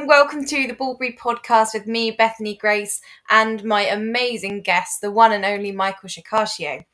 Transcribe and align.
and 0.00 0.08
welcome 0.08 0.46
to 0.46 0.66
the 0.66 0.72
Bullbreed 0.72 1.18
podcast 1.18 1.74
with 1.74 1.86
me, 1.86 2.10
Bethany 2.10 2.56
Grace, 2.56 3.02
and 3.28 3.62
my 3.62 3.82
amazing 3.82 4.62
guest, 4.62 5.02
the 5.02 5.10
one 5.10 5.30
and 5.30 5.44
only 5.44 5.72
Michael 5.72 6.08
Shikashio. 6.08 6.86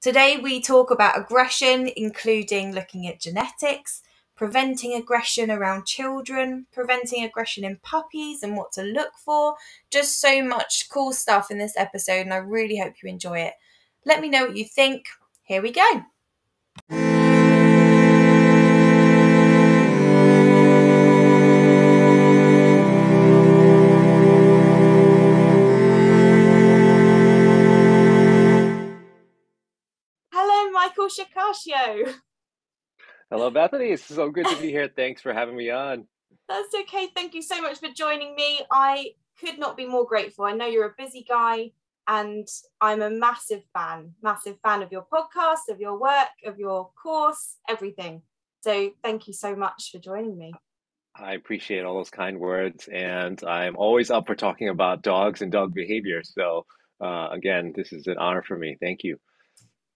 Today, 0.00 0.38
we 0.38 0.62
talk 0.62 0.90
about 0.90 1.18
aggression, 1.18 1.90
including 1.94 2.72
looking 2.72 3.06
at 3.06 3.20
genetics, 3.20 4.00
preventing 4.34 4.94
aggression 4.94 5.50
around 5.50 5.84
children, 5.84 6.66
preventing 6.72 7.22
aggression 7.22 7.64
in 7.64 7.76
puppies, 7.82 8.42
and 8.42 8.56
what 8.56 8.72
to 8.72 8.82
look 8.82 9.12
for. 9.22 9.56
Just 9.90 10.18
so 10.18 10.42
much 10.42 10.88
cool 10.88 11.12
stuff 11.12 11.50
in 11.50 11.58
this 11.58 11.76
episode, 11.76 12.22
and 12.22 12.32
I 12.32 12.38
really 12.38 12.78
hope 12.78 12.94
you 13.02 13.10
enjoy 13.10 13.40
it. 13.40 13.52
Let 14.06 14.22
me 14.22 14.30
know 14.30 14.46
what 14.46 14.56
you 14.56 14.64
think. 14.64 15.04
Here 15.42 15.60
we 15.60 15.70
go. 15.70 17.03
Michael 31.04 31.24
Shikashio. 31.24 32.14
Hello, 33.30 33.50
Bethany. 33.50 33.90
It's 33.90 34.04
so 34.04 34.30
good 34.30 34.46
to 34.46 34.56
be 34.60 34.70
here. 34.70 34.88
Thanks 34.94 35.20
for 35.20 35.32
having 35.32 35.56
me 35.56 35.70
on. 35.70 36.06
That's 36.48 36.74
okay. 36.82 37.08
Thank 37.14 37.34
you 37.34 37.42
so 37.42 37.60
much 37.60 37.78
for 37.78 37.88
joining 37.88 38.34
me. 38.34 38.60
I 38.70 39.10
could 39.40 39.58
not 39.58 39.76
be 39.76 39.86
more 39.86 40.06
grateful. 40.06 40.44
I 40.44 40.52
know 40.52 40.66
you're 40.66 40.86
a 40.86 40.94
busy 40.96 41.24
guy, 41.28 41.72
and 42.06 42.46
I'm 42.80 43.02
a 43.02 43.10
massive 43.10 43.62
fan, 43.74 44.12
massive 44.22 44.58
fan 44.62 44.82
of 44.82 44.92
your 44.92 45.06
podcast, 45.12 45.70
of 45.70 45.80
your 45.80 45.98
work, 45.98 46.28
of 46.46 46.58
your 46.58 46.90
course, 47.02 47.56
everything. 47.68 48.22
So 48.62 48.90
thank 49.02 49.26
you 49.26 49.32
so 49.32 49.56
much 49.56 49.90
for 49.90 49.98
joining 49.98 50.38
me. 50.38 50.52
I 51.16 51.34
appreciate 51.34 51.84
all 51.84 51.96
those 51.96 52.10
kind 52.10 52.38
words, 52.38 52.88
and 52.92 53.42
I'm 53.44 53.76
always 53.76 54.10
up 54.10 54.26
for 54.26 54.34
talking 54.34 54.68
about 54.68 55.02
dogs 55.02 55.42
and 55.42 55.52
dog 55.52 55.74
behavior. 55.74 56.22
So, 56.24 56.66
uh, 57.00 57.28
again, 57.30 57.72
this 57.74 57.92
is 57.92 58.06
an 58.06 58.18
honor 58.18 58.42
for 58.42 58.56
me. 58.56 58.76
Thank 58.80 59.04
you. 59.04 59.18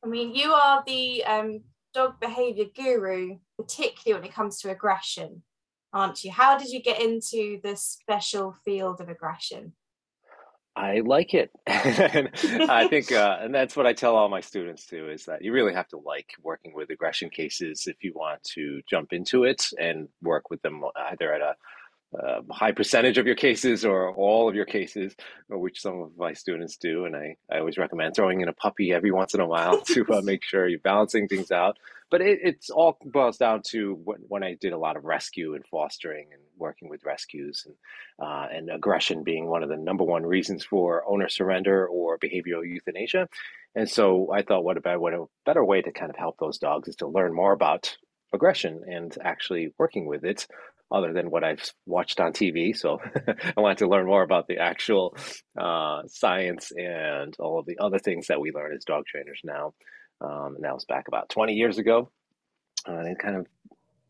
I 0.04 0.06
mean, 0.06 0.34
you 0.34 0.52
are 0.52 0.82
the 0.86 1.24
um, 1.24 1.60
dog 1.92 2.20
behavior 2.20 2.66
guru, 2.74 3.38
particularly 3.58 4.20
when 4.20 4.30
it 4.30 4.34
comes 4.34 4.60
to 4.60 4.70
aggression, 4.70 5.42
aren't 5.92 6.22
you? 6.24 6.30
How 6.30 6.56
did 6.56 6.68
you 6.68 6.80
get 6.80 7.00
into 7.00 7.60
the 7.62 7.76
special 7.76 8.54
field 8.64 9.00
of 9.00 9.08
aggression? 9.08 9.72
I 10.76 11.00
like 11.00 11.34
it. 11.34 11.50
I 11.66 12.86
think, 12.88 13.10
uh, 13.10 13.38
and 13.40 13.52
that's 13.52 13.74
what 13.74 13.86
I 13.86 13.92
tell 13.92 14.14
all 14.14 14.28
my 14.28 14.40
students 14.40 14.86
too, 14.86 15.10
is 15.10 15.24
that 15.24 15.42
you 15.42 15.52
really 15.52 15.74
have 15.74 15.88
to 15.88 15.98
like 15.98 16.30
working 16.40 16.72
with 16.72 16.90
aggression 16.90 17.30
cases 17.30 17.88
if 17.88 17.96
you 18.04 18.12
want 18.14 18.44
to 18.54 18.80
jump 18.88 19.12
into 19.12 19.42
it 19.42 19.66
and 19.80 20.08
work 20.22 20.50
with 20.50 20.62
them 20.62 20.84
either 21.10 21.32
at 21.32 21.40
a 21.40 21.56
uh, 22.16 22.40
high 22.50 22.72
percentage 22.72 23.18
of 23.18 23.26
your 23.26 23.34
cases 23.34 23.84
or 23.84 24.14
all 24.14 24.48
of 24.48 24.54
your 24.54 24.64
cases, 24.64 25.14
which 25.48 25.80
some 25.80 26.00
of 26.00 26.16
my 26.16 26.32
students 26.32 26.76
do. 26.76 27.04
And 27.04 27.14
I, 27.14 27.36
I 27.50 27.58
always 27.58 27.76
recommend 27.76 28.14
throwing 28.14 28.40
in 28.40 28.48
a 28.48 28.52
puppy 28.54 28.92
every 28.92 29.10
once 29.10 29.34
in 29.34 29.40
a 29.40 29.46
while 29.46 29.80
to 29.88 30.06
uh, 30.12 30.22
make 30.22 30.42
sure 30.42 30.68
you're 30.68 30.78
balancing 30.78 31.28
things 31.28 31.50
out. 31.50 31.76
But 32.10 32.22
it, 32.22 32.38
it's 32.42 32.70
all 32.70 32.96
boils 33.04 33.36
down 33.36 33.60
to 33.68 34.00
when, 34.04 34.18
when 34.28 34.42
I 34.42 34.56
did 34.58 34.72
a 34.72 34.78
lot 34.78 34.96
of 34.96 35.04
rescue 35.04 35.54
and 35.54 35.66
fostering 35.66 36.28
and 36.32 36.40
working 36.56 36.88
with 36.88 37.04
rescues 37.04 37.66
and, 37.66 37.74
uh, 38.18 38.46
and 38.50 38.70
aggression 38.70 39.22
being 39.22 39.46
one 39.46 39.62
of 39.62 39.68
the 39.68 39.76
number 39.76 40.04
one 40.04 40.24
reasons 40.24 40.64
for 40.64 41.04
owner 41.06 41.28
surrender 41.28 41.86
or 41.86 42.18
behavioral 42.18 42.66
euthanasia. 42.66 43.28
And 43.74 43.88
so 43.88 44.32
I 44.32 44.42
thought, 44.42 44.64
what 44.64 44.78
about 44.78 45.00
what 45.00 45.12
a 45.12 45.26
better 45.44 45.64
way 45.64 45.82
to 45.82 45.92
kind 45.92 46.08
of 46.08 46.16
help 46.16 46.38
those 46.38 46.56
dogs 46.56 46.88
is 46.88 46.96
to 46.96 47.06
learn 47.06 47.34
more 47.34 47.52
about 47.52 47.94
aggression 48.32 48.82
and 48.86 49.16
actually 49.22 49.74
working 49.78 50.06
with 50.06 50.24
it 50.24 50.46
other 50.90 51.12
than 51.12 51.30
what 51.30 51.44
I've 51.44 51.72
watched 51.86 52.20
on 52.20 52.32
TV. 52.32 52.76
So 52.76 52.98
I 53.56 53.60
wanted 53.60 53.78
to 53.78 53.88
learn 53.88 54.06
more 54.06 54.22
about 54.22 54.48
the 54.48 54.58
actual 54.58 55.16
uh, 55.58 56.02
science 56.06 56.72
and 56.76 57.34
all 57.38 57.58
of 57.58 57.66
the 57.66 57.78
other 57.78 57.98
things 57.98 58.28
that 58.28 58.40
we 58.40 58.52
learn 58.52 58.74
as 58.74 58.84
dog 58.84 59.04
trainers 59.06 59.40
now. 59.44 59.74
Um, 60.20 60.56
and 60.56 60.64
that 60.64 60.74
was 60.74 60.84
back 60.84 61.08
about 61.08 61.28
20 61.28 61.52
years 61.52 61.78
ago. 61.78 62.10
Uh, 62.88 62.92
and 62.92 63.08
it 63.08 63.18
kind 63.18 63.36
of 63.36 63.46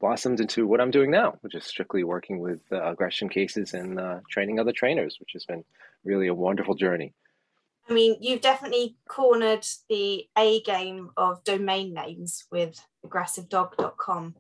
blossomed 0.01 0.41
into 0.41 0.67
what 0.67 0.81
I'm 0.81 0.91
doing 0.91 1.11
now, 1.11 1.35
which 1.41 1.55
is 1.55 1.65
strictly 1.65 2.05
working 2.05 2.39
with 2.39 2.61
uh, 2.71 2.83
aggression 2.83 3.29
cases 3.29 3.75
and 3.75 3.99
uh, 3.99 4.21
training 4.31 4.61
other 4.61 4.73
trainers, 4.73 5.17
which 5.19 5.31
has 5.33 5.45
been 5.45 5.65
really 6.05 6.29
a 6.29 6.35
wonderful 6.35 6.75
journey. 6.75 7.13
I 7.89 7.95
mean, 7.95 8.17
you've 8.21 8.43
definitely 8.43 8.97
cornered 9.09 9.67
the 9.89 10.27
A 10.37 10.61
game 10.63 11.11
of 11.17 11.43
domain 11.45 11.95
names 11.95 12.45
with 12.53 12.85
aggressivedog.com. 13.05 14.35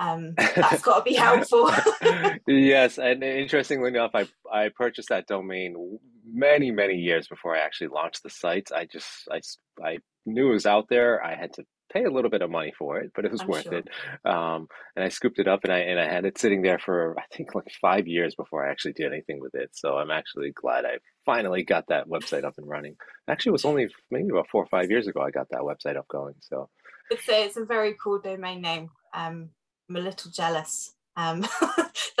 Um, 0.00 0.34
that's 0.36 0.82
got 0.82 1.04
to 1.04 1.10
be 1.10 1.14
helpful. 1.14 1.70
yes, 2.46 2.98
and 2.98 3.22
interestingly 3.22 3.88
enough, 3.88 4.12
I 4.14 4.26
I 4.50 4.70
purchased 4.74 5.10
that 5.10 5.26
domain 5.26 5.98
many 6.24 6.70
many 6.70 6.94
years 6.94 7.28
before 7.28 7.54
I 7.54 7.60
actually 7.60 7.88
launched 7.88 8.22
the 8.22 8.30
site. 8.30 8.70
I 8.74 8.86
just 8.86 9.28
I 9.30 9.40
I 9.84 9.98
knew 10.24 10.48
it 10.50 10.54
was 10.54 10.66
out 10.66 10.88
there. 10.88 11.22
I 11.22 11.34
had 11.34 11.52
to 11.54 11.64
pay 11.92 12.04
a 12.04 12.10
little 12.10 12.30
bit 12.30 12.40
of 12.40 12.50
money 12.50 12.72
for 12.78 12.98
it, 12.98 13.12
but 13.14 13.26
it 13.26 13.32
was 13.32 13.42
I'm 13.42 13.48
worth 13.48 13.64
sure. 13.64 13.74
it. 13.74 13.88
Um, 14.24 14.68
and 14.96 15.04
I 15.04 15.08
scooped 15.08 15.38
it 15.38 15.48
up 15.48 15.64
and 15.64 15.72
I 15.72 15.80
and 15.80 16.00
I 16.00 16.08
had 16.10 16.24
it 16.24 16.38
sitting 16.38 16.62
there 16.62 16.78
for 16.78 17.14
I 17.18 17.36
think 17.36 17.54
like 17.54 17.66
five 17.82 18.06
years 18.06 18.34
before 18.34 18.66
I 18.66 18.70
actually 18.70 18.94
did 18.94 19.12
anything 19.12 19.38
with 19.38 19.54
it. 19.54 19.70
So 19.74 19.96
I'm 19.98 20.10
actually 20.10 20.52
glad 20.52 20.86
I 20.86 20.98
finally 21.26 21.62
got 21.62 21.88
that 21.88 22.08
website 22.08 22.44
up 22.44 22.54
and 22.56 22.66
running. 22.66 22.96
Actually, 23.28 23.50
it 23.50 23.52
was 23.52 23.64
only 23.66 23.88
maybe 24.10 24.30
about 24.30 24.48
four 24.50 24.62
or 24.62 24.68
five 24.68 24.90
years 24.90 25.08
ago 25.08 25.20
I 25.20 25.30
got 25.30 25.48
that 25.50 25.60
website 25.60 25.98
up 25.98 26.08
going. 26.08 26.36
So 26.40 26.70
it's 27.10 27.28
a, 27.28 27.44
it's 27.44 27.56
a 27.58 27.66
very 27.66 27.96
cool 28.02 28.18
domain 28.18 28.62
name. 28.62 28.88
Um, 29.12 29.50
I'm 29.90 29.96
a 29.96 30.00
little 30.00 30.30
jealous 30.30 30.94
um, 31.16 31.40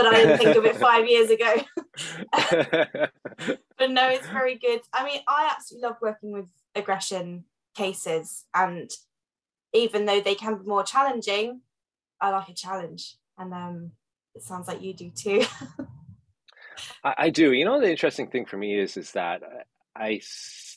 I 0.00 0.10
didn't 0.12 0.38
think 0.38 0.56
of 0.56 0.64
it 0.64 0.76
five 0.80 1.06
years 1.08 1.30
ago. 1.30 1.54
but 3.78 3.90
no, 3.90 4.08
it's 4.08 4.28
very 4.28 4.56
good. 4.58 4.80
I 4.92 5.04
mean, 5.04 5.20
I 5.28 5.52
absolutely 5.54 5.88
love 5.88 5.96
working 6.02 6.32
with 6.32 6.46
aggression 6.74 7.44
cases, 7.76 8.44
and 8.52 8.90
even 9.72 10.04
though 10.04 10.20
they 10.20 10.34
can 10.34 10.56
be 10.56 10.64
more 10.66 10.82
challenging, 10.82 11.60
I 12.20 12.30
like 12.30 12.48
a 12.48 12.54
challenge, 12.54 13.16
and 13.38 13.54
um, 13.54 13.92
it 14.34 14.42
sounds 14.42 14.66
like 14.66 14.82
you 14.82 14.92
do 14.92 15.10
too. 15.10 15.44
I, 17.04 17.14
I 17.18 17.30
do. 17.30 17.52
You 17.52 17.64
know, 17.64 17.80
the 17.80 17.90
interesting 17.90 18.26
thing 18.26 18.46
for 18.46 18.56
me 18.56 18.76
is 18.76 18.96
is 18.96 19.12
that 19.12 19.42
I 19.94 20.20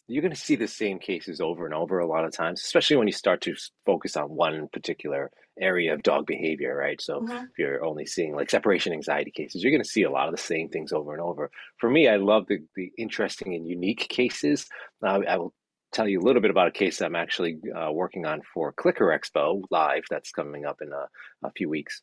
you're 0.07 0.21
going 0.21 0.33
to 0.33 0.39
see 0.39 0.55
the 0.55 0.67
same 0.67 0.99
cases 0.99 1.39
over 1.39 1.65
and 1.65 1.73
over 1.73 1.99
a 1.99 2.07
lot 2.07 2.25
of 2.25 2.33
times, 2.33 2.61
especially 2.61 2.97
when 2.97 3.07
you 3.07 3.13
start 3.13 3.41
to 3.41 3.55
focus 3.85 4.17
on 4.17 4.25
one 4.25 4.67
particular 4.73 5.31
area 5.59 5.93
of 5.93 6.03
dog 6.03 6.25
behavior, 6.25 6.75
right? 6.75 7.01
So 7.01 7.21
mm-hmm. 7.21 7.31
if 7.31 7.57
you're 7.57 7.85
only 7.85 8.05
seeing 8.05 8.35
like 8.35 8.49
separation 8.49 8.91
anxiety 8.91 9.31
cases, 9.31 9.63
you're 9.63 9.71
going 9.71 9.83
to 9.83 9.89
see 9.89 10.03
a 10.03 10.11
lot 10.11 10.27
of 10.27 10.35
the 10.35 10.41
same 10.41 10.69
things 10.69 10.91
over 10.91 11.13
and 11.13 11.21
over. 11.21 11.51
For 11.77 11.89
me, 11.89 12.07
I 12.07 12.17
love 12.17 12.47
the, 12.47 12.59
the 12.75 12.91
interesting 12.97 13.53
and 13.53 13.67
unique 13.67 14.07
cases. 14.09 14.67
Uh, 15.01 15.19
I 15.27 15.37
will 15.37 15.53
tell 15.93 16.07
you 16.07 16.19
a 16.19 16.25
little 16.25 16.41
bit 16.41 16.51
about 16.51 16.67
a 16.67 16.71
case 16.71 17.01
I'm 17.01 17.15
actually 17.15 17.59
uh, 17.73 17.91
working 17.91 18.25
on 18.25 18.41
for 18.53 18.73
Clicker 18.73 19.17
Expo 19.17 19.61
live 19.69 20.03
that's 20.09 20.31
coming 20.31 20.65
up 20.65 20.81
in 20.81 20.91
a, 20.91 21.47
a 21.47 21.51
few 21.51 21.69
weeks. 21.69 22.01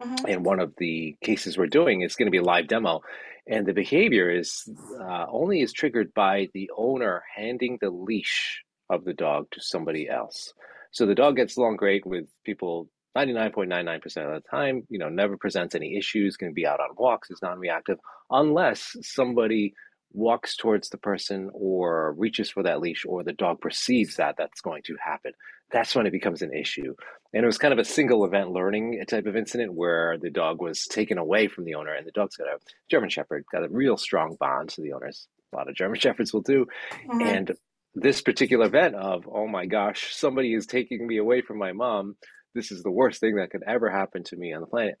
Mm-hmm. 0.00 0.26
And 0.26 0.44
one 0.44 0.60
of 0.60 0.74
the 0.78 1.16
cases 1.22 1.58
we're 1.58 1.66
doing 1.66 2.02
is 2.02 2.16
going 2.16 2.26
to 2.26 2.30
be 2.30 2.38
a 2.38 2.42
live 2.42 2.68
demo. 2.68 3.02
And 3.46 3.66
the 3.66 3.74
behavior 3.74 4.30
is 4.30 4.68
uh, 5.00 5.26
only 5.28 5.60
is 5.60 5.72
triggered 5.72 6.14
by 6.14 6.48
the 6.54 6.70
owner 6.76 7.22
handing 7.34 7.78
the 7.80 7.90
leash 7.90 8.62
of 8.88 9.04
the 9.04 9.14
dog 9.14 9.46
to 9.52 9.60
somebody 9.60 10.08
else. 10.08 10.52
So 10.92 11.06
the 11.06 11.14
dog 11.14 11.36
gets 11.36 11.56
along 11.56 11.76
great 11.76 12.04
with 12.06 12.26
people 12.44 12.88
99.99% 13.16 14.04
of 14.36 14.42
the 14.42 14.48
time, 14.48 14.86
you 14.88 14.98
know, 14.98 15.08
never 15.08 15.36
presents 15.36 15.74
any 15.74 15.96
issues, 15.96 16.36
can 16.36 16.52
be 16.52 16.66
out 16.66 16.80
on 16.80 16.90
walks, 16.96 17.30
is 17.30 17.42
non 17.42 17.58
reactive, 17.58 17.98
unless 18.30 18.96
somebody 19.02 19.74
walks 20.12 20.56
towards 20.56 20.88
the 20.88 20.98
person 20.98 21.50
or 21.52 22.12
reaches 22.12 22.50
for 22.50 22.62
that 22.62 22.80
leash 22.80 23.04
or 23.06 23.22
the 23.22 23.32
dog 23.32 23.60
perceives 23.60 24.16
that 24.16 24.36
that's 24.36 24.60
going 24.60 24.82
to 24.82 24.96
happen 25.04 25.32
that's 25.70 25.94
when 25.94 26.06
it 26.06 26.10
becomes 26.10 26.42
an 26.42 26.52
issue. 26.52 26.94
And 27.32 27.44
it 27.44 27.46
was 27.46 27.58
kind 27.58 27.72
of 27.72 27.78
a 27.78 27.84
single 27.84 28.24
event 28.24 28.50
learning 28.50 29.02
type 29.06 29.26
of 29.26 29.36
incident 29.36 29.74
where 29.74 30.18
the 30.18 30.30
dog 30.30 30.60
was 30.60 30.84
taken 30.86 31.16
away 31.16 31.46
from 31.46 31.64
the 31.64 31.74
owner 31.74 31.94
and 31.94 32.06
the 32.06 32.12
dog's 32.12 32.36
got 32.36 32.48
a 32.48 32.58
german 32.90 33.08
shepherd 33.08 33.44
got 33.52 33.64
a 33.64 33.68
real 33.68 33.96
strong 33.96 34.36
bond 34.38 34.70
to 34.70 34.80
the 34.80 34.92
owners. 34.92 35.28
A 35.52 35.56
lot 35.56 35.68
of 35.68 35.76
german 35.76 35.98
shepherds 36.00 36.32
will 36.32 36.42
do. 36.42 36.66
Mm-hmm. 37.06 37.22
and 37.22 37.52
this 37.94 38.22
particular 38.22 38.66
event 38.66 38.94
of 38.94 39.28
oh 39.30 39.48
my 39.48 39.66
gosh 39.66 40.14
somebody 40.14 40.54
is 40.54 40.66
taking 40.66 41.06
me 41.06 41.18
away 41.18 41.40
from 41.40 41.58
my 41.58 41.72
mom. 41.72 42.16
This 42.54 42.72
is 42.72 42.82
the 42.82 42.90
worst 42.90 43.20
thing 43.20 43.36
that 43.36 43.50
could 43.50 43.62
ever 43.66 43.88
happen 43.90 44.24
to 44.24 44.36
me 44.36 44.52
on 44.52 44.60
the 44.60 44.66
planet 44.66 44.98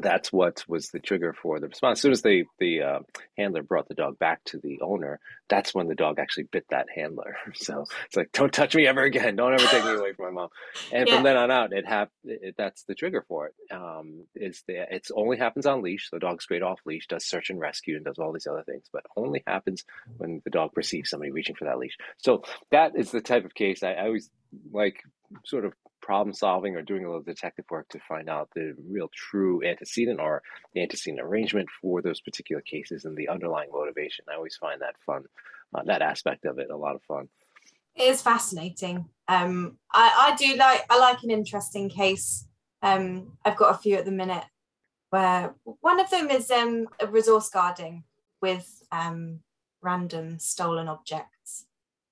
that's 0.00 0.32
what 0.32 0.64
was 0.68 0.90
the 0.90 1.00
trigger 1.00 1.32
for 1.32 1.60
the 1.60 1.68
response. 1.68 1.98
As 1.98 2.02
soon 2.02 2.12
as 2.12 2.22
the 2.22 2.44
the 2.58 2.82
uh, 2.82 2.98
handler 3.36 3.62
brought 3.62 3.88
the 3.88 3.94
dog 3.94 4.18
back 4.18 4.42
to 4.44 4.58
the 4.58 4.80
owner, 4.80 5.20
that's 5.48 5.74
when 5.74 5.88
the 5.88 5.94
dog 5.94 6.18
actually 6.18 6.44
bit 6.44 6.66
that 6.70 6.86
handler. 6.94 7.36
So 7.54 7.86
it's 8.06 8.16
like, 8.16 8.30
don't 8.32 8.52
touch 8.52 8.74
me 8.74 8.86
ever 8.86 9.02
again. 9.02 9.36
Don't 9.36 9.54
ever 9.54 9.66
take 9.66 9.84
me 9.84 9.94
away 9.94 10.12
from 10.12 10.26
my 10.26 10.30
mom. 10.32 10.48
And 10.92 11.08
yeah. 11.08 11.14
from 11.14 11.24
then 11.24 11.36
on 11.36 11.50
out, 11.50 11.72
it 11.72 11.86
hap- 11.86 12.10
it, 12.24 12.56
That's 12.58 12.82
the 12.84 12.94
trigger 12.94 13.24
for 13.26 13.46
it. 13.46 13.74
Um, 13.74 14.24
is 14.34 14.62
the 14.66 14.84
it's 14.94 15.10
only 15.14 15.38
happens 15.38 15.64
on 15.66 15.82
leash. 15.82 16.10
The 16.10 16.18
dog's 16.18 16.44
straight 16.44 16.62
off 16.62 16.80
leash, 16.84 17.06
does 17.06 17.24
search 17.24 17.50
and 17.50 17.60
rescue, 17.60 17.96
and 17.96 18.04
does 18.04 18.18
all 18.18 18.32
these 18.32 18.46
other 18.46 18.64
things, 18.64 18.84
but 18.92 19.04
only 19.16 19.42
happens 19.46 19.84
when 20.18 20.42
the 20.44 20.50
dog 20.50 20.72
perceives 20.72 21.10
somebody 21.10 21.30
reaching 21.30 21.54
for 21.54 21.64
that 21.64 21.78
leash. 21.78 21.96
So 22.18 22.42
that 22.70 22.96
is 22.96 23.10
the 23.10 23.20
type 23.20 23.44
of 23.44 23.54
case 23.54 23.82
I, 23.82 23.92
I 23.92 24.06
always 24.06 24.30
like 24.72 25.02
sort 25.44 25.64
of 25.64 25.72
problem 26.04 26.34
solving 26.34 26.76
or 26.76 26.82
doing 26.82 27.02
a 27.04 27.06
little 27.06 27.22
detective 27.22 27.64
work 27.70 27.88
to 27.88 27.98
find 27.98 28.28
out 28.28 28.50
the 28.54 28.74
real 28.86 29.08
true 29.14 29.64
antecedent 29.64 30.20
or 30.20 30.42
the 30.74 30.82
antecedent 30.82 31.18
arrangement 31.18 31.66
for 31.80 32.02
those 32.02 32.20
particular 32.20 32.60
cases 32.60 33.06
and 33.06 33.16
the 33.16 33.26
underlying 33.26 33.70
motivation. 33.72 34.22
I 34.30 34.34
always 34.34 34.56
find 34.56 34.82
that 34.82 34.96
fun, 35.06 35.24
uh, 35.74 35.82
that 35.84 36.02
aspect 36.02 36.44
of 36.44 36.58
it, 36.58 36.68
a 36.70 36.76
lot 36.76 36.94
of 36.94 37.02
fun. 37.04 37.28
It 37.96 38.02
is 38.02 38.20
fascinating. 38.20 39.06
Um, 39.28 39.78
I, 39.92 40.32
I 40.32 40.36
do 40.36 40.56
like 40.56 40.84
I 40.90 40.98
like 40.98 41.22
an 41.22 41.30
interesting 41.30 41.88
case. 41.88 42.46
Um, 42.82 43.38
I've 43.44 43.56
got 43.56 43.74
a 43.74 43.78
few 43.78 43.96
at 43.96 44.04
the 44.04 44.10
minute 44.10 44.44
where 45.08 45.54
one 45.80 46.00
of 46.00 46.10
them 46.10 46.28
is 46.28 46.50
um, 46.50 46.86
resource 47.08 47.48
guarding 47.48 48.04
with 48.42 48.82
um, 48.92 49.40
random 49.80 50.38
stolen 50.38 50.88
objects, 50.88 51.64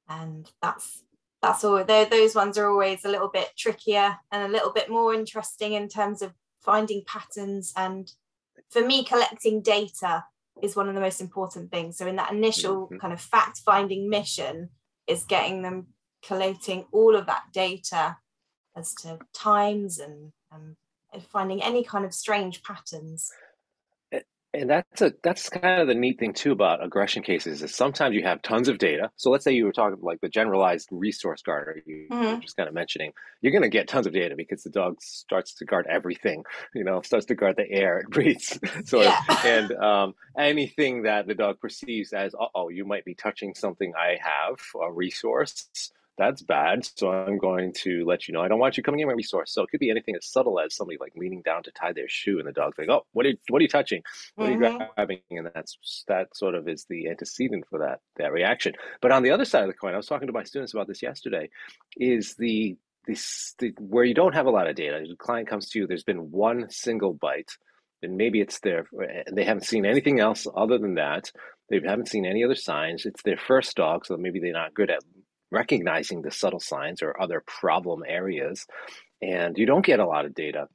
and 0.09 0.51
that's 0.63 1.02
that's 1.43 1.65
all. 1.65 1.85
Those 1.85 2.35
ones 2.35 2.57
are 2.57 2.71
always 2.71 3.05
a 3.05 3.09
little 3.09 3.29
bit 3.29 3.51
trickier 3.57 4.17
and 4.31 4.45
a 4.45 4.53
little 4.53 4.73
bit 4.73 4.89
more 4.89 5.13
interesting 5.13 5.73
in 5.73 5.89
terms 5.89 6.23
of 6.23 6.33
finding 6.61 7.03
patterns. 7.07 7.73
And 7.77 8.11
for 8.71 8.87
me, 8.87 9.05
collecting 9.05 9.61
data 9.61 10.25
is 10.63 10.77
one 10.77 10.89
of 10.89 10.95
the 10.95 11.01
most 11.01 11.21
important 11.21 11.71
things. 11.71 11.99
So 11.99 12.07
in 12.07 12.17
that 12.17 12.33
initial 12.33 12.87
mm-hmm. 12.87 12.99
kind 12.99 13.13
of 13.13 13.21
fact 13.21 13.59
finding 13.65 14.09
mission, 14.09 14.71
is 15.07 15.25
getting 15.25 15.63
them 15.63 15.89
collating 16.25 16.87
all 16.93 17.17
of 17.17 17.27
that 17.27 17.45
data 17.53 18.17
as 18.77 18.95
to 18.95 19.19
times 19.35 19.99
and, 19.99 20.33
and 20.53 20.77
finding 21.31 21.63
any 21.63 21.85
kind 21.85 22.05
of 22.05 22.15
strange 22.15 22.63
patterns 22.63 23.31
and 24.55 24.69
that's 24.69 25.01
a 25.01 25.13
that's 25.23 25.49
kind 25.49 25.81
of 25.81 25.89
the 25.89 25.95
neat 25.95 26.19
thing 26.19 26.35
too 26.35 26.53
about 26.53 26.85
aggression 26.85 27.23
cases 27.23 27.63
is 27.63 27.75
sometimes 27.75 28.15
you 28.15 28.23
have 28.23 28.43
tons 28.43 28.69
of 28.69 28.79
data. 28.79 29.11
So 29.17 29.31
let's 29.31 29.45
say 29.45 29.53
you 29.53 29.65
were 29.65 29.73
talking 29.73 29.99
like 30.03 30.21
the 30.21 30.29
generalized 30.29 30.89
resource 30.91 31.43
guard 31.43 31.83
you 31.87 32.07
mm-hmm. 32.11 32.35
were 32.35 32.41
just 32.41 32.57
kind 32.57 32.69
of 32.69 32.75
mentioning. 32.75 33.13
You're 33.41 33.53
going 33.53 33.63
to 33.63 33.69
get 33.69 33.89
tons 33.89 34.07
of 34.07 34.13
data 34.13 34.37
because 34.37 34.63
the 34.63 34.71
dog 34.71 35.01
starts 35.01 35.55
to 35.55 35.65
guard 35.65 35.87
everything. 35.89 36.45
You 36.75 36.85
know, 36.85 37.03
starts 37.03 37.27
to 37.27 37.35
guard 37.35 37.57
the 37.57 37.71
air 37.71 37.99
it 37.99 38.09
breathes, 38.09 38.59
sort 38.87 39.05
yeah. 39.05 39.19
of, 39.29 39.45
and 39.45 39.73
um, 39.73 40.15
anything 40.39 41.03
that 41.03 41.27
the 41.27 41.35
dog 41.35 41.61
perceives 41.61 42.13
as, 42.13 42.35
oh, 42.55 42.71
you 42.71 42.85
might 42.87 43.05
be 43.05 43.15
touching 43.15 43.55
something 43.55 43.93
I 43.95 44.17
have 44.23 44.59
a 44.81 44.91
resource 44.91 45.69
that's 46.19 46.43
bad. 46.43 46.87
So 46.97 47.11
I'm 47.11 47.39
going 47.39 47.73
to 47.79 48.05
let 48.05 48.29
you 48.29 48.35
know 48.35 48.43
I 48.43 48.49
don't 48.49 48.59
want 48.59 48.77
you 48.77 48.83
coming 48.83 49.01
in 49.01 49.07
my 49.07 49.15
resource. 49.15 49.53
So 49.53 49.63
it 49.63 49.71
could 49.71 49.81
be 49.81 49.91
anything 49.91 50.15
as 50.15 50.27
subtle 50.27 50.61
as 50.61 50.75
somebody 50.75 50.99
like 51.01 51.13
leaning 51.17 51.43
down 51.43 51.63
to 51.65 51.71
tie 51.71 51.93
their 51.93 52.09
shoe, 52.09 52.39
and 52.39 52.47
the 52.47 52.53
dog's 52.53 52.79
like, 52.79 52.89
"Oh, 52.91 53.07
what 53.13 53.27
are 53.27 53.31
you, 53.31 53.37
what 53.49 53.61
are 53.61 53.63
you 53.63 53.69
touching? 53.69 54.03
What 54.35 54.49
mm-hmm. 54.49 54.63
are 54.63 54.69
you 54.69 54.79
mm-hmm. 54.79 54.85
grabbing?" 54.95 55.21
And 55.31 55.51
that's 55.55 56.05
that 56.09 56.37
sort 56.37 56.55
of 56.55 56.69
is 56.69 56.87
the 56.89 57.09
antecedent 57.09 57.65
for 57.71 57.79
that 57.81 58.01
that 58.17 58.33
reaction. 58.33 58.75
But 59.01 59.13
on 59.13 59.23
the 59.23 59.31
other 59.31 59.45
side 59.45 59.63
of 59.63 59.69
the 59.69 59.75
coin, 59.75 59.95
I 59.95 59.97
was 59.97 60.07
talking 60.07 60.27
to 60.27 60.33
my 60.33 60.45
students 60.45 60.75
about 60.75 60.89
this 60.89 61.03
yesterday. 61.03 61.49
Is 61.97 62.35
the 62.35 62.77
this 63.07 63.55
the, 63.59 63.73
where 63.79 64.05
you 64.05 64.15
don't 64.15 64.35
have 64.35 64.47
a 64.47 64.51
lot 64.51 64.69
of 64.69 64.77
data. 64.77 65.05
The 65.09 65.17
client 65.17 65.49
comes 65.49 65.69
to 65.71 65.79
you. 65.79 65.87
There's 65.87 66.05
been 66.05 66.31
one 66.31 66.69
single 66.71 67.15
bite 67.15 67.51
and 68.03 68.17
maybe 68.17 68.41
it's 68.41 68.61
their 68.61 68.87
and 69.27 69.37
they 69.37 69.45
haven't 69.45 69.65
seen 69.65 69.87
anything 69.87 70.21
else 70.21 70.47
other 70.57 70.79
than 70.79 70.95
that 70.95 71.31
they 71.71 71.81
haven't 71.85 72.09
seen 72.09 72.27
any 72.27 72.45
other 72.45 72.55
signs 72.55 73.07
it's 73.07 73.23
their 73.23 73.37
first 73.37 73.77
dog 73.77 74.05
so 74.05 74.17
maybe 74.17 74.41
they're 74.41 74.53
not 74.53 74.75
good 74.75 74.91
at 74.91 75.03
recognizing 75.53 76.23
the 76.23 76.31
subtle 76.31 76.61
signs 76.61 77.03
or 77.03 77.21
other 77.21 77.43
problem 77.47 78.03
areas. 78.07 78.67
And 79.21 79.57
you 79.57 79.67
don't 79.67 79.87
get 79.87 80.01
a 80.01 80.07
lot 80.07 80.25
of 80.25 80.35
data. 80.35 80.69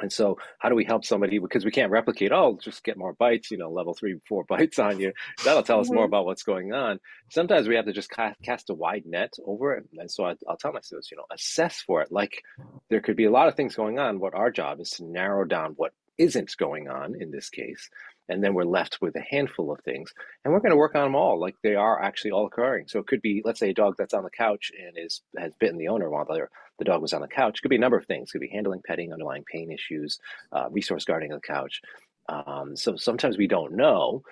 And 0.00 0.12
so, 0.12 0.38
how 0.58 0.68
do 0.68 0.74
we 0.74 0.84
help 0.84 1.04
somebody? 1.04 1.38
Because 1.38 1.64
we 1.64 1.70
can't 1.70 1.92
replicate, 1.92 2.32
oh, 2.32 2.58
just 2.60 2.82
get 2.82 2.98
more 2.98 3.12
bites, 3.12 3.52
you 3.52 3.58
know, 3.58 3.70
level 3.70 3.94
three, 3.94 4.16
four 4.28 4.44
bites 4.48 4.78
on 4.78 4.98
you. 4.98 5.12
That'll 5.44 5.62
tell 5.62 5.78
us 5.78 5.88
more 5.88 5.98
mm-hmm. 5.98 6.06
about 6.06 6.26
what's 6.26 6.42
going 6.42 6.72
on. 6.72 6.98
Sometimes 7.30 7.68
we 7.68 7.76
have 7.76 7.86
to 7.86 7.92
just 7.92 8.10
cast 8.10 8.70
a 8.70 8.74
wide 8.74 9.04
net 9.06 9.32
over 9.46 9.74
it. 9.74 9.84
And 9.96 10.10
so, 10.10 10.24
I, 10.24 10.34
I'll 10.48 10.56
tell 10.56 10.72
my 10.72 10.80
students, 10.80 11.10
you 11.10 11.16
know, 11.16 11.26
assess 11.32 11.80
for 11.80 12.02
it. 12.02 12.10
Like 12.10 12.42
there 12.90 13.00
could 13.00 13.16
be 13.16 13.26
a 13.26 13.30
lot 13.30 13.46
of 13.46 13.54
things 13.54 13.76
going 13.76 14.00
on. 14.00 14.18
What 14.18 14.34
our 14.34 14.50
job 14.50 14.80
is 14.80 14.90
to 14.92 15.04
narrow 15.04 15.44
down 15.44 15.74
what 15.76 15.92
isn't 16.18 16.56
going 16.56 16.88
on 16.88 17.20
in 17.20 17.30
this 17.30 17.48
case 17.48 17.88
and 18.28 18.42
then 18.42 18.54
we're 18.54 18.64
left 18.64 18.98
with 19.00 19.14
a 19.16 19.20
handful 19.20 19.70
of 19.72 19.80
things 19.80 20.12
and 20.44 20.52
we're 20.52 20.60
going 20.60 20.70
to 20.70 20.76
work 20.76 20.94
on 20.94 21.02
them 21.02 21.14
all 21.14 21.38
like 21.38 21.54
they 21.62 21.74
are 21.74 22.02
actually 22.02 22.30
all 22.30 22.46
occurring. 22.46 22.86
So 22.88 22.98
it 22.98 23.06
could 23.06 23.22
be 23.22 23.42
let's 23.44 23.60
say 23.60 23.70
a 23.70 23.74
dog 23.74 23.94
that's 23.98 24.14
on 24.14 24.24
the 24.24 24.30
couch 24.30 24.72
and 24.78 24.96
is 24.96 25.22
has 25.36 25.52
bitten 25.58 25.78
the 25.78 25.88
owner 25.88 26.10
while 26.10 26.24
the, 26.24 26.48
the 26.78 26.84
dog 26.84 27.02
was 27.02 27.12
on 27.12 27.20
the 27.20 27.28
couch. 27.28 27.58
It 27.58 27.62
could 27.62 27.70
be 27.70 27.76
a 27.76 27.80
number 27.80 27.98
of 27.98 28.06
things. 28.06 28.28
It 28.28 28.32
could 28.32 28.40
be 28.40 28.48
handling 28.48 28.82
petting 28.86 29.12
underlying 29.12 29.44
pain 29.50 29.70
issues 29.70 30.18
uh, 30.52 30.68
resource 30.70 31.04
guarding 31.04 31.32
of 31.32 31.40
the 31.40 31.46
couch. 31.46 31.80
Um, 32.28 32.76
so 32.76 32.96
sometimes 32.96 33.36
we 33.36 33.46
don't 33.46 33.76
know 33.76 34.22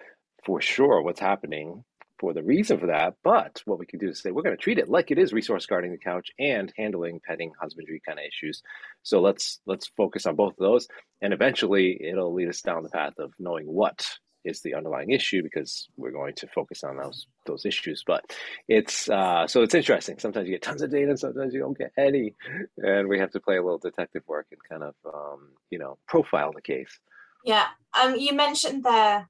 for 0.44 0.61
sure 0.61 1.03
what's 1.03 1.21
happening 1.21 1.85
for 2.22 2.32
the 2.32 2.42
reason 2.42 2.78
for 2.78 2.86
that. 2.86 3.16
But 3.24 3.60
what 3.64 3.80
we 3.80 3.84
can 3.84 3.98
do 3.98 4.08
is 4.08 4.22
say 4.22 4.30
we're 4.30 4.42
going 4.42 4.56
to 4.56 4.62
treat 4.62 4.78
it 4.78 4.88
like 4.88 5.10
it 5.10 5.19
is 5.19 5.32
resource 5.32 5.66
guarding 5.66 5.90
the 5.90 5.98
couch 5.98 6.30
and 6.38 6.72
handling 6.78 7.20
petting 7.26 7.50
husbandry 7.60 8.00
kind 8.06 8.20
of 8.20 8.24
issues. 8.24 8.62
So 9.02 9.20
let's 9.20 9.58
let's 9.66 9.88
focus 9.96 10.24
on 10.24 10.36
both 10.36 10.52
of 10.52 10.58
those, 10.58 10.86
and 11.20 11.32
eventually 11.32 12.00
it'll 12.00 12.32
lead 12.32 12.48
us 12.48 12.62
down 12.62 12.84
the 12.84 12.90
path 12.90 13.14
of 13.19 13.32
knowing 13.40 13.66
what 13.66 14.06
is 14.44 14.60
the 14.62 14.74
underlying 14.74 15.10
issue 15.10 15.42
because 15.42 15.88
we're 15.96 16.12
going 16.12 16.34
to 16.36 16.46
focus 16.46 16.84
on 16.84 16.96
those 16.96 17.26
those 17.44 17.66
issues. 17.66 18.04
But 18.06 18.24
it's 18.69 19.10
uh, 19.10 19.48
so 19.48 19.62
it's 19.62 19.74
interesting. 19.74 20.20
Sometimes 20.20 20.46
you 20.46 20.54
get 20.54 20.62
tons 20.62 20.82
of 20.82 20.92
data, 20.92 21.10
and 21.10 21.19
sometimes 21.19 21.52
you 21.52 21.58
don't 21.58 21.76
get 21.76 21.90
any, 21.98 22.36
and 22.78 23.08
we 23.08 23.19
have 23.19 23.32
to 23.32 23.40
play 23.40 23.56
a 23.56 23.62
little 23.62 23.78
detective 23.78 24.22
work 24.28 24.46
and 24.52 24.60
kind 24.70 24.84
of 24.84 24.94
um, 25.12 25.48
you 25.70 25.80
know 25.80 25.98
profile 26.06 26.52
the 26.54 26.62
case. 26.62 27.00
Yeah, 27.44 27.66
um, 28.00 28.14
you 28.14 28.32
mentioned 28.32 28.84
there 28.84 29.28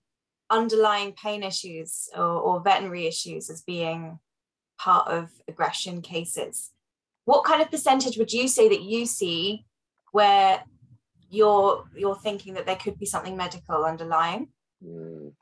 underlying 0.52 1.12
pain 1.12 1.42
issues 1.42 2.08
or, 2.14 2.22
or 2.22 2.60
veterinary 2.60 3.06
issues 3.06 3.50
as 3.50 3.62
being 3.62 4.18
part 4.78 5.08
of 5.08 5.30
aggression 5.48 6.02
cases. 6.02 6.70
What 7.24 7.44
kind 7.44 7.62
of 7.62 7.70
percentage 7.70 8.18
would 8.18 8.32
you 8.32 8.48
say 8.48 8.68
that 8.68 8.82
you 8.82 9.06
see 9.06 9.64
where 10.12 10.62
you're 11.30 11.84
you're 11.96 12.16
thinking 12.16 12.54
that 12.54 12.66
there 12.66 12.76
could 12.76 12.98
be 12.98 13.06
something 13.06 13.36
medical 13.36 13.84
underlying? 13.84 14.48
Mm. 14.84 15.32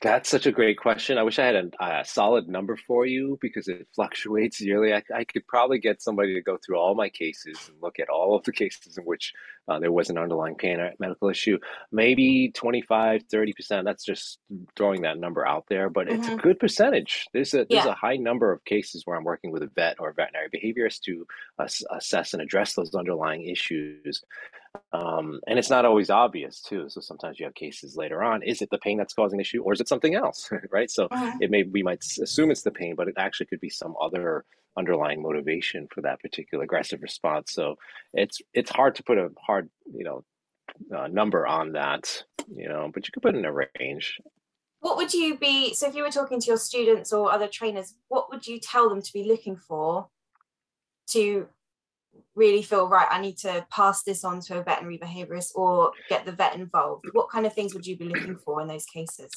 That's 0.00 0.28
such 0.28 0.46
a 0.46 0.52
great 0.52 0.78
question. 0.78 1.18
I 1.18 1.24
wish 1.24 1.40
I 1.40 1.46
had 1.46 1.56
a, 1.56 1.70
a, 1.80 2.04
solid 2.04 2.48
number 2.48 2.76
for 2.86 3.04
you 3.04 3.36
because 3.40 3.66
it 3.66 3.88
fluctuates 3.96 4.60
yearly. 4.60 4.94
I, 4.94 5.02
I, 5.12 5.24
could 5.24 5.44
probably 5.48 5.80
get 5.80 6.00
somebody 6.00 6.34
to 6.34 6.40
go 6.40 6.56
through 6.64 6.78
all 6.78 6.94
my 6.94 7.08
cases 7.08 7.58
and 7.68 7.76
look 7.82 7.98
at 7.98 8.08
all 8.08 8.36
of 8.36 8.44
the 8.44 8.52
cases 8.52 8.96
in 8.96 9.02
which 9.02 9.32
uh, 9.68 9.78
there 9.78 9.92
was 9.92 10.10
an 10.10 10.18
underlying 10.18 10.54
pain 10.54 10.80
or 10.80 10.92
medical 10.98 11.28
issue. 11.28 11.58
Maybe 11.92 12.50
25, 12.54 13.28
30%. 13.28 13.84
That's 13.84 14.04
just 14.04 14.38
throwing 14.76 15.02
that 15.02 15.18
number 15.18 15.46
out 15.46 15.64
there, 15.68 15.90
but 15.90 16.06
mm-hmm. 16.06 16.16
it's 16.16 16.28
a 16.28 16.30
mm-hmm. 16.32 16.40
good 16.40 16.58
percentage. 16.58 17.26
There's 17.32 17.52
a, 17.54 17.66
there's 17.68 17.84
yeah. 17.84 17.88
a 17.88 17.94
high 17.94 18.16
number 18.16 18.52
of 18.52 18.64
cases 18.64 19.02
where 19.04 19.16
I'm 19.16 19.24
working 19.24 19.52
with 19.52 19.62
a 19.62 19.70
vet 19.74 19.96
or 19.98 20.10
a 20.10 20.14
veterinary 20.14 20.48
behaviorist 20.48 21.00
to 21.02 21.26
uh, 21.58 21.68
assess 21.90 22.32
and 22.32 22.42
address 22.42 22.74
those 22.74 22.94
underlying 22.94 23.46
issues. 23.46 24.22
Um, 24.92 25.40
and 25.46 25.58
it's 25.58 25.70
not 25.70 25.84
always 25.84 26.10
obvious 26.10 26.60
too. 26.60 26.88
So 26.88 27.00
sometimes 27.00 27.38
you 27.38 27.46
have 27.46 27.54
cases 27.54 27.96
later 27.96 28.22
on. 28.22 28.42
Is 28.42 28.62
it 28.62 28.70
the 28.70 28.78
pain 28.78 28.98
that's 28.98 29.14
causing 29.14 29.38
the 29.38 29.42
issue, 29.42 29.62
or 29.62 29.72
is 29.72 29.80
it 29.80 29.88
something 29.88 30.14
else? 30.14 30.50
right. 30.70 30.90
So 30.90 31.06
uh-huh. 31.10 31.38
it 31.40 31.50
may 31.50 31.64
we 31.64 31.82
might 31.82 32.04
assume 32.22 32.50
it's 32.50 32.62
the 32.62 32.70
pain, 32.70 32.94
but 32.94 33.08
it 33.08 33.14
actually 33.16 33.46
could 33.46 33.60
be 33.60 33.70
some 33.70 33.94
other 34.00 34.44
underlying 34.78 35.22
motivation 35.22 35.88
for 35.92 36.02
that 36.02 36.20
particular 36.20 36.64
aggressive 36.64 37.02
response. 37.02 37.52
So 37.52 37.76
it's 38.12 38.40
it's 38.54 38.70
hard 38.70 38.94
to 38.96 39.02
put 39.02 39.18
a 39.18 39.30
hard 39.44 39.68
you 39.92 40.04
know 40.04 40.24
uh, 40.96 41.08
number 41.08 41.46
on 41.46 41.72
that. 41.72 42.24
You 42.50 42.68
know, 42.68 42.90
but 42.92 43.06
you 43.06 43.12
could 43.12 43.22
put 43.22 43.34
in 43.34 43.44
a 43.44 43.52
range. 43.52 44.18
What 44.80 44.96
would 44.96 45.12
you 45.12 45.36
be? 45.36 45.74
So 45.74 45.88
if 45.88 45.94
you 45.94 46.02
were 46.02 46.10
talking 46.10 46.40
to 46.40 46.46
your 46.46 46.56
students 46.56 47.12
or 47.12 47.32
other 47.32 47.48
trainers, 47.48 47.94
what 48.08 48.30
would 48.30 48.46
you 48.46 48.60
tell 48.60 48.88
them 48.88 49.02
to 49.02 49.12
be 49.12 49.24
looking 49.24 49.56
for 49.56 50.08
to 51.08 51.48
really 52.34 52.62
feel 52.62 52.88
right 52.88 53.08
i 53.10 53.20
need 53.20 53.36
to 53.36 53.66
pass 53.70 54.02
this 54.02 54.24
on 54.24 54.40
to 54.40 54.58
a 54.58 54.62
veterinary 54.62 54.98
behaviorist 54.98 55.54
or 55.54 55.90
get 56.08 56.24
the 56.24 56.32
vet 56.32 56.54
involved 56.54 57.04
what 57.12 57.28
kind 57.30 57.46
of 57.46 57.52
things 57.52 57.74
would 57.74 57.86
you 57.86 57.96
be 57.96 58.04
looking 58.04 58.36
for 58.36 58.60
in 58.60 58.68
those 58.68 58.84
cases 58.86 59.30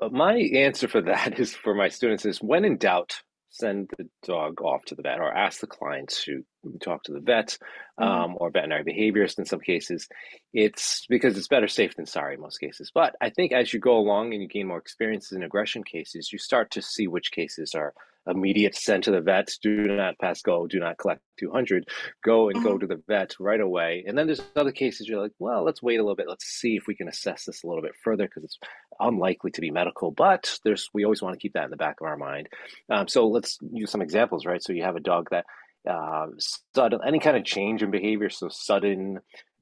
uh, 0.00 0.08
my 0.08 0.34
answer 0.34 0.88
for 0.88 1.00
that 1.00 1.38
is 1.38 1.54
for 1.54 1.74
my 1.74 1.88
students 1.88 2.24
is 2.24 2.42
when 2.42 2.64
in 2.64 2.76
doubt 2.76 3.22
send 3.50 3.90
the 3.98 4.08
dog 4.24 4.62
off 4.62 4.84
to 4.84 4.94
the 4.94 5.02
vet 5.02 5.18
or 5.20 5.32
ask 5.32 5.60
the 5.60 5.66
client 5.66 6.08
to 6.08 6.44
talk 6.80 7.02
to 7.02 7.12
the 7.12 7.20
vet 7.20 7.58
mm-hmm. 7.98 8.04
um, 8.04 8.36
or 8.38 8.50
veterinary 8.50 8.84
behaviorist 8.84 9.38
in 9.38 9.44
some 9.44 9.60
cases 9.60 10.08
it's 10.52 11.04
because 11.08 11.36
it's 11.36 11.48
better 11.48 11.68
safe 11.68 11.94
than 11.96 12.06
sorry 12.06 12.34
in 12.34 12.40
most 12.40 12.58
cases 12.58 12.90
but 12.94 13.14
i 13.20 13.28
think 13.28 13.52
as 13.52 13.72
you 13.72 13.80
go 13.80 13.98
along 13.98 14.32
and 14.32 14.40
you 14.40 14.48
gain 14.48 14.68
more 14.68 14.78
experiences 14.78 15.32
in 15.32 15.42
aggression 15.42 15.82
cases 15.82 16.32
you 16.32 16.38
start 16.38 16.70
to 16.70 16.80
see 16.80 17.08
which 17.08 17.32
cases 17.32 17.74
are 17.74 17.92
immediate 18.26 18.74
send 18.74 19.02
to 19.04 19.10
the 19.10 19.20
vet 19.20 19.48
do 19.62 19.84
not 19.84 20.18
pass 20.18 20.42
go 20.42 20.66
do 20.66 20.78
not 20.78 20.98
collect 20.98 21.22
200 21.38 21.88
go 22.24 22.48
and 22.48 22.58
mm-hmm. 22.58 22.66
go 22.66 22.78
to 22.78 22.86
the 22.86 23.02
vet 23.08 23.34
right 23.40 23.60
away. 23.60 24.04
And 24.06 24.16
then 24.16 24.26
there's 24.26 24.42
other 24.56 24.72
cases 24.72 25.08
you're 25.08 25.22
like 25.22 25.32
well 25.38 25.64
let's 25.64 25.82
wait 25.82 25.98
a 25.98 26.02
little 26.02 26.16
bit. 26.16 26.28
Let's 26.28 26.46
see 26.46 26.76
if 26.76 26.86
we 26.86 26.94
can 26.94 27.08
assess 27.08 27.44
this 27.44 27.62
a 27.62 27.66
little 27.66 27.82
bit 27.82 27.94
further 28.02 28.24
because 28.24 28.44
it's 28.44 28.58
unlikely 28.98 29.50
to 29.52 29.60
be 29.60 29.70
medical 29.70 30.10
but 30.10 30.58
there's 30.64 30.88
we 30.92 31.04
always 31.04 31.22
want 31.22 31.34
to 31.34 31.40
keep 31.40 31.54
that 31.54 31.64
in 31.64 31.70
the 31.70 31.76
back 31.76 31.96
of 32.00 32.06
our 32.06 32.16
mind. 32.16 32.48
Um, 32.90 33.08
so 33.08 33.28
let's 33.28 33.58
use 33.72 33.90
some 33.90 34.02
examples 34.02 34.46
right? 34.46 34.62
So 34.62 34.72
you 34.72 34.82
have 34.82 34.96
a 34.96 35.00
dog 35.00 35.28
that 35.30 35.46
uh, 35.88 36.26
sudden 36.74 37.00
any 37.06 37.18
kind 37.18 37.36
of 37.36 37.44
change 37.44 37.82
in 37.82 37.90
behavior 37.90 38.28
so 38.28 38.48
sudden 38.50 39.18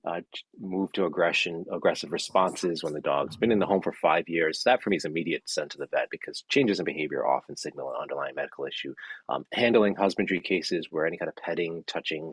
uh, 0.08 0.20
move 0.58 0.90
to 0.92 1.04
aggression, 1.04 1.64
aggressive 1.70 2.12
responses 2.12 2.82
when 2.82 2.94
the 2.94 3.00
dog's 3.00 3.36
been 3.36 3.52
in 3.52 3.58
the 3.58 3.66
home 3.66 3.82
for 3.82 3.92
five 3.92 4.28
years. 4.28 4.62
That 4.64 4.82
for 4.82 4.90
me 4.90 4.96
is 4.96 5.04
immediate 5.04 5.48
sent 5.48 5.72
to 5.72 5.78
the 5.78 5.86
vet 5.86 6.08
because 6.10 6.44
changes 6.48 6.78
in 6.78 6.84
behavior 6.84 7.26
often 7.26 7.56
signal 7.56 7.90
an 7.90 8.00
underlying 8.00 8.34
medical 8.34 8.64
issue. 8.64 8.94
Um, 9.28 9.44
handling 9.52 9.94
husbandry 9.96 10.40
cases 10.40 10.88
where 10.90 11.06
any 11.06 11.18
kind 11.18 11.28
of 11.28 11.36
petting, 11.36 11.84
touching, 11.86 12.32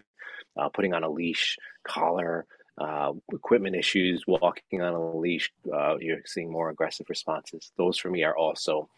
uh, 0.58 0.70
putting 0.70 0.94
on 0.94 1.03
a 1.03 1.10
leash, 1.10 1.58
collar, 1.86 2.46
uh, 2.77 3.12
equipment 3.34 3.75
issues, 3.75 4.24
walking 4.27 4.82
on 4.82 4.94
a 4.94 5.17
leash, 5.17 5.51
uh, 5.74 5.98
you're 6.00 6.22
seeing 6.25 6.51
more 6.51 6.70
aggressive 6.70 7.08
responses. 7.10 7.72
Those 7.77 7.98
for 7.98 8.10
me 8.10 8.24
are 8.24 8.38
also 8.38 8.89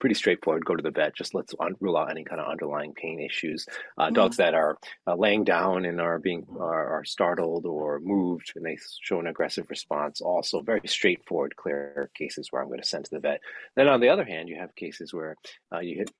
pretty 0.00 0.14
straightforward. 0.14 0.64
Go 0.64 0.76
to 0.76 0.82
the 0.82 0.90
vet. 0.90 1.14
Just 1.14 1.34
let's 1.34 1.54
un- 1.60 1.76
rule 1.80 1.96
out 1.96 2.10
any 2.10 2.24
kind 2.24 2.40
of 2.40 2.50
underlying 2.50 2.92
pain 2.94 3.20
issues. 3.20 3.66
Uh, 3.98 4.04
mm-hmm. 4.04 4.14
Dogs 4.14 4.36
that 4.36 4.54
are 4.54 4.78
uh, 5.06 5.14
laying 5.14 5.44
down 5.44 5.84
and 5.84 6.00
are 6.00 6.18
being 6.18 6.46
are, 6.58 6.98
are, 6.98 7.04
startled 7.04 7.66
or 7.66 8.00
moved 8.00 8.52
and 8.56 8.64
they 8.64 8.78
show 9.00 9.20
an 9.20 9.26
aggressive 9.26 9.66
response. 9.68 10.20
Also, 10.20 10.60
very 10.60 10.80
straightforward, 10.86 11.56
clear 11.56 12.10
cases 12.14 12.48
where 12.50 12.62
I'm 12.62 12.68
going 12.68 12.80
to 12.80 12.86
send 12.86 13.04
to 13.06 13.10
the 13.12 13.20
vet. 13.20 13.40
Then 13.76 13.88
on 13.88 14.00
the 14.00 14.08
other 14.08 14.24
hand, 14.24 14.48
you 14.48 14.56
have 14.58 14.74
cases 14.74 15.12
where 15.12 15.36
uh, 15.72 15.80
you 15.80 15.96
hit, 15.98 16.10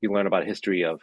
you 0.00 0.12
learn 0.12 0.26
about 0.26 0.42
a 0.42 0.46
history 0.46 0.84
of 0.84 1.00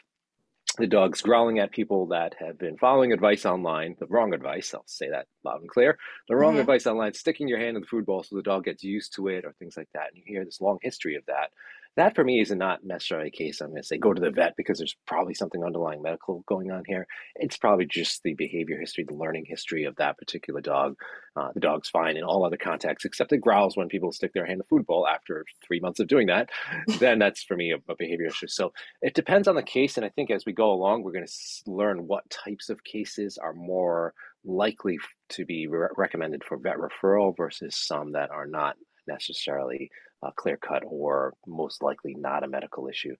the 0.78 0.88
dogs 0.88 1.22
growling 1.22 1.60
at 1.60 1.72
people 1.72 2.08
that 2.08 2.36
have 2.40 2.58
been 2.58 2.78
following 2.78 3.12
advice 3.12 3.46
online, 3.46 3.96
the 4.00 4.08
wrong 4.08 4.34
advice, 4.34 4.74
I'll 4.74 4.84
say 4.86 5.10
that 5.10 5.28
loud 5.44 5.62
and 5.62 5.70
clear, 5.70 5.98
the 6.30 6.36
wrong 6.36 6.54
mm-hmm. 6.54 6.62
advice 6.62 6.88
online, 6.88 7.14
sticking 7.14 7.48
your 7.48 7.60
hand 7.60 7.76
in 7.76 7.82
the 7.82 7.88
food 7.88 8.06
bowl 8.06 8.24
so 8.24 8.36
the 8.36 8.42
dog 8.42 8.66
gets 8.66 8.84
used 8.84 9.14
to 9.16 9.28
it 9.28 9.44
or 9.44 9.54
things 9.54 9.76
like 9.76 9.90
that. 9.94 10.08
And 10.08 10.18
you 10.18 10.24
hear 10.26 10.46
this 10.46 10.62
long 10.62 10.80
history 10.82 11.16
of 11.16 11.26
that 11.28 11.50
that 11.98 12.16
for 12.16 12.24
me 12.24 12.40
is 12.40 12.52
a 12.52 12.56
not 12.56 12.84
necessarily 12.84 13.28
a 13.28 13.32
case 13.32 13.60
I'm 13.60 13.70
going 13.70 13.82
to 13.82 13.88
say 13.88 13.98
go 13.98 14.14
to 14.14 14.22
the 14.22 14.32
vet 14.32 14.56
because 14.56 14.78
there's 14.78 14.96
probably 15.06 15.34
something 15.34 15.64
underlying 15.64 16.02
medical 16.02 16.44
going 16.48 16.72
on 16.72 16.84
here. 16.86 17.06
It's 17.36 17.58
probably 17.58 17.86
just 17.86 18.24
the 18.24 18.34
behavior 18.34 18.80
history, 18.80 19.06
the 19.08 19.14
learning 19.14 19.46
history 19.48 19.84
of 19.84 19.96
that 19.98 20.18
particular 20.18 20.62
dog. 20.62 20.96
Uh, 21.36 21.50
the 21.54 21.60
dog's 21.60 21.90
fine 21.90 22.18
in 22.18 22.24
all 22.24 22.46
other 22.46 22.58
contexts, 22.58 23.06
except 23.06 23.34
it 23.34 23.38
growls 23.40 23.76
when 23.76 23.90
people 23.90 24.12
stick 24.12 24.34
their 24.34 24.46
hand 24.46 24.54
in 24.54 24.58
the 24.60 24.64
food 24.66 24.86
bowl 24.86 25.08
after 25.08 25.46
three 25.66 25.80
months 25.80 26.00
of 26.00 26.08
doing 26.08 26.28
that. 26.28 26.50
then 27.00 27.20
that's 27.20 27.44
for 27.44 27.56
me 27.56 27.72
a, 27.72 27.92
a, 27.92 27.96
behavior 27.96 28.28
issue. 28.28 28.48
So 28.48 28.72
it 29.02 29.14
depends 29.14 29.48
on 29.48 29.56
the 29.56 29.64
case. 29.64 29.98
And 29.98 30.06
I 30.06 30.10
think 30.10 30.32
as 30.32 30.46
we 30.46 30.54
go 30.54 30.72
along, 30.72 31.04
we're 31.04 31.12
going 31.12 31.28
to 31.28 31.72
learn 31.72 32.08
what 32.08 32.30
types 32.30 32.70
of 32.70 32.84
cases 32.84 33.38
are 33.38 33.54
more 33.54 34.14
likely 34.44 34.98
to 35.30 35.46
be 35.46 35.68
re- 35.68 35.90
recommended 35.98 36.44
for 36.44 36.58
vet 36.58 36.78
referral 36.78 37.36
versus 37.36 37.76
some 37.76 38.14
that 38.14 38.32
are 38.32 38.48
not 38.48 38.76
necessarily 39.08 39.90
uh, 40.24 40.32
clear 40.32 40.58
cut 40.58 40.84
or 40.86 41.34
most 41.46 41.82
likely 41.82 42.14
not 42.14 42.44
a 42.44 42.48
medical 42.48 42.88
issue. 42.88 43.16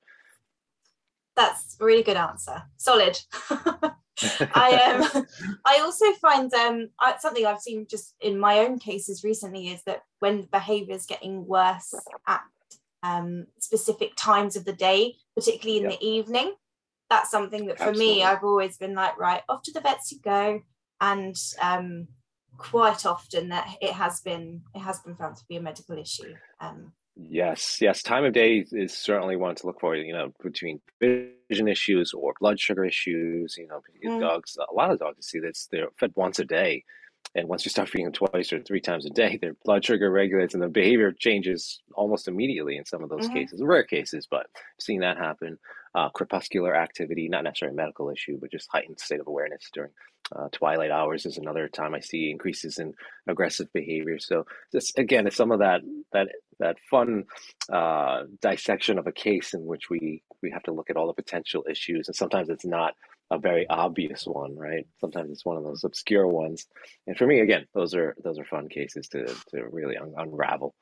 That's 1.36 1.78
a 1.80 1.86
really 1.86 2.04
good 2.04 2.18
answer. 2.18 2.64
Solid. 2.78 3.20
I 4.54 5.10
um, 5.16 5.26
I 5.66 5.80
also 5.80 6.12
find 6.14 6.54
um, 6.54 6.90
something 7.20 7.46
I've 7.46 7.62
seen 7.62 7.88
just 7.90 8.16
in 8.22 8.40
my 8.40 8.60
own 8.60 8.80
cases 8.80 9.24
recently 9.24 9.70
is 9.70 9.82
that 9.84 10.04
when 10.20 10.44
behaviour 10.52 10.96
is 10.96 11.06
getting 11.06 11.46
worse 11.48 11.94
at 12.28 12.42
um, 13.04 13.48
specific 13.60 14.14
times 14.16 14.56
of 14.56 14.66
the 14.66 14.74
day, 14.74 15.16
particularly 15.36 15.84
in 15.84 15.90
yep. 15.90 16.00
the 16.00 16.06
evening, 16.06 16.54
that's 17.10 17.32
something 17.32 17.66
that 17.68 17.78
for 17.78 17.90
Absolutely. 17.90 18.16
me 18.18 18.24
I've 18.24 18.44
always 18.44 18.78
been 18.78 18.94
like, 18.94 19.18
right, 19.18 19.42
off 19.50 19.64
to 19.64 19.72
the 19.72 19.82
vets 19.82 20.12
you 20.12 20.20
go, 20.22 20.62
and 21.00 21.36
um, 21.62 22.08
quite 22.62 23.06
often 23.06 23.50
that 23.50 23.76
it 23.82 23.92
has 23.92 24.22
been 24.22 24.62
it 24.76 24.80
has 24.80 25.00
been 25.00 25.16
found 25.16 25.36
to 25.38 25.46
be 25.48 25.58
a 25.58 25.62
medical 25.62 25.98
issue. 25.98 26.34
Um, 26.60 26.94
yes, 27.16 27.80
yes, 27.82 28.04
time 28.04 28.24
of 28.24 28.34
day 28.34 28.66
is 28.72 28.98
certainly 28.98 29.36
one 29.36 29.56
to 29.56 29.68
look 29.68 29.80
for. 29.80 29.96
You 29.96 30.14
know, 30.14 30.34
between 30.42 30.80
vision 31.00 31.68
issues 31.68 32.14
or 32.14 32.34
blood 32.40 32.60
sugar 32.60 32.86
issues. 32.86 33.56
You 33.58 33.68
know, 33.68 33.82
mm. 34.06 34.20
dogs. 34.20 34.58
A 34.58 34.74
lot 34.74 34.92
of 34.92 35.00
dogs 35.00 35.28
see 35.28 35.40
this. 35.40 35.68
They're 35.72 35.90
fed 36.00 36.14
once 36.16 36.40
a 36.40 36.46
day, 36.46 36.84
and 37.36 37.48
once 37.48 37.66
you 37.66 37.70
start 37.70 37.90
feeding 37.90 38.06
them 38.06 38.14
twice 38.14 38.52
or 38.52 38.62
three 38.62 38.82
times 38.82 39.06
a 39.06 39.10
day, 39.10 39.38
their 39.42 39.56
blood 39.64 39.86
sugar 39.86 40.12
regulates 40.12 40.54
and 40.54 40.62
the 40.62 40.68
behavior 40.68 41.12
changes 41.12 41.82
almost 41.94 42.28
immediately 42.28 42.78
in 42.78 42.86
some 42.86 43.04
of 43.04 43.10
those 43.10 43.26
mm-hmm. 43.26 43.36
cases, 43.36 43.62
rare 43.64 43.84
cases, 43.84 44.28
but 44.30 44.48
seeing 44.80 45.00
that 45.00 45.18
happen. 45.18 45.58
Uh, 45.94 46.08
crepuscular 46.10 46.74
activity, 46.74 47.28
not 47.28 47.44
necessarily 47.44 47.76
a 47.76 47.76
medical 47.76 48.10
issue, 48.10 48.38
but 48.40 48.50
just 48.50 48.70
heightened 48.72 48.98
state 48.98 49.20
of 49.20 49.28
awareness 49.28 49.70
during 49.74 49.92
uh, 50.36 50.48
twilight 50.52 50.92
hours 50.92 51.26
is 51.26 51.38
another 51.38 51.68
time 51.68 51.94
I 51.94 52.00
see 52.00 52.32
increases 52.32 52.80
in 52.80 52.94
aggressive 53.28 53.72
behavior. 53.74 54.20
So 54.20 54.46
this 54.72 54.94
again, 54.96 55.28
it's 55.28 55.36
some 55.36 55.52
of 55.52 55.60
that 55.60 55.82
that 56.14 56.30
that 56.60 56.78
fun 56.90 57.26
uh, 57.72 58.24
dissection 58.42 59.00
of 59.00 59.08
a 59.08 59.12
case 59.12 59.54
in 59.54 59.66
which 59.66 59.90
we 59.90 60.24
we 60.42 60.52
have 60.52 60.64
to 60.64 60.72
look 60.72 60.90
at 60.90 60.96
all 60.96 61.08
the 61.08 61.14
potential 61.14 61.66
issues, 61.70 62.08
and 62.08 62.16
sometimes 62.16 62.50
it's 62.50 62.66
not 62.66 62.94
a 63.32 63.38
very 63.38 63.68
obvious 63.70 64.26
one, 64.26 64.56
right? 64.56 64.86
Sometimes 65.00 65.32
it's 65.32 65.46
one 65.46 65.58
of 65.58 65.64
those 65.64 65.84
obscure 65.84 66.28
ones. 66.28 66.68
And 67.08 67.18
for 67.18 67.26
me, 67.26 67.40
again, 67.40 67.66
those 67.74 67.94
are 67.94 68.16
those 68.24 68.40
are 68.40 68.46
fun 68.46 68.70
cases 68.70 69.08
to 69.10 69.26
to 69.26 69.66
really 69.72 69.98
un- 69.98 70.14
unravel. 70.18 70.76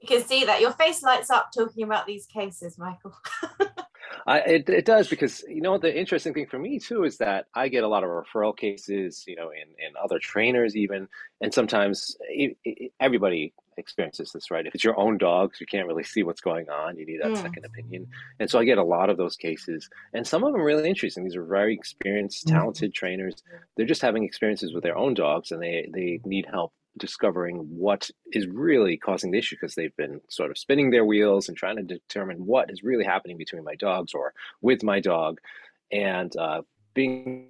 You 0.00 0.08
can 0.08 0.22
see 0.22 0.44
that 0.44 0.60
your 0.60 0.72
face 0.72 1.02
lights 1.02 1.30
up 1.30 1.50
talking 1.56 1.84
about 1.84 2.06
these 2.06 2.26
cases, 2.26 2.76
Michael. 2.76 3.14
I, 4.26 4.38
it, 4.40 4.68
it 4.68 4.84
does 4.84 5.08
because 5.08 5.44
you 5.48 5.60
know 5.60 5.78
the 5.78 5.96
interesting 5.96 6.34
thing 6.34 6.46
for 6.46 6.58
me 6.58 6.78
too 6.78 7.04
is 7.04 7.18
that 7.18 7.46
I 7.54 7.68
get 7.68 7.84
a 7.84 7.88
lot 7.88 8.04
of 8.04 8.10
referral 8.10 8.56
cases, 8.56 9.24
you 9.26 9.36
know, 9.36 9.50
in, 9.50 9.68
in 9.84 9.94
other 10.02 10.18
trainers 10.18 10.76
even, 10.76 11.08
and 11.40 11.52
sometimes 11.52 12.16
it, 12.28 12.56
it, 12.64 12.92
everybody 13.00 13.54
experiences 13.76 14.32
this, 14.32 14.50
right? 14.50 14.66
If 14.66 14.74
it's 14.74 14.84
your 14.84 14.98
own 14.98 15.18
dogs, 15.18 15.60
you 15.60 15.66
can't 15.66 15.86
really 15.88 16.04
see 16.12 16.22
what's 16.22 16.40
going 16.40 16.68
on. 16.68 16.96
You 16.96 17.06
need 17.06 17.20
that 17.22 17.32
mm. 17.32 17.42
second 17.42 17.64
opinion, 17.64 18.06
and 18.38 18.50
so 18.50 18.58
I 18.58 18.64
get 18.64 18.78
a 18.78 18.84
lot 18.84 19.10
of 19.10 19.16
those 19.16 19.36
cases, 19.36 19.88
and 20.12 20.26
some 20.26 20.44
of 20.44 20.52
them 20.52 20.62
really 20.62 20.88
interesting. 20.88 21.24
These 21.24 21.36
are 21.36 21.44
very 21.44 21.74
experienced, 21.74 22.46
mm. 22.46 22.52
talented 22.52 22.94
trainers. 22.94 23.42
They're 23.76 23.86
just 23.86 24.02
having 24.02 24.24
experiences 24.24 24.72
with 24.72 24.82
their 24.82 24.96
own 24.96 25.14
dogs, 25.14 25.52
and 25.52 25.62
they 25.62 25.88
they 25.92 26.20
need 26.24 26.46
help 26.50 26.72
discovering 26.98 27.56
what 27.56 28.10
is 28.32 28.46
really 28.46 28.96
causing 28.96 29.30
the 29.30 29.38
issue 29.38 29.56
because 29.56 29.74
they've 29.74 29.96
been 29.96 30.20
sort 30.28 30.50
of 30.50 30.58
spinning 30.58 30.90
their 30.90 31.04
wheels 31.04 31.48
and 31.48 31.56
trying 31.56 31.76
to 31.76 31.82
determine 31.82 32.46
what 32.46 32.70
is 32.70 32.82
really 32.82 33.04
happening 33.04 33.36
between 33.36 33.64
my 33.64 33.74
dogs 33.74 34.14
or 34.14 34.34
with 34.60 34.82
my 34.82 35.00
dog. 35.00 35.38
And 35.90 36.34
uh, 36.36 36.62
being 36.94 37.48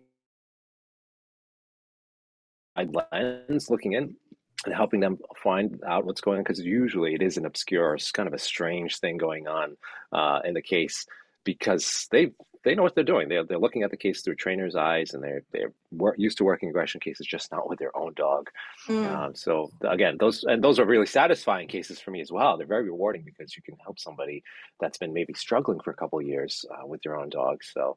lens 2.76 3.70
looking 3.70 3.92
in 3.92 4.16
and 4.64 4.74
helping 4.74 5.00
them 5.00 5.18
find 5.42 5.80
out 5.86 6.04
what's 6.04 6.20
going 6.20 6.38
on 6.38 6.44
because 6.44 6.60
usually 6.60 7.14
it 7.14 7.22
is 7.22 7.36
an 7.36 7.44
obscure 7.44 7.94
it's 7.94 8.10
kind 8.10 8.26
of 8.26 8.32
a 8.32 8.38
strange 8.38 8.98
thing 8.98 9.16
going 9.16 9.46
on 9.46 9.76
uh, 10.12 10.40
in 10.44 10.54
the 10.54 10.62
case 10.62 11.04
because 11.44 12.06
they've 12.10 12.32
they 12.64 12.74
know 12.74 12.82
what 12.82 12.94
they're 12.94 13.04
doing. 13.04 13.28
They're, 13.28 13.44
they're 13.44 13.58
looking 13.58 13.82
at 13.82 13.90
the 13.90 13.96
case 13.96 14.22
through 14.22 14.36
trainer's 14.36 14.76
eyes, 14.76 15.14
and 15.14 15.22
they're 15.22 15.42
they're 15.52 15.72
used 16.16 16.38
to 16.38 16.44
working 16.44 16.68
aggression 16.68 17.00
cases, 17.00 17.26
just 17.26 17.50
not 17.50 17.68
with 17.68 17.78
their 17.78 17.96
own 17.96 18.14
dog. 18.14 18.50
Mm. 18.88 19.06
Um, 19.08 19.34
so 19.34 19.70
again, 19.82 20.16
those 20.18 20.44
and 20.44 20.62
those 20.62 20.78
are 20.78 20.84
really 20.84 21.06
satisfying 21.06 21.68
cases 21.68 22.00
for 22.00 22.10
me 22.10 22.20
as 22.20 22.30
well. 22.30 22.56
They're 22.56 22.66
very 22.66 22.84
rewarding 22.84 23.22
because 23.24 23.56
you 23.56 23.62
can 23.62 23.76
help 23.82 23.98
somebody 23.98 24.42
that's 24.80 24.98
been 24.98 25.12
maybe 25.12 25.34
struggling 25.34 25.80
for 25.80 25.90
a 25.90 25.96
couple 25.96 26.20
years 26.22 26.64
uh, 26.70 26.86
with 26.86 27.02
their 27.02 27.16
own 27.16 27.30
dog. 27.30 27.62
So 27.64 27.96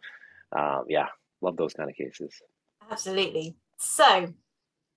um, 0.57 0.85
yeah, 0.87 1.07
love 1.41 1.57
those 1.57 1.73
kind 1.73 1.89
of 1.89 1.95
cases. 1.95 2.33
Absolutely. 2.89 3.55
So 3.77 4.33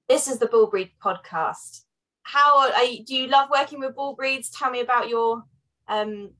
this 0.09 0.29
is 0.29 0.39
the 0.39 0.47
Bull 0.47 0.69
Breed 0.69 0.91
podcast. 1.03 1.83
How 2.23 2.71
are 2.71 2.85
you, 2.85 3.05
do 3.05 3.15
you 3.15 3.27
love 3.27 3.49
working 3.51 3.81
with 3.81 3.95
bull 3.95 4.15
breeds? 4.15 4.51
Tell 4.51 4.71
me 4.71 4.81
about 4.81 5.09
your 5.09 5.45
um, 5.89 6.33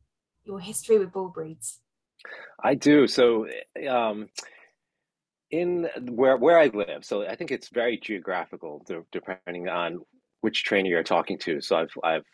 your 0.45 0.61
history 0.61 0.99
with 0.99 1.13
bull 1.13 1.29
breeds. 1.29 1.81
I 2.63 2.75
do. 2.75 3.07
So, 3.07 3.47
um, 3.89 4.29
in 5.51 5.89
where 6.11 6.37
where 6.37 6.59
I 6.59 6.67
live, 6.67 7.05
so 7.05 7.27
I 7.27 7.35
think 7.37 7.51
it's 7.51 7.69
very 7.71 7.99
geographical, 7.99 8.85
depending 9.13 9.69
on 9.69 10.01
which 10.41 10.65
trainer 10.65 10.89
you're 10.89 11.03
talking 11.03 11.39
to. 11.41 11.61
So 11.61 11.77
I've 11.77 11.93
I've 12.05 12.25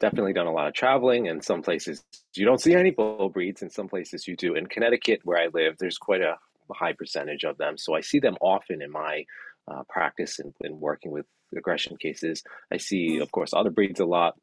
definitely 0.00 0.32
done 0.32 0.46
a 0.46 0.52
lot 0.52 0.68
of 0.68 0.74
traveling, 0.74 1.28
and 1.28 1.44
some 1.44 1.62
places 1.62 2.02
you 2.34 2.46
don't 2.46 2.60
see 2.60 2.74
any 2.74 2.90
bull 2.90 3.28
breeds, 3.28 3.62
and 3.62 3.70
some 3.72 3.88
places 3.88 4.26
you 4.26 4.36
do. 4.36 4.54
In 4.54 4.66
Connecticut, 4.66 5.20
where 5.24 5.38
I 5.38 5.48
live, 5.52 5.76
there's 5.78 5.98
quite 5.98 6.22
a 6.22 6.36
high 6.72 6.94
percentage 6.94 7.44
of 7.44 7.58
them, 7.58 7.76
so 7.76 7.94
I 7.94 8.00
see 8.00 8.20
them 8.20 8.36
often 8.40 8.82
in 8.82 8.90
my 8.90 9.24
uh, 9.68 9.82
practice 9.88 10.38
and, 10.38 10.54
and 10.62 10.80
working 10.80 11.10
with 11.10 11.26
aggression 11.56 11.96
cases. 11.96 12.42
I 12.72 12.78
see, 12.78 13.18
of 13.18 13.30
course, 13.32 13.52
other 13.52 13.70
breeds 13.70 14.00
a 14.00 14.06
lot, 14.06 14.34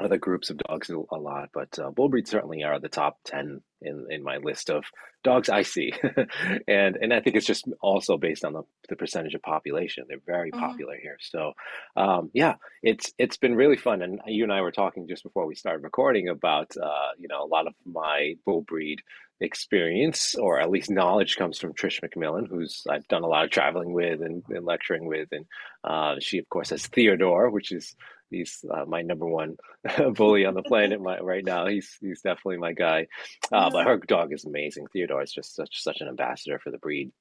other 0.00 0.16
groups 0.16 0.50
of 0.50 0.58
dogs 0.58 0.88
a 0.90 1.16
lot, 1.16 1.50
but 1.52 1.78
uh, 1.78 1.90
bull 1.90 2.08
breeds 2.08 2.30
certainly 2.30 2.62
are 2.62 2.80
the 2.80 2.88
top 2.88 3.18
10 3.24 3.60
in, 3.82 4.06
in 4.10 4.22
my 4.22 4.38
list 4.38 4.70
of 4.70 4.84
dogs 5.22 5.48
I 5.48 5.62
see. 5.62 5.92
and 6.68 6.96
and 6.96 7.12
I 7.12 7.20
think 7.20 7.36
it's 7.36 7.46
just 7.46 7.68
also 7.80 8.16
based 8.16 8.44
on 8.44 8.52
the, 8.54 8.62
the 8.88 8.96
percentage 8.96 9.34
of 9.34 9.42
population. 9.42 10.04
They're 10.08 10.18
very 10.24 10.50
mm-hmm. 10.50 10.60
popular 10.60 10.96
here. 11.00 11.18
So 11.20 11.52
um, 11.96 12.30
yeah, 12.32 12.54
it's 12.82 13.12
it's 13.18 13.36
been 13.36 13.54
really 13.54 13.76
fun. 13.76 14.02
And 14.02 14.20
you 14.26 14.44
and 14.44 14.52
I 14.52 14.62
were 14.62 14.72
talking 14.72 15.08
just 15.08 15.22
before 15.22 15.46
we 15.46 15.54
started 15.54 15.82
recording 15.82 16.28
about 16.28 16.74
uh, 16.76 17.10
you 17.18 17.28
know 17.28 17.44
a 17.44 17.46
lot 17.46 17.66
of 17.66 17.74
my 17.84 18.34
bull 18.44 18.62
breed 18.62 19.00
experience 19.40 20.36
or 20.36 20.60
at 20.60 20.70
least 20.70 20.88
knowledge 20.88 21.36
comes 21.36 21.58
from 21.58 21.74
Trish 21.74 22.00
McMillan, 22.00 22.48
who's 22.48 22.84
I've 22.88 23.08
done 23.08 23.24
a 23.24 23.28
lot 23.28 23.44
of 23.44 23.50
traveling 23.50 23.92
with 23.92 24.22
and, 24.22 24.42
and 24.48 24.64
lecturing 24.64 25.06
with. 25.06 25.28
And 25.32 25.46
uh, 25.84 26.16
she 26.20 26.38
of 26.38 26.48
course 26.48 26.70
has 26.70 26.86
Theodore, 26.86 27.50
which 27.50 27.72
is 27.72 27.94
he's 28.32 28.64
uh, 28.70 28.84
my 28.86 29.02
number 29.02 29.26
one 29.26 29.56
bully 30.14 30.44
on 30.44 30.54
the 30.54 30.62
planet 30.62 31.00
my, 31.00 31.18
right 31.20 31.44
now. 31.44 31.66
He's 31.66 31.96
he's 32.00 32.22
definitely 32.22 32.58
my 32.58 32.72
guy. 32.72 33.06
Uh, 33.52 33.70
but 33.70 33.86
her 33.86 33.98
dog 33.98 34.32
is 34.32 34.44
amazing. 34.44 34.86
Theodore 34.92 35.22
is 35.22 35.32
just 35.32 35.54
such 35.54 35.82
such 35.82 36.00
an 36.00 36.08
ambassador 36.08 36.58
for 36.58 36.70
the 36.70 36.78
breed. 36.78 37.12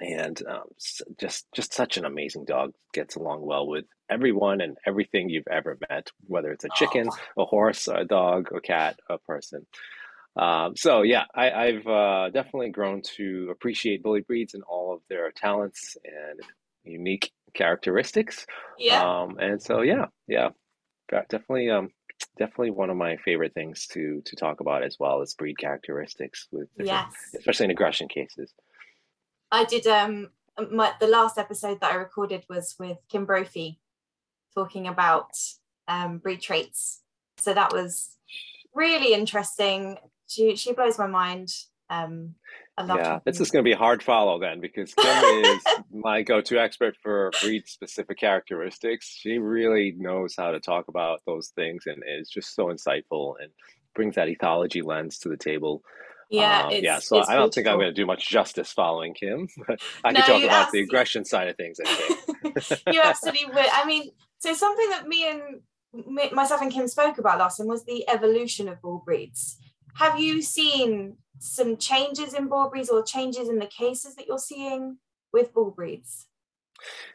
and 0.00 0.42
um, 0.46 0.64
just 1.18 1.46
just 1.54 1.72
such 1.72 1.96
an 1.96 2.04
amazing 2.04 2.44
dog. 2.44 2.72
Gets 2.92 3.16
along 3.16 3.42
well 3.44 3.66
with 3.66 3.86
everyone 4.10 4.60
and 4.60 4.76
everything 4.86 5.28
you've 5.28 5.48
ever 5.50 5.78
met, 5.88 6.10
whether 6.26 6.52
it's 6.52 6.64
a 6.64 6.68
chicken, 6.74 7.08
a 7.36 7.44
horse, 7.44 7.88
a 7.88 8.04
dog, 8.04 8.48
a 8.54 8.60
cat, 8.60 8.98
a 9.10 9.18
person. 9.18 9.66
Um, 10.36 10.76
so 10.76 11.02
yeah, 11.02 11.24
I, 11.34 11.72
have 11.72 11.86
uh, 11.86 12.30
definitely 12.30 12.68
grown 12.68 13.00
to 13.16 13.48
appreciate 13.50 14.02
bully 14.02 14.20
breeds 14.20 14.52
and 14.52 14.62
all 14.64 14.92
of 14.92 15.00
their 15.08 15.30
talents 15.32 15.96
and 16.04 16.40
unique 16.86 17.32
characteristics. 17.54 18.46
Yeah. 18.78 19.02
Um, 19.02 19.38
and 19.38 19.60
so 19.62 19.82
yeah, 19.82 20.06
yeah, 20.26 20.50
definitely, 21.10 21.70
um, 21.70 21.90
definitely 22.38 22.70
one 22.70 22.90
of 22.90 22.96
my 22.96 23.16
favorite 23.16 23.54
things 23.54 23.86
to 23.88 24.22
to 24.24 24.36
talk 24.36 24.60
about 24.60 24.82
as 24.82 24.96
well 24.98 25.20
as 25.22 25.34
breed 25.34 25.58
characteristics 25.58 26.46
with 26.52 26.68
yes. 26.78 27.12
especially 27.36 27.64
in 27.64 27.70
aggression 27.70 28.08
cases. 28.08 28.52
I 29.50 29.64
did 29.64 29.86
um 29.86 30.30
my 30.70 30.92
the 31.00 31.06
last 31.06 31.38
episode 31.38 31.80
that 31.80 31.92
I 31.92 31.96
recorded 31.96 32.44
was 32.48 32.74
with 32.78 32.98
Kim 33.08 33.24
Brophy 33.24 33.80
talking 34.54 34.86
about 34.86 35.30
um 35.88 36.18
breed 36.18 36.40
traits. 36.40 37.02
So 37.38 37.52
that 37.54 37.72
was 37.72 38.16
really 38.74 39.12
interesting. 39.14 39.98
She 40.26 40.56
she 40.56 40.72
blows 40.72 40.98
my 40.98 41.06
mind. 41.06 41.52
Um 41.88 42.34
yeah, 42.78 43.20
this 43.24 43.40
is 43.40 43.50
going 43.50 43.64
to 43.64 43.68
be 43.68 43.72
a 43.72 43.78
hard 43.78 44.02
follow 44.02 44.38
then 44.38 44.60
because 44.60 44.92
Kim 44.92 45.24
is 45.44 45.62
my 45.92 46.22
go-to 46.22 46.58
expert 46.58 46.94
for 47.02 47.30
breed-specific 47.42 48.18
characteristics. 48.18 49.06
She 49.18 49.38
really 49.38 49.94
knows 49.96 50.34
how 50.36 50.50
to 50.50 50.60
talk 50.60 50.88
about 50.88 51.22
those 51.26 51.48
things 51.48 51.84
and 51.86 52.02
is 52.06 52.28
just 52.28 52.54
so 52.54 52.66
insightful 52.66 53.34
and 53.40 53.50
brings 53.94 54.16
that 54.16 54.28
ethology 54.28 54.84
lens 54.84 55.18
to 55.20 55.30
the 55.30 55.38
table. 55.38 55.82
Yeah, 56.28 56.66
um, 56.66 56.72
yeah. 56.74 56.98
So 56.98 57.16
I 57.16 57.20
don't 57.20 57.26
beautiful. 57.28 57.50
think 57.52 57.66
I'm 57.68 57.76
going 57.76 57.94
to 57.94 57.94
do 57.94 58.04
much 58.04 58.28
justice 58.28 58.72
following 58.72 59.14
Kim. 59.14 59.48
I 60.04 60.12
no, 60.12 60.20
can 60.20 60.26
talk 60.26 60.42
about 60.42 60.72
the 60.72 60.80
aggression 60.80 61.24
side 61.24 61.48
of 61.48 61.56
things. 61.56 61.78
You 62.90 63.02
absolutely 63.02 63.46
would. 63.46 63.66
I 63.72 63.84
mean, 63.86 64.10
so 64.38 64.54
something 64.54 64.88
that 64.90 65.06
me 65.06 65.28
and 65.28 65.60
me, 66.06 66.30
myself 66.32 66.62
and 66.62 66.72
Kim 66.72 66.88
spoke 66.88 67.18
about 67.18 67.38
last 67.38 67.58
time 67.58 67.66
was 67.66 67.84
the 67.84 68.08
evolution 68.08 68.68
of 68.68 68.80
bull 68.80 69.02
breeds. 69.04 69.58
Have 69.96 70.18
you 70.18 70.42
seen 70.42 71.16
some 71.38 71.76
changes 71.76 72.34
in 72.34 72.48
bull 72.48 72.68
breeds 72.70 72.88
or 72.88 73.02
changes 73.02 73.48
in 73.48 73.58
the 73.58 73.66
cases 73.66 74.14
that 74.16 74.26
you're 74.26 74.38
seeing 74.38 74.98
with 75.32 75.52
bull 75.52 75.70
breeds? 75.70 76.26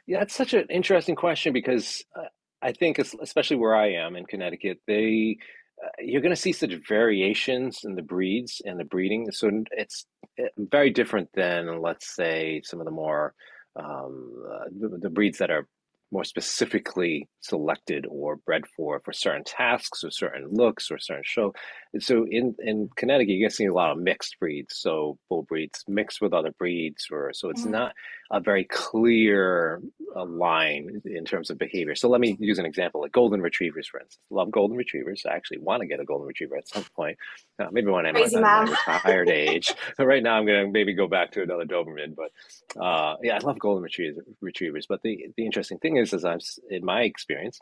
Yeah, 0.07 0.21
it's 0.21 0.35
such 0.35 0.53
an 0.53 0.67
interesting 0.69 1.15
question 1.15 1.53
because 1.53 2.03
uh, 2.15 2.25
I 2.61 2.71
think, 2.71 2.99
especially 2.99 3.57
where 3.57 3.75
I 3.75 3.93
am 3.93 4.15
in 4.15 4.25
Connecticut, 4.25 4.79
they 4.87 5.37
uh, 5.83 5.89
you're 5.99 6.21
going 6.21 6.35
to 6.35 6.41
see 6.41 6.51
such 6.51 6.73
variations 6.87 7.81
in 7.83 7.95
the 7.95 8.01
breeds 8.01 8.61
and 8.65 8.79
the 8.79 8.83
breeding. 8.83 9.31
So 9.31 9.49
it's 9.71 10.05
eh, 10.37 10.47
very 10.57 10.91
different 10.91 11.29
than, 11.33 11.81
let's 11.81 12.15
say, 12.15 12.61
some 12.63 12.79
of 12.79 12.85
the 12.85 12.91
more 12.91 13.33
um, 13.75 14.43
uh, 14.47 14.65
the, 14.79 14.97
the 14.97 15.09
breeds 15.09 15.39
that 15.39 15.49
are 15.49 15.67
more 16.11 16.23
specifically 16.23 17.27
selected 17.39 18.05
or 18.09 18.35
bred 18.35 18.63
for 18.75 19.01
for 19.03 19.13
certain 19.13 19.43
tasks 19.43 20.03
or 20.03 20.11
certain 20.11 20.47
looks 20.51 20.91
or 20.91 20.99
certain 20.99 21.23
show. 21.25 21.53
And 21.93 22.03
so 22.03 22.25
in 22.29 22.55
in 22.59 22.89
Connecticut, 22.95 23.33
you 23.33 23.39
get 23.39 23.53
see 23.53 23.65
a 23.65 23.73
lot 23.73 23.91
of 23.91 23.97
mixed 23.97 24.37
breeds, 24.39 24.75
so 24.77 25.17
bull 25.29 25.43
breeds 25.43 25.83
mixed 25.87 26.21
with 26.21 26.33
other 26.33 26.51
breeds, 26.51 27.07
or 27.11 27.31
so 27.33 27.49
it's 27.49 27.61
mm-hmm. 27.61 27.71
not 27.71 27.93
a 28.31 28.39
very 28.39 28.63
clear 28.63 29.81
uh, 30.15 30.25
line 30.25 31.01
in 31.05 31.25
terms 31.25 31.49
of 31.49 31.57
behavior. 31.57 31.95
So 31.95 32.07
let 32.09 32.21
me 32.21 32.37
use 32.39 32.59
an 32.59 32.65
example, 32.65 33.01
like 33.01 33.11
golden 33.11 33.41
retrievers, 33.41 33.87
for 33.87 33.99
instance. 33.99 34.19
Love 34.29 34.51
golden 34.51 34.77
retrievers. 34.77 35.23
I 35.29 35.35
actually 35.35 35.59
want 35.59 35.81
to 35.81 35.87
get 35.87 35.99
a 35.99 36.05
golden 36.05 36.27
retriever 36.27 36.55
at 36.55 36.67
some 36.67 36.85
point, 36.95 37.17
uh, 37.59 37.67
maybe 37.71 37.91
when 37.91 38.05
I'm 38.05 38.15
at 38.15 38.31
my 38.31 38.61
retired 38.63 39.29
age. 39.29 39.73
right 39.99 40.23
now, 40.23 40.35
I'm 40.35 40.45
going 40.45 40.65
to 40.65 40.71
maybe 40.71 40.93
go 40.93 41.07
back 41.07 41.31
to 41.33 41.43
another 41.43 41.65
Doberman, 41.65 42.15
but 42.15 42.81
uh, 42.81 43.17
yeah, 43.21 43.35
I 43.35 43.39
love 43.39 43.59
golden 43.59 43.83
retrievers. 43.83 44.23
Retrievers, 44.39 44.85
but 44.87 45.01
the 45.03 45.27
the 45.35 45.45
interesting 45.45 45.77
thing 45.79 45.97
is, 45.97 46.00
as 46.01 46.25
I'm 46.25 46.39
in 46.69 46.83
my 46.83 47.01
experience 47.01 47.59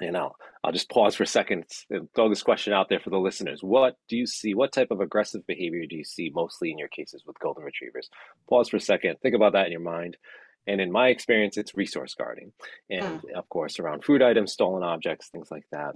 you 0.00 0.10
know, 0.10 0.32
I'll 0.64 0.72
just 0.72 0.90
pause 0.90 1.14
for 1.14 1.24
a 1.24 1.26
second 1.26 1.64
and 1.90 2.08
throw 2.14 2.28
this 2.28 2.42
question 2.42 2.72
out 2.72 2.88
there 2.88 3.00
for 3.00 3.10
the 3.10 3.18
listeners. 3.18 3.62
What 3.62 3.96
do 4.08 4.16
you 4.16 4.26
see? 4.26 4.54
What 4.54 4.72
type 4.72 4.90
of 4.90 5.00
aggressive 5.00 5.46
behavior 5.46 5.84
do 5.86 5.96
you 5.96 6.04
see 6.04 6.30
mostly 6.34 6.70
in 6.70 6.78
your 6.78 6.88
cases 6.88 7.24
with 7.26 7.38
golden 7.38 7.64
retrievers? 7.64 8.08
Pause 8.48 8.70
for 8.70 8.76
a 8.76 8.80
second, 8.80 9.16
think 9.20 9.34
about 9.34 9.52
that 9.52 9.66
in 9.66 9.72
your 9.72 9.80
mind. 9.80 10.16
And 10.66 10.80
in 10.80 10.92
my 10.92 11.08
experience, 11.08 11.56
it's 11.56 11.74
resource 11.74 12.14
guarding. 12.14 12.52
And 12.90 13.22
mm. 13.22 13.32
of 13.34 13.48
course, 13.48 13.78
around 13.78 14.04
food 14.04 14.22
items, 14.22 14.52
stolen 14.52 14.82
objects, 14.82 15.28
things 15.28 15.50
like 15.50 15.64
that. 15.72 15.94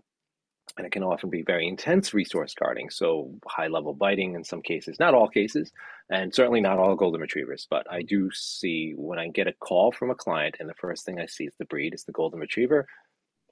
And 0.77 0.87
it 0.87 0.93
can 0.93 1.05
often 1.05 1.31
be 1.31 1.43
very 1.43 1.69
intense 1.69 2.15
resource 2.15 2.55
guarding. 2.55 2.91
So, 2.91 3.31
high 3.47 3.69
level 3.69 3.95
biting 3.95 4.35
in 4.35 4.43
some 4.45 4.63
cases, 4.63 4.99
not 4.99 5.15
all 5.15 5.29
cases, 5.29 5.71
and 6.11 6.35
certainly 6.35 6.61
not 6.61 6.79
all 6.79 6.97
golden 6.97 7.21
retrievers. 7.21 7.67
But 7.71 7.87
I 7.91 8.03
do 8.03 8.31
see 8.33 8.93
when 8.97 9.19
I 9.19 9.29
get 9.29 9.47
a 9.47 9.53
call 9.53 9.93
from 9.93 10.11
a 10.11 10.15
client, 10.15 10.57
and 10.59 10.69
the 10.69 10.75
first 10.75 11.05
thing 11.05 11.21
I 11.21 11.27
see 11.27 11.45
is 11.45 11.55
the 11.59 11.65
breed 11.65 11.95
is 11.95 12.05
the 12.05 12.13
golden 12.13 12.41
retriever, 12.41 12.87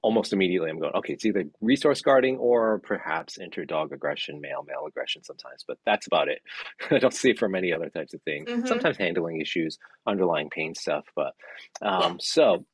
almost 0.03 0.33
immediately 0.33 0.69
I'm 0.69 0.79
going, 0.79 0.93
okay, 0.95 1.13
it's 1.13 1.25
either 1.25 1.45
resource 1.61 2.01
guarding 2.01 2.37
or 2.37 2.79
perhaps 2.79 3.37
inter-dog 3.37 3.93
aggression, 3.93 4.41
male-male 4.41 4.85
aggression 4.85 5.23
sometimes, 5.23 5.63
but 5.65 5.77
that's 5.85 6.05
about 6.07 6.27
it. 6.27 6.41
I 6.91 6.99
don't 6.99 7.13
see 7.13 7.31
it 7.31 7.39
for 7.39 7.47
many 7.47 7.73
other 7.73 7.89
types 7.89 8.13
of 8.13 8.21
things. 8.23 8.49
Mm-hmm. 8.49 8.67
Sometimes 8.67 8.97
handling 8.97 9.39
issues, 9.39 9.79
underlying 10.05 10.49
pain 10.49 10.75
stuff, 10.75 11.05
but 11.15 11.33
um, 11.81 12.19
so 12.19 12.65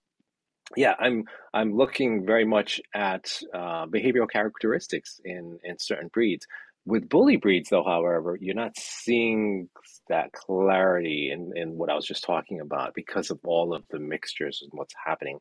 yeah, 0.76 0.94
I'm 1.00 1.24
I'm 1.54 1.76
looking 1.76 2.26
very 2.26 2.46
much 2.46 2.82
at 2.94 3.42
uh, 3.54 3.86
behavioral 3.88 4.30
characteristics 4.30 5.20
in 5.24 5.60
in 5.64 5.78
certain 5.80 6.10
breeds. 6.14 6.46
With 6.86 7.10
bully 7.10 7.36
breeds, 7.36 7.70
though, 7.70 7.84
however, 7.84 8.38
you're 8.40 8.56
not 8.56 8.78
seeing 8.78 9.70
that 10.08 10.32
clarity 10.32 11.30
in, 11.32 11.52
in 11.56 11.78
what 11.78 11.90
I 11.90 11.94
was 11.94 12.06
just 12.06 12.24
talking 12.24 12.62
about 12.62 12.96
because 12.96 13.30
of 13.30 13.40
all 13.44 13.76
of 13.76 13.84
the 13.92 14.00
mixtures 14.00 14.62
and 14.64 14.72
what's 14.74 14.96
happening 15.06 15.38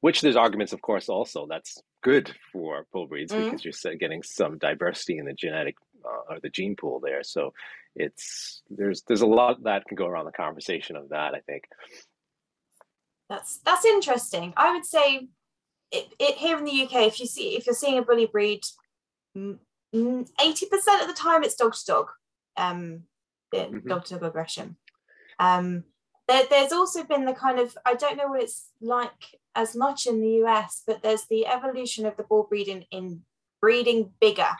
which 0.00 0.20
there's 0.20 0.36
arguments, 0.36 0.72
of 0.72 0.82
course, 0.82 1.08
also 1.08 1.46
that's 1.48 1.78
good 2.02 2.34
for 2.52 2.86
bull 2.92 3.06
breeds 3.06 3.32
mm-hmm. 3.32 3.50
because 3.50 3.64
you're 3.64 3.94
getting 3.96 4.22
some 4.22 4.58
diversity 4.58 5.18
in 5.18 5.26
the 5.26 5.34
genetic 5.34 5.76
uh, 6.04 6.34
or 6.34 6.40
the 6.40 6.48
gene 6.48 6.74
pool 6.74 7.00
there. 7.00 7.22
So 7.22 7.52
it's 7.94 8.62
there's 8.70 9.02
there's 9.06 9.20
a 9.20 9.26
lot 9.26 9.62
that 9.64 9.84
can 9.86 9.96
go 9.96 10.06
around 10.06 10.24
the 10.24 10.32
conversation 10.32 10.96
of 10.96 11.10
that. 11.10 11.34
I 11.34 11.40
think 11.40 11.64
that's 13.30 13.60
that's 13.64 13.84
interesting. 13.86 14.52
I 14.56 14.74
would 14.74 14.84
say 14.84 15.28
it, 15.92 16.12
it 16.18 16.36
here 16.36 16.58
in 16.58 16.64
the 16.64 16.82
UK, 16.82 17.06
if 17.06 17.20
you 17.20 17.26
see 17.26 17.56
if 17.56 17.64
you're 17.64 17.74
seeing 17.74 17.96
a 17.96 18.02
bully 18.02 18.26
breed, 18.26 18.62
eighty 19.34 20.66
percent 20.66 21.00
of 21.00 21.08
the 21.08 21.14
time 21.16 21.44
it's 21.44 21.54
dog 21.54 21.74
to 21.74 21.84
dog, 21.86 22.06
um, 22.56 23.04
mm-hmm. 23.54 23.88
dog 23.88 24.04
to 24.06 24.14
dog 24.14 24.24
aggression. 24.24 24.76
Um, 25.38 25.84
there, 26.28 26.42
there's 26.50 26.72
also 26.72 27.04
been 27.04 27.24
the 27.24 27.32
kind 27.32 27.60
of 27.60 27.78
I 27.86 27.94
don't 27.94 28.16
know 28.16 28.28
what 28.28 28.42
it's 28.42 28.68
like 28.82 29.38
as 29.54 29.76
much 29.76 30.06
in 30.06 30.20
the 30.20 30.44
US, 30.44 30.82
but 30.86 31.02
there's 31.02 31.26
the 31.30 31.46
evolution 31.46 32.06
of 32.06 32.16
the 32.16 32.24
bull 32.24 32.46
breeding 32.50 32.84
in 32.90 33.22
breeding 33.60 34.10
bigger, 34.20 34.56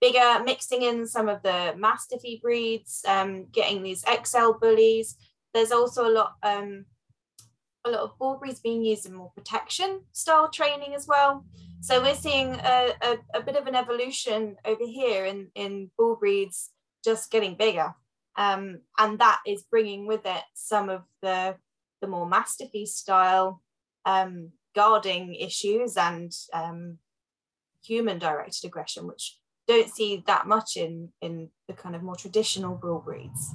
bigger, 0.00 0.42
mixing 0.42 0.82
in 0.82 1.06
some 1.06 1.28
of 1.28 1.42
the 1.42 1.74
mastiffy 1.76 2.40
breeds, 2.42 3.04
um, 3.06 3.46
getting 3.52 3.82
these 3.82 4.04
XL 4.24 4.52
bullies. 4.60 5.16
There's 5.52 5.72
also 5.72 6.08
a 6.08 6.12
lot, 6.12 6.34
um, 6.42 6.86
a 7.84 7.90
lot 7.90 8.00
of 8.00 8.18
bull 8.18 8.36
breeds 8.38 8.60
being 8.60 8.84
used 8.84 9.06
in 9.06 9.14
more 9.14 9.32
protection 9.36 10.02
style 10.12 10.50
training 10.50 10.94
as 10.94 11.06
well. 11.06 11.44
So 11.80 12.02
we're 12.02 12.14
seeing 12.14 12.54
a, 12.54 12.92
a, 13.02 13.18
a 13.34 13.42
bit 13.42 13.56
of 13.56 13.66
an 13.66 13.74
evolution 13.74 14.56
over 14.64 14.84
here 14.84 15.24
in, 15.24 15.48
in 15.54 15.90
bull 15.96 16.16
breeds 16.16 16.70
just 17.02 17.30
getting 17.30 17.56
bigger. 17.56 17.94
Um, 18.36 18.80
and 18.98 19.18
that 19.18 19.40
is 19.46 19.62
bringing 19.62 20.06
with 20.06 20.22
it 20.24 20.42
some 20.54 20.88
of 20.88 21.02
the, 21.22 21.56
the 22.00 22.06
more 22.06 22.28
mastiffy 22.28 22.86
style 22.86 23.62
um, 24.04 24.50
guarding 24.74 25.34
issues 25.34 25.96
and 25.96 26.32
um, 26.52 26.98
human 27.84 28.18
directed 28.18 28.66
aggression, 28.66 29.06
which 29.06 29.38
don't 29.66 29.90
see 29.90 30.22
that 30.26 30.46
much 30.46 30.76
in 30.76 31.10
in 31.20 31.48
the 31.68 31.74
kind 31.74 31.94
of 31.94 32.02
more 32.02 32.16
traditional 32.16 32.74
bull 32.74 32.98
breeds. 32.98 33.54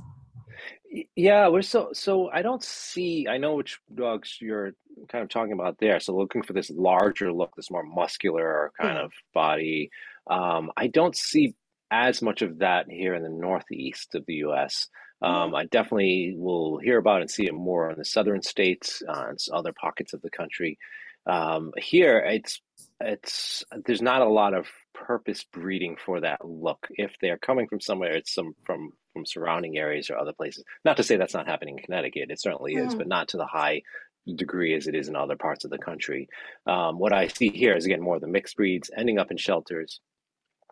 Yeah, 1.16 1.50
we're 1.50 1.62
so 1.62 1.90
so. 1.94 2.30
I 2.32 2.42
don't 2.42 2.64
see. 2.64 3.28
I 3.30 3.38
know 3.38 3.56
which 3.56 3.80
dogs 3.94 4.38
you're 4.40 4.74
kind 5.10 5.24
of 5.24 5.30
talking 5.30 5.54
about 5.54 5.78
there. 5.80 6.00
So 6.00 6.16
looking 6.16 6.42
for 6.42 6.54
this 6.54 6.70
larger 6.70 7.34
look, 7.34 7.56
this 7.56 7.72
more 7.72 7.84
muscular 7.84 8.72
kind 8.80 8.98
mm. 8.98 9.04
of 9.04 9.12
body. 9.34 9.90
Um, 10.30 10.72
I 10.78 10.88
don't 10.88 11.16
see 11.16 11.56
as 11.92 12.22
much 12.22 12.42
of 12.42 12.60
that 12.60 12.90
here 12.90 13.14
in 13.14 13.24
the 13.24 13.30
northeast 13.30 14.16
of 14.16 14.26
the 14.26 14.36
U.S. 14.36 14.88
Um, 15.22 15.54
I 15.54 15.66
definitely 15.66 16.36
will 16.38 16.78
hear 16.78 16.98
about 16.98 17.22
and 17.22 17.30
see 17.32 17.46
it 17.46 17.54
more 17.54 17.90
in 17.90 17.98
the 17.98 18.06
southern 18.06 18.42
states, 18.42 19.02
uh, 19.08 19.26
and 19.30 19.40
other 19.52 19.74
pockets 19.74 20.14
of 20.14 20.22
the 20.22 20.30
country. 20.30 20.78
Um, 21.26 21.72
here, 21.78 22.20
it's 22.20 22.62
it's 23.02 23.64
there's 23.86 24.02
not 24.02 24.22
a 24.22 24.30
lot 24.30 24.54
of 24.54 24.68
purpose 24.94 25.44
breeding 25.52 25.98
for 25.98 26.22
that 26.22 26.46
look. 26.46 26.88
If 26.92 27.16
they're 27.20 27.38
coming 27.38 27.68
from 27.68 27.82
somewhere, 27.82 28.16
it's 28.16 28.34
some 28.34 28.56
from 28.66 28.92
from 29.16 29.26
surrounding 29.26 29.78
areas 29.80 30.12
or 30.12 30.20
other 30.20 30.34
places. 30.34 30.66
Not 30.86 30.98
to 30.98 31.04
say 31.04 31.18
that's 31.18 31.34
not 31.34 31.48
happening 31.48 31.80
in 31.80 31.86
Connecticut; 31.86 32.32
it 32.32 32.42
certainly 32.42 32.76
is, 32.76 32.94
mm. 32.96 33.00
but 33.00 33.08
not 33.08 33.30
to 33.30 33.38
the 33.38 33.48
high 33.48 33.82
degree 34.36 34.76
as 34.76 34.88
it 34.88 34.96
is 34.96 35.08
in 35.08 35.16
other 35.16 35.38
parts 35.38 35.66
of 35.66 35.72
the 35.72 35.80
country. 35.80 36.30
Um, 36.68 37.00
what 37.00 37.14
I 37.14 37.28
see 37.30 37.50
here 37.50 37.76
is 37.76 37.86
again 37.86 38.02
more 38.02 38.16
of 38.16 38.22
the 38.22 38.28
mixed 38.28 38.58
breeds 38.58 38.92
ending 38.96 39.20
up 39.20 39.32
in 39.32 39.38
shelters 39.38 40.02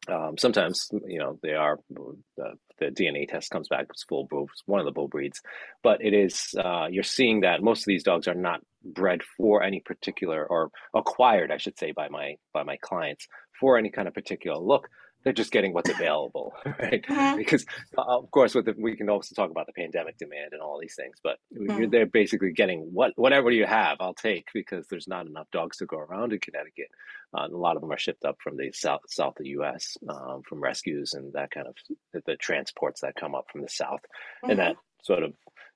Um, 0.09 0.37
sometimes, 0.37 0.89
you 1.07 1.19
know, 1.19 1.39
they 1.41 1.53
are 1.53 1.79
the, 1.89 2.53
the 2.79 2.87
DNA 2.87 3.27
test 3.27 3.51
comes 3.51 3.69
back 3.69 3.87
it's 3.89 4.03
full 4.03 4.27
bull, 4.29 4.49
one 4.65 4.81
of 4.81 4.85
the 4.85 4.91
bull 4.91 5.07
breeds, 5.07 5.41
but 5.83 6.03
it 6.03 6.13
is 6.13 6.55
uh, 6.59 6.87
you're 6.91 7.03
seeing 7.03 7.41
that 7.41 7.63
most 7.63 7.81
of 7.81 7.85
these 7.85 8.03
dogs 8.03 8.27
are 8.27 8.35
not 8.35 8.61
bred 8.83 9.21
for 9.37 9.63
any 9.63 9.79
particular 9.79 10.45
or 10.45 10.71
acquired, 10.93 11.51
I 11.51 11.57
should 11.57 11.79
say, 11.79 11.93
by 11.93 12.09
my 12.09 12.35
by 12.53 12.63
my 12.63 12.77
clients 12.81 13.27
for 13.59 13.77
any 13.77 13.91
kind 13.91 14.07
of 14.07 14.13
particular 14.13 14.57
look 14.57 14.89
they're 15.23 15.33
just 15.33 15.51
getting 15.51 15.73
what's 15.73 15.89
available, 15.89 16.53
right? 16.65 17.03
Mm-hmm. 17.03 17.37
Because 17.37 17.65
uh, 17.97 18.01
of 18.01 18.29
course, 18.31 18.53
with 18.53 18.65
the, 18.65 18.75
we 18.77 18.95
can 18.95 19.09
also 19.09 19.33
talk 19.35 19.51
about 19.51 19.67
the 19.67 19.73
pandemic 19.73 20.17
demand 20.17 20.53
and 20.53 20.61
all 20.61 20.79
these 20.79 20.95
things, 20.95 21.17
but 21.23 21.37
mm-hmm. 21.55 21.89
they're 21.89 22.05
basically 22.05 22.51
getting 22.51 22.81
what 22.93 23.13
whatever 23.15 23.51
you 23.51 23.65
have, 23.65 23.97
I'll 23.99 24.13
take 24.13 24.47
because 24.53 24.87
there's 24.87 25.07
not 25.07 25.27
enough 25.27 25.47
dogs 25.51 25.77
to 25.77 25.85
go 25.85 25.97
around 25.97 26.33
in 26.33 26.39
Connecticut. 26.39 26.89
Uh, 27.33 27.47
a 27.47 27.57
lot 27.57 27.75
of 27.75 27.81
them 27.81 27.91
are 27.91 27.97
shipped 27.97 28.25
up 28.25 28.37
from 28.43 28.57
the 28.57 28.71
south 28.73 29.01
south 29.07 29.39
of 29.39 29.43
the 29.43 29.49
U.S. 29.51 29.97
Um, 30.07 30.41
from 30.47 30.61
rescues 30.61 31.13
and 31.13 31.33
that 31.33 31.51
kind 31.51 31.67
of 31.67 31.75
the, 32.13 32.21
the, 32.25 32.35
transports 32.35 33.01
that 33.01 33.15
come 33.15 33.35
up 33.35 33.45
from 33.51 33.61
the 33.61 33.69
south, 33.69 34.01
mm-hmm. 34.01 34.51
and 34.51 34.59
that 34.59 34.75
sort 35.01 35.23
of 35.23 35.33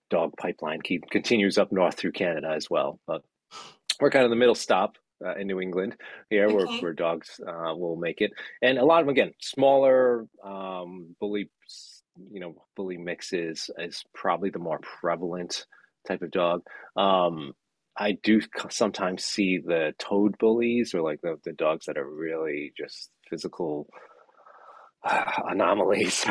dog 0.10 0.34
pipeline 0.38 0.82
keep 0.82 1.10
continues 1.10 1.58
up 1.58 1.72
north 1.72 1.96
through 1.96 2.12
Canada 2.12 2.54
as 2.56 2.70
well. 2.70 3.00
But 3.08 3.24
we're 4.00 4.12
kind 4.12 4.26
of 4.26 4.30
the 4.30 4.36
middle 4.36 4.56
stop 4.56 4.98
uh, 5.26 5.36
in 5.36 5.48
New 5.48 5.60
England 5.60 5.96
here, 6.30 6.46
okay. 6.46 6.56
where, 6.56 6.68
where 6.80 6.94
dogs 6.94 7.40
uh, 7.46 7.76
will 7.76 7.96
make 7.96 8.22
it, 8.22 8.32
and 8.62 8.78
a 8.78 8.86
lot 8.86 9.02
of 9.02 9.08
them 9.08 9.14
again 9.14 9.34
smaller 9.42 10.28
um, 10.44 11.16
bully, 11.20 11.50
you 12.32 12.40
know, 12.40 12.56
bully 12.76 12.98
mixes 12.98 13.70
is 13.78 14.04
probably 14.14 14.50
the 14.50 14.60
more 14.60 14.80
prevalent 14.80 15.66
type 16.08 16.22
of 16.22 16.32
dog. 16.32 16.62
Um, 16.96 17.54
I 17.98 18.18
do 18.24 18.42
sometimes 18.70 19.24
see 19.24 19.58
the 19.58 19.94
toad 19.98 20.38
bullies 20.38 20.94
or 20.94 21.02
like 21.02 21.22
the, 21.22 21.38
the 21.44 21.54
dogs 21.54 21.88
that 21.88 21.98
are 21.98 22.10
really 22.10 22.74
just 22.78 23.10
physical 23.30 23.88
uh, 25.04 25.24
anomalies, 25.50 26.26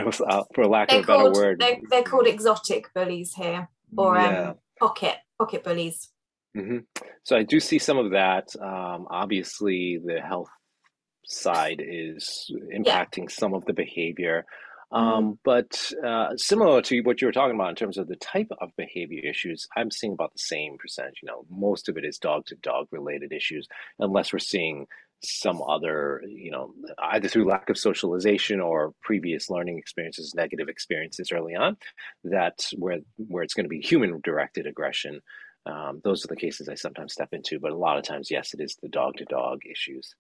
for 0.55 0.67
lack 0.67 0.89
they're 0.89 0.99
of 0.99 1.05
a 1.05 1.07
better 1.07 1.23
called, 1.23 1.37
word. 1.37 1.61
They're, 1.61 1.79
they're, 1.91 2.03
called 2.03 2.27
exotic 2.27 2.93
bullies 2.95 3.35
here, 3.35 3.69
or 3.97 4.17
yeah. 4.17 4.51
um, 4.51 4.55
pocket 4.79 5.17
pocket 5.39 5.65
bullies. 5.65 6.11
Mm-hmm. 6.57 6.79
So 7.25 7.37
I 7.37 7.43
do 7.43 7.61
see 7.61 7.79
some 7.79 7.99
of 7.99 8.13
that. 8.13 8.49
Um, 8.61 9.07
obviously, 9.11 10.01
the 10.05 10.21
health 10.21 10.49
side 11.27 11.83
is 11.85 12.51
impacting 12.75 13.29
yeah. 13.29 13.37
some 13.39 13.55
of 13.55 13.65
the 13.67 13.75
behavior. 13.75 14.47
Mm-hmm. 14.93 14.97
Um. 14.97 15.39
But 15.45 15.93
uh, 16.05 16.37
similar 16.37 16.81
to 16.83 17.01
what 17.01 17.21
you 17.21 17.27
were 17.27 17.33
talking 17.33 17.57
about 17.57 17.71
in 17.71 17.77
terms 17.77 17.99
of 17.99 18.09
the 18.09 18.17
type 18.17 18.51
of 18.61 18.71
behavior 18.77 19.21
issues, 19.29 19.67
I'm 19.77 19.91
seeing 19.91 20.13
about 20.13 20.33
the 20.33 20.39
same 20.39 20.79
percentage. 20.79 21.21
You 21.23 21.29
know, 21.29 21.45
most 21.51 21.89
of 21.89 21.97
it 21.97 22.05
is 22.05 22.19
dog 22.19 22.47
to 22.47 22.55
dog 22.57 22.87
related 22.93 23.33
issues, 23.33 23.67
unless 23.99 24.33
we're 24.33 24.39
seeing 24.39 24.87
some 25.25 25.61
other, 25.63 26.23
you 26.27 26.51
know, 26.51 26.73
either 26.99 27.29
through 27.29 27.49
lack 27.49 27.69
of 27.71 27.79
socialization 27.79 28.61
or 28.61 28.93
previous 29.03 29.51
learning 29.51 29.79
experiences, 29.79 30.35
negative 30.37 30.69
experiences 30.69 31.33
early 31.33 31.55
on, 31.55 31.77
that 32.25 32.67
where 32.77 32.99
where 33.17 33.43
it's 33.43 33.55
going 33.55 33.65
to 33.65 33.69
be 33.69 33.81
human 33.81 34.21
directed 34.23 34.67
aggression 34.67 35.21
um, 35.67 36.01
those 36.05 36.25
are 36.25 36.29
the 36.29 36.37
cases 36.37 36.69
I 36.69 36.75
sometimes 36.75 37.13
step 37.13 37.31
into, 37.33 37.59
but 37.59 37.73
a 37.73 37.77
lot 37.77 37.99
of 37.99 38.05
times, 38.05 38.31
yes, 38.31 38.55
it 38.55 38.61
is 38.61 38.77
the 38.81 38.89
dog 38.89 39.17
to 39.17 39.25
dog 39.25 39.61
issues. 39.71 40.15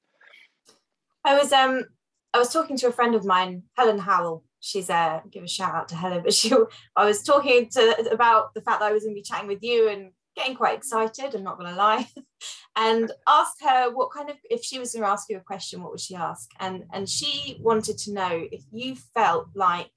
I 1.25 1.37
was 1.37 1.53
um 1.53 1.85
I 2.33 2.39
was 2.39 2.53
talking 2.53 2.77
to 2.79 2.89
a 2.89 2.93
friend 2.93 3.15
of 3.15 3.25
mine, 3.25 3.65
Helen 3.77 3.99
Howell. 3.99 4.45
She's 4.61 4.91
a 4.91 5.23
give 5.31 5.45
a 5.45 5.49
shout 5.49 5.75
out 5.75 5.89
to 5.89 5.97
Helen, 5.97 6.23
but 6.23 6.35
she 6.35 6.53
I 6.95 7.05
was 7.05 7.23
talking 7.23 7.69
to 7.71 8.09
about 8.11 8.55
the 8.55 8.61
fact 8.61 8.81
that 8.81 8.91
I 8.91 8.93
was 8.93 9.05
going 9.05 9.15
to 9.15 9.19
be 9.19 9.23
chatting 9.23 9.49
with 9.49 9.63
you 9.63 9.89
and 9.89 10.11
getting 10.37 10.55
quite 10.55 10.77
excited. 10.77 11.35
I'm 11.35 11.43
not 11.43 11.59
going 11.59 11.71
to 11.71 11.77
lie, 11.77 12.09
and 12.77 13.11
asked 13.27 13.63
her 13.63 13.91
what 13.91 14.13
kind 14.13 14.31
of 14.31 14.37
if 14.51 14.63
she 14.63 14.79
was 14.79 14.93
going 14.93 15.03
to 15.03 15.09
ask 15.11 15.29
you 15.29 15.37
a 15.37 15.41
question, 15.41 15.83
what 15.83 15.91
would 15.93 16.01
she 16.01 16.15
ask? 16.15 16.51
And 16.61 16.85
and 16.93 17.09
she 17.09 17.59
wanted 17.61 17.99
to 17.99 18.13
know 18.13 18.47
if 18.51 18.63
you 18.73 18.97
felt 19.15 19.49
like 19.55 19.91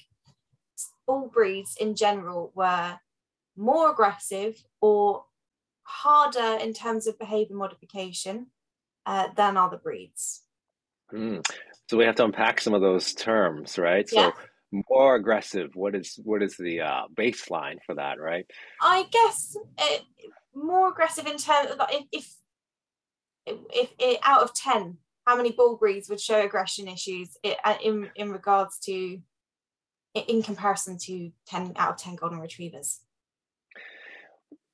all 1.08 1.28
breeds 1.28 1.76
in 1.80 1.96
general 1.96 2.52
were 2.56 3.00
more 3.58 3.92
aggressive 3.92 4.64
or 4.80 5.26
harder 5.89 6.63
in 6.63 6.71
terms 6.71 7.08
of 7.08 7.17
behavior 7.17 7.56
modification 7.56 8.47
uh, 9.06 9.28
than 9.36 9.58
other 9.58 9.78
breeds. 9.78 10.43
Mm. 11.12 11.43
So 11.89 11.97
we 11.97 12.06
have 12.06 12.15
to 12.15 12.25
unpack 12.25 12.62
some 12.62 12.75
of 12.75 12.82
those 12.82 13.13
terms, 13.13 13.80
right? 13.80 14.08
Yeah. 14.12 14.30
So 14.30 14.82
more 14.91 15.15
aggressive. 15.15 15.71
What 15.73 15.95
is 15.95 16.19
what 16.23 16.43
is 16.43 16.56
the 16.58 16.82
uh, 16.82 17.04
baseline 17.15 17.78
for 17.86 17.95
that, 17.95 18.19
right? 18.19 18.45
I 18.82 19.06
guess 19.12 19.58
it, 19.80 20.04
more 20.54 20.89
aggressive 20.89 21.25
in 21.25 21.38
terms 21.38 21.71
of 21.71 21.82
if, 21.89 22.06
if 22.12 22.36
if, 23.47 23.89
if 23.97 24.19
out 24.21 24.43
of 24.43 24.54
ten, 24.54 24.97
how 25.25 25.36
many 25.36 25.52
bull 25.52 25.78
breeds 25.78 26.08
would 26.08 26.21
show 26.21 26.45
aggression 26.45 26.88
issues 26.88 27.36
uh, 27.43 27.75
in 27.84 28.12
in 28.15 28.32
regards 28.32 28.78
to 28.86 29.19
in 30.15 30.41
comparison 30.41 30.97
to 30.97 31.32
10 31.47 31.73
out 31.75 31.91
of 31.91 31.97
10 31.97 32.15
golden 32.15 32.39
retrievers 32.39 33.02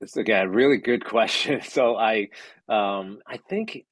it's 0.01 0.17
again 0.17 0.47
a 0.47 0.49
really 0.49 0.77
good 0.77 1.05
question. 1.05 1.61
So 1.69 1.95
I 1.95 2.29
um, 2.69 3.19
I 3.27 3.37
think 3.49 3.85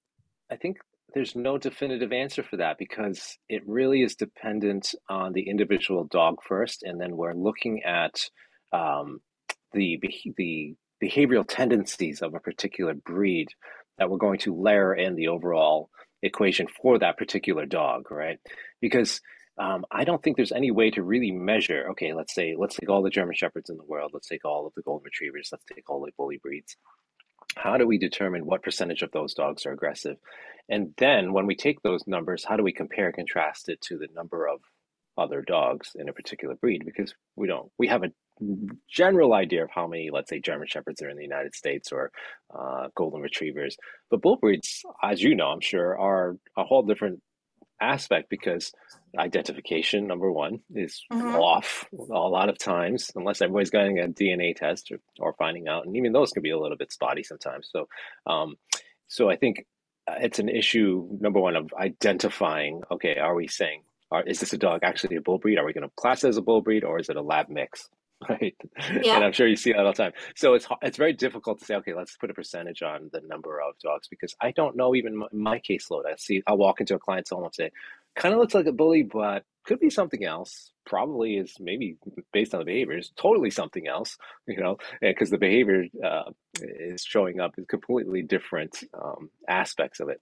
I 0.51 0.55
think 0.55 0.77
there's 1.13 1.35
no 1.35 1.57
definitive 1.57 2.11
answer 2.11 2.43
for 2.43 2.57
that 2.57 2.77
because 2.77 3.37
it 3.47 3.61
really 3.67 4.01
is 4.01 4.15
dependent 4.15 4.95
on 5.09 5.33
the 5.33 5.47
individual 5.47 6.05
dog 6.05 6.37
first, 6.47 6.83
and 6.83 6.99
then 6.99 7.15
we're 7.15 7.33
looking 7.33 7.83
at 7.83 8.29
um, 8.71 9.21
the 9.73 9.99
the 10.37 10.75
behavioral 11.01 11.45
tendencies 11.47 12.21
of 12.21 12.33
a 12.33 12.39
particular 12.39 12.93
breed 12.93 13.49
that 13.97 14.09
we're 14.09 14.17
going 14.17 14.39
to 14.39 14.55
layer 14.55 14.93
in 14.93 15.15
the 15.15 15.27
overall 15.27 15.89
equation 16.21 16.67
for 16.81 16.97
that 16.99 17.17
particular 17.17 17.65
dog, 17.65 18.09
right? 18.09 18.39
Because 18.81 19.21
um, 19.57 19.85
I 19.91 20.03
don't 20.03 20.21
think 20.23 20.35
there's 20.35 20.51
any 20.51 20.71
way 20.71 20.89
to 20.91 21.03
really 21.03 21.31
measure. 21.31 21.87
Okay, 21.91 22.13
let's 22.13 22.33
say 22.33 22.55
let's 22.57 22.75
take 22.75 22.89
all 22.89 23.03
the 23.03 23.09
German 23.09 23.35
shepherds 23.35 23.69
in 23.69 23.77
the 23.77 23.85
world. 23.85 24.11
Let's 24.13 24.27
take 24.27 24.45
all 24.45 24.65
of 24.65 24.73
the 24.75 24.81
golden 24.81 25.05
retrievers. 25.05 25.49
Let's 25.51 25.65
take 25.65 25.89
all 25.89 26.01
the 26.01 26.11
bully 26.17 26.37
breeds. 26.37 26.75
How 27.55 27.77
do 27.77 27.85
we 27.85 27.97
determine 27.97 28.45
what 28.45 28.63
percentage 28.63 29.03
of 29.03 29.11
those 29.11 29.33
dogs 29.33 29.65
are 29.65 29.71
aggressive? 29.71 30.17
And 30.69 30.93
then 30.97 31.33
when 31.33 31.45
we 31.45 31.55
take 31.55 31.81
those 31.81 32.07
numbers, 32.07 32.43
how 32.43 32.57
do 32.57 32.63
we 32.63 32.71
compare 32.71 33.07
and 33.07 33.15
contrast 33.15 33.69
it 33.69 33.81
to 33.81 33.97
the 33.97 34.07
number 34.15 34.47
of 34.47 34.61
other 35.17 35.41
dogs 35.41 35.91
in 35.95 36.09
a 36.09 36.13
particular 36.13 36.55
breed? 36.55 36.83
Because 36.85 37.13
we 37.35 37.47
don't. 37.47 37.69
We 37.77 37.87
have 37.87 38.03
a 38.03 38.11
general 38.89 39.33
idea 39.33 39.63
of 39.63 39.69
how 39.69 39.85
many, 39.85 40.09
let's 40.11 40.29
say, 40.29 40.39
German 40.39 40.67
shepherds 40.67 41.01
are 41.01 41.09
in 41.09 41.17
the 41.17 41.23
United 41.23 41.53
States 41.53 41.91
or 41.91 42.11
uh, 42.57 42.87
golden 42.95 43.21
retrievers, 43.21 43.77
but 44.09 44.21
bull 44.21 44.37
breeds, 44.37 44.81
as 45.03 45.21
you 45.21 45.35
know, 45.35 45.47
I'm 45.47 45.61
sure, 45.61 45.97
are 45.99 46.37
a 46.57 46.63
whole 46.63 46.81
different 46.81 47.21
aspect 47.83 48.29
because 48.29 48.71
identification 49.17 50.07
number 50.07 50.31
one 50.31 50.59
is 50.73 51.03
mm-hmm. 51.11 51.35
off 51.35 51.85
a 51.93 52.29
lot 52.37 52.49
of 52.49 52.57
times 52.57 53.11
unless 53.15 53.41
everybody's 53.41 53.69
getting 53.69 53.99
a 53.99 54.07
dna 54.07 54.55
test 54.55 54.91
or, 54.91 54.99
or 55.19 55.33
finding 55.33 55.67
out 55.67 55.85
and 55.85 55.95
even 55.95 56.13
those 56.13 56.31
can 56.31 56.41
be 56.41 56.49
a 56.49 56.59
little 56.59 56.77
bit 56.77 56.91
spotty 56.91 57.23
sometimes. 57.23 57.69
So 57.71 57.87
um, 58.25 58.55
so 59.07 59.29
i 59.29 59.35
think 59.35 59.65
uh, 60.07 60.15
it's 60.19 60.39
an 60.39 60.49
issue 60.49 61.07
number 61.19 61.39
one 61.39 61.55
of 61.55 61.71
identifying 61.79 62.81
okay 62.91 63.17
are 63.17 63.35
we 63.35 63.47
saying 63.47 63.83
are, 64.13 64.23
is 64.23 64.39
this 64.39 64.53
a 64.53 64.57
dog 64.57 64.81
actually 64.83 65.15
a 65.15 65.21
bull 65.21 65.39
breed? 65.39 65.57
Are 65.57 65.65
we 65.65 65.73
going 65.73 65.87
to 65.87 65.93
class 65.97 66.23
it 66.23 66.29
as 66.29 66.37
a 66.37 66.41
bull 66.41 66.61
breed 66.61 66.83
or 66.83 66.99
is 66.99 67.09
it 67.09 67.15
a 67.15 67.21
lab 67.21 67.49
mix 67.49 67.89
right? 68.29 68.55
Yeah. 69.01 69.15
And 69.15 69.23
I'm 69.23 69.31
sure 69.31 69.47
you 69.47 69.55
see 69.55 69.71
that 69.71 69.79
all 69.79 69.91
the 69.91 69.93
time. 69.93 70.13
So 70.35 70.53
it's 70.53 70.67
it's 70.81 70.97
very 70.97 71.13
difficult 71.13 71.59
to 71.59 71.65
say, 71.65 71.75
okay, 71.75 71.93
let's 71.93 72.15
put 72.17 72.29
a 72.29 72.33
percentage 72.33 72.81
on 72.81 73.09
the 73.11 73.21
number 73.21 73.61
of 73.61 73.77
dogs 73.79 74.07
because 74.07 74.35
I 74.41 74.51
don't 74.51 74.75
know 74.75 74.95
even 74.95 75.21
in 75.31 75.39
my 75.39 75.59
caseload. 75.59 76.05
I 76.05 76.15
see, 76.17 76.41
I'll 76.47 76.57
walk 76.57 76.79
into 76.79 76.95
a 76.95 76.99
client's 76.99 77.29
home 77.31 77.43
and 77.43 77.53
say, 77.53 77.71
kind 78.15 78.33
of 78.33 78.39
looks 78.39 78.53
like 78.53 78.65
a 78.65 78.71
bully, 78.71 79.03
but 79.03 79.43
could 79.65 79.79
be 79.79 79.89
something 79.89 80.23
else. 80.23 80.71
Probably 80.85 81.37
is 81.37 81.55
maybe 81.59 81.97
based 82.33 82.53
on 82.53 82.59
the 82.59 82.65
behaviors, 82.65 83.13
totally 83.15 83.49
something 83.49 83.87
else, 83.87 84.17
you 84.47 84.59
know, 84.59 84.77
because 85.01 85.29
the 85.29 85.37
behavior 85.37 85.85
uh, 86.03 86.31
is 86.61 87.01
showing 87.01 87.39
up 87.39 87.57
in 87.57 87.65
completely 87.65 88.21
different 88.21 88.83
um, 88.93 89.29
aspects 89.47 90.01
of 90.01 90.09
it 90.09 90.19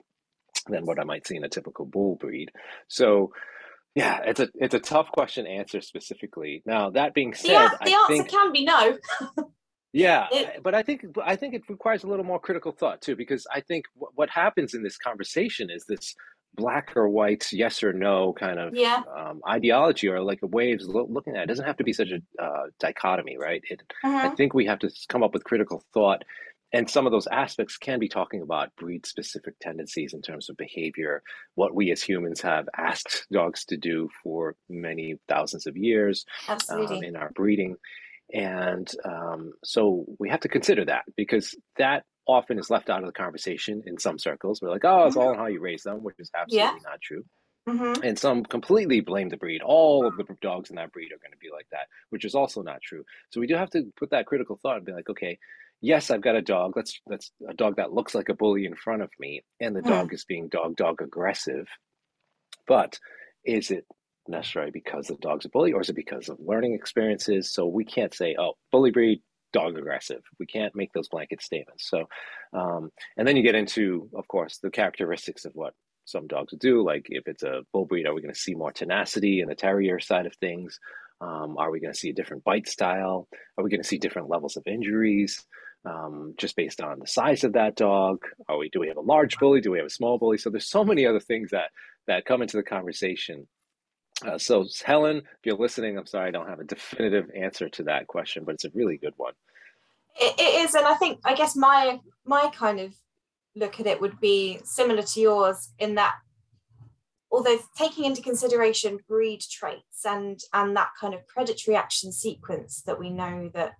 than 0.67 0.85
what 0.85 0.99
I 0.99 1.03
might 1.03 1.25
see 1.25 1.35
in 1.35 1.43
a 1.43 1.49
typical 1.49 1.85
bull 1.85 2.15
breed. 2.15 2.51
So 2.87 3.31
yeah, 3.95 4.19
it's 4.25 4.39
a 4.39 4.49
it's 4.55 4.73
a 4.73 4.79
tough 4.79 5.11
question 5.11 5.45
to 5.45 5.51
answer 5.51 5.81
specifically. 5.81 6.63
Now 6.65 6.91
that 6.91 7.13
being 7.13 7.33
said, 7.33 7.67
the, 7.67 7.77
the 7.85 7.93
answer 7.93 8.07
think, 8.07 8.29
can 8.29 8.51
be 8.51 8.63
no. 8.63 8.97
yeah, 9.93 10.27
it, 10.31 10.63
but 10.63 10.73
I 10.73 10.83
think 10.83 11.05
I 11.23 11.35
think 11.35 11.53
it 11.53 11.63
requires 11.67 12.03
a 12.03 12.07
little 12.07 12.25
more 12.25 12.39
critical 12.39 12.71
thought 12.71 13.01
too, 13.01 13.15
because 13.15 13.45
I 13.53 13.59
think 13.59 13.85
w- 13.95 14.11
what 14.15 14.29
happens 14.29 14.73
in 14.73 14.83
this 14.83 14.97
conversation 14.97 15.69
is 15.69 15.85
this 15.87 16.15
black 16.55 16.95
or 16.95 17.09
white, 17.09 17.51
yes 17.51 17.83
or 17.83 17.93
no 17.93 18.33
kind 18.33 18.59
of 18.59 18.73
yeah. 18.75 19.01
um, 19.17 19.41
ideology 19.47 20.07
or 20.07 20.21
like 20.21 20.39
a 20.41 20.47
way 20.47 20.73
of 20.73 20.81
looking 20.83 21.35
at 21.35 21.41
it. 21.41 21.43
it. 21.43 21.47
doesn't 21.47 21.65
have 21.65 21.77
to 21.77 21.83
be 21.83 21.93
such 21.93 22.09
a 22.09 22.43
uh, 22.43 22.63
dichotomy, 22.79 23.37
right? 23.37 23.61
It, 23.69 23.81
uh-huh. 24.03 24.29
I 24.31 24.35
think 24.35 24.53
we 24.53 24.65
have 24.65 24.79
to 24.79 24.91
come 25.09 25.23
up 25.23 25.33
with 25.33 25.43
critical 25.43 25.83
thought 25.93 26.23
and 26.73 26.89
some 26.89 27.05
of 27.05 27.11
those 27.11 27.27
aspects 27.27 27.77
can 27.77 27.99
be 27.99 28.07
talking 28.07 28.41
about 28.41 28.75
breed 28.77 29.05
specific 29.05 29.55
tendencies 29.59 30.13
in 30.13 30.21
terms 30.21 30.49
of 30.49 30.57
behavior, 30.57 31.21
what 31.55 31.75
we 31.75 31.91
as 31.91 32.01
humans 32.01 32.41
have 32.41 32.67
asked 32.77 33.25
dogs 33.31 33.65
to 33.65 33.77
do 33.77 34.09
for 34.23 34.55
many 34.69 35.15
thousands 35.27 35.67
of 35.67 35.75
years 35.75 36.25
um, 36.69 37.03
in 37.03 37.15
our 37.15 37.31
breeding. 37.31 37.75
And 38.33 38.89
um, 39.03 39.51
so 39.63 40.05
we 40.17 40.29
have 40.29 40.39
to 40.41 40.49
consider 40.49 40.85
that 40.85 41.03
because 41.17 41.55
that 41.77 42.03
often 42.25 42.57
is 42.57 42.69
left 42.69 42.89
out 42.89 43.01
of 43.01 43.07
the 43.07 43.11
conversation 43.11 43.83
in 43.85 43.97
some 43.97 44.17
circles. 44.17 44.61
We're 44.61 44.69
like, 44.69 44.85
oh, 44.85 45.07
it's 45.07 45.17
all 45.17 45.31
mm-hmm. 45.31 45.41
how 45.41 45.47
you 45.47 45.59
raise 45.59 45.83
them, 45.83 45.97
which 46.03 46.19
is 46.19 46.31
absolutely 46.33 46.79
yeah. 46.83 46.89
not 46.89 47.01
true. 47.01 47.25
Mm-hmm. 47.67 48.03
And 48.03 48.17
some 48.17 48.43
completely 48.43 49.01
blame 49.01 49.29
the 49.29 49.37
breed. 49.37 49.61
All 49.61 50.07
of 50.07 50.17
the 50.17 50.25
dogs 50.41 50.69
in 50.69 50.77
that 50.77 50.91
breed 50.91 51.11
are 51.11 51.21
going 51.21 51.31
to 51.31 51.37
be 51.37 51.49
like 51.51 51.67
that, 51.71 51.87
which 52.09 52.25
is 52.25 52.33
also 52.33 52.61
not 52.61 52.81
true. 52.81 53.03
So 53.29 53.39
we 53.39 53.47
do 53.47 53.55
have 53.55 53.69
to 53.71 53.91
put 53.97 54.11
that 54.11 54.25
critical 54.25 54.59
thought 54.61 54.77
and 54.77 54.85
be 54.85 54.93
like, 54.93 55.09
okay, 55.09 55.37
yes, 55.81 56.11
I've 56.11 56.21
got 56.21 56.35
a 56.35 56.41
dog. 56.41 56.73
Let's 56.75 56.99
that's 57.07 57.31
a 57.49 57.53
dog 57.53 57.77
that 57.77 57.93
looks 57.93 58.15
like 58.15 58.29
a 58.29 58.33
bully 58.33 58.65
in 58.65 58.75
front 58.75 59.01
of 59.01 59.09
me, 59.19 59.43
and 59.59 59.75
the 59.75 59.81
mm. 59.81 59.87
dog 59.87 60.13
is 60.13 60.25
being 60.25 60.47
dog 60.47 60.75
dog 60.75 61.01
aggressive. 61.01 61.67
But 62.67 62.99
is 63.43 63.71
it 63.71 63.85
necessarily 64.27 64.71
because 64.71 65.07
the 65.07 65.15
dog's 65.15 65.45
a 65.45 65.49
bully, 65.49 65.73
or 65.73 65.81
is 65.81 65.89
it 65.89 65.95
because 65.95 66.29
of 66.29 66.37
learning 66.39 66.73
experiences? 66.73 67.51
So 67.51 67.65
we 67.65 67.83
can't 67.83 68.13
say, 68.13 68.35
oh, 68.39 68.53
bully 68.71 68.91
breed, 68.91 69.21
dog 69.51 69.77
aggressive. 69.77 70.21
We 70.39 70.45
can't 70.45 70.75
make 70.75 70.93
those 70.93 71.09
blanket 71.09 71.41
statements. 71.41 71.89
So, 71.89 72.07
um, 72.53 72.91
and 73.17 73.27
then 73.27 73.35
you 73.35 73.43
get 73.43 73.55
into, 73.55 74.09
of 74.15 74.27
course, 74.27 74.59
the 74.59 74.69
characteristics 74.69 75.45
of 75.45 75.53
what 75.53 75.73
some 76.05 76.27
dogs 76.27 76.53
do. 76.59 76.83
Like 76.85 77.07
if 77.09 77.27
it's 77.27 77.43
a 77.43 77.61
bull 77.73 77.85
breed, 77.85 78.05
are 78.05 78.13
we 78.13 78.21
going 78.21 78.33
to 78.33 78.39
see 78.39 78.55
more 78.55 78.71
tenacity 78.71 79.41
in 79.41 79.49
the 79.49 79.55
terrier 79.55 79.99
side 79.99 80.25
of 80.25 80.35
things? 80.35 80.79
Um, 81.19 81.57
are 81.57 81.69
we 81.69 81.79
going 81.79 81.93
to 81.93 81.99
see 81.99 82.09
a 82.09 82.13
different 82.13 82.43
bite 82.43 82.67
style? 82.67 83.27
Are 83.57 83.63
we 83.63 83.69
going 83.69 83.81
to 83.81 83.87
see 83.87 83.99
different 83.99 84.29
levels 84.29 84.57
of 84.57 84.63
injuries? 84.65 85.45
Um, 85.83 86.35
just 86.37 86.55
based 86.55 86.79
on 86.79 86.99
the 86.99 87.07
size 87.07 87.43
of 87.43 87.53
that 87.53 87.75
dog. 87.75 88.23
Are 88.47 88.57
we 88.57 88.69
do 88.69 88.79
we 88.79 88.87
have 88.87 88.97
a 88.97 89.01
large 89.01 89.39
bully? 89.39 89.61
Do 89.61 89.71
we 89.71 89.79
have 89.79 89.87
a 89.87 89.91
small 89.91 90.19
bully? 90.19 90.37
So 90.37 90.51
there's 90.51 90.69
so 90.69 90.83
many 90.83 91.07
other 91.07 91.19
things 91.19 91.49
that 91.51 91.71
that 92.07 92.25
come 92.25 92.43
into 92.43 92.57
the 92.57 92.63
conversation. 92.63 93.47
Uh, 94.23 94.37
so 94.37 94.67
Helen, 94.85 95.17
if 95.17 95.45
you're 95.45 95.55
listening, 95.55 95.97
I'm 95.97 96.05
sorry 96.05 96.27
I 96.27 96.31
don't 96.31 96.47
have 96.47 96.59
a 96.59 96.63
definitive 96.63 97.31
answer 97.35 97.67
to 97.69 97.83
that 97.83 98.05
question, 98.05 98.43
but 98.45 98.53
it's 98.53 98.65
a 98.65 98.71
really 98.75 98.97
good 98.97 99.13
one. 99.17 99.33
it, 100.19 100.39
it 100.39 100.65
is, 100.65 100.75
and 100.75 100.85
I 100.85 100.95
think 100.95 101.19
I 101.25 101.33
guess 101.33 101.55
my 101.55 101.99
my 102.25 102.51
kind 102.53 102.79
of 102.79 102.93
look 103.55 103.79
at 103.79 103.87
it 103.87 103.99
would 103.99 104.19
be 104.19 104.59
similar 104.63 105.01
to 105.01 105.19
yours 105.19 105.73
in 105.79 105.95
that 105.95 106.15
although 107.31 107.57
taking 107.77 108.05
into 108.05 108.21
consideration 108.21 108.99
breed 109.07 109.41
traits 109.41 110.05
and 110.05 110.39
and 110.53 110.75
that 110.75 110.89
kind 110.99 111.13
of 111.13 111.25
predatory 111.27 111.75
action 111.75 112.11
sequence 112.11 112.81
that 112.85 112.99
we 112.99 113.09
know 113.09 113.49
that 113.53 113.73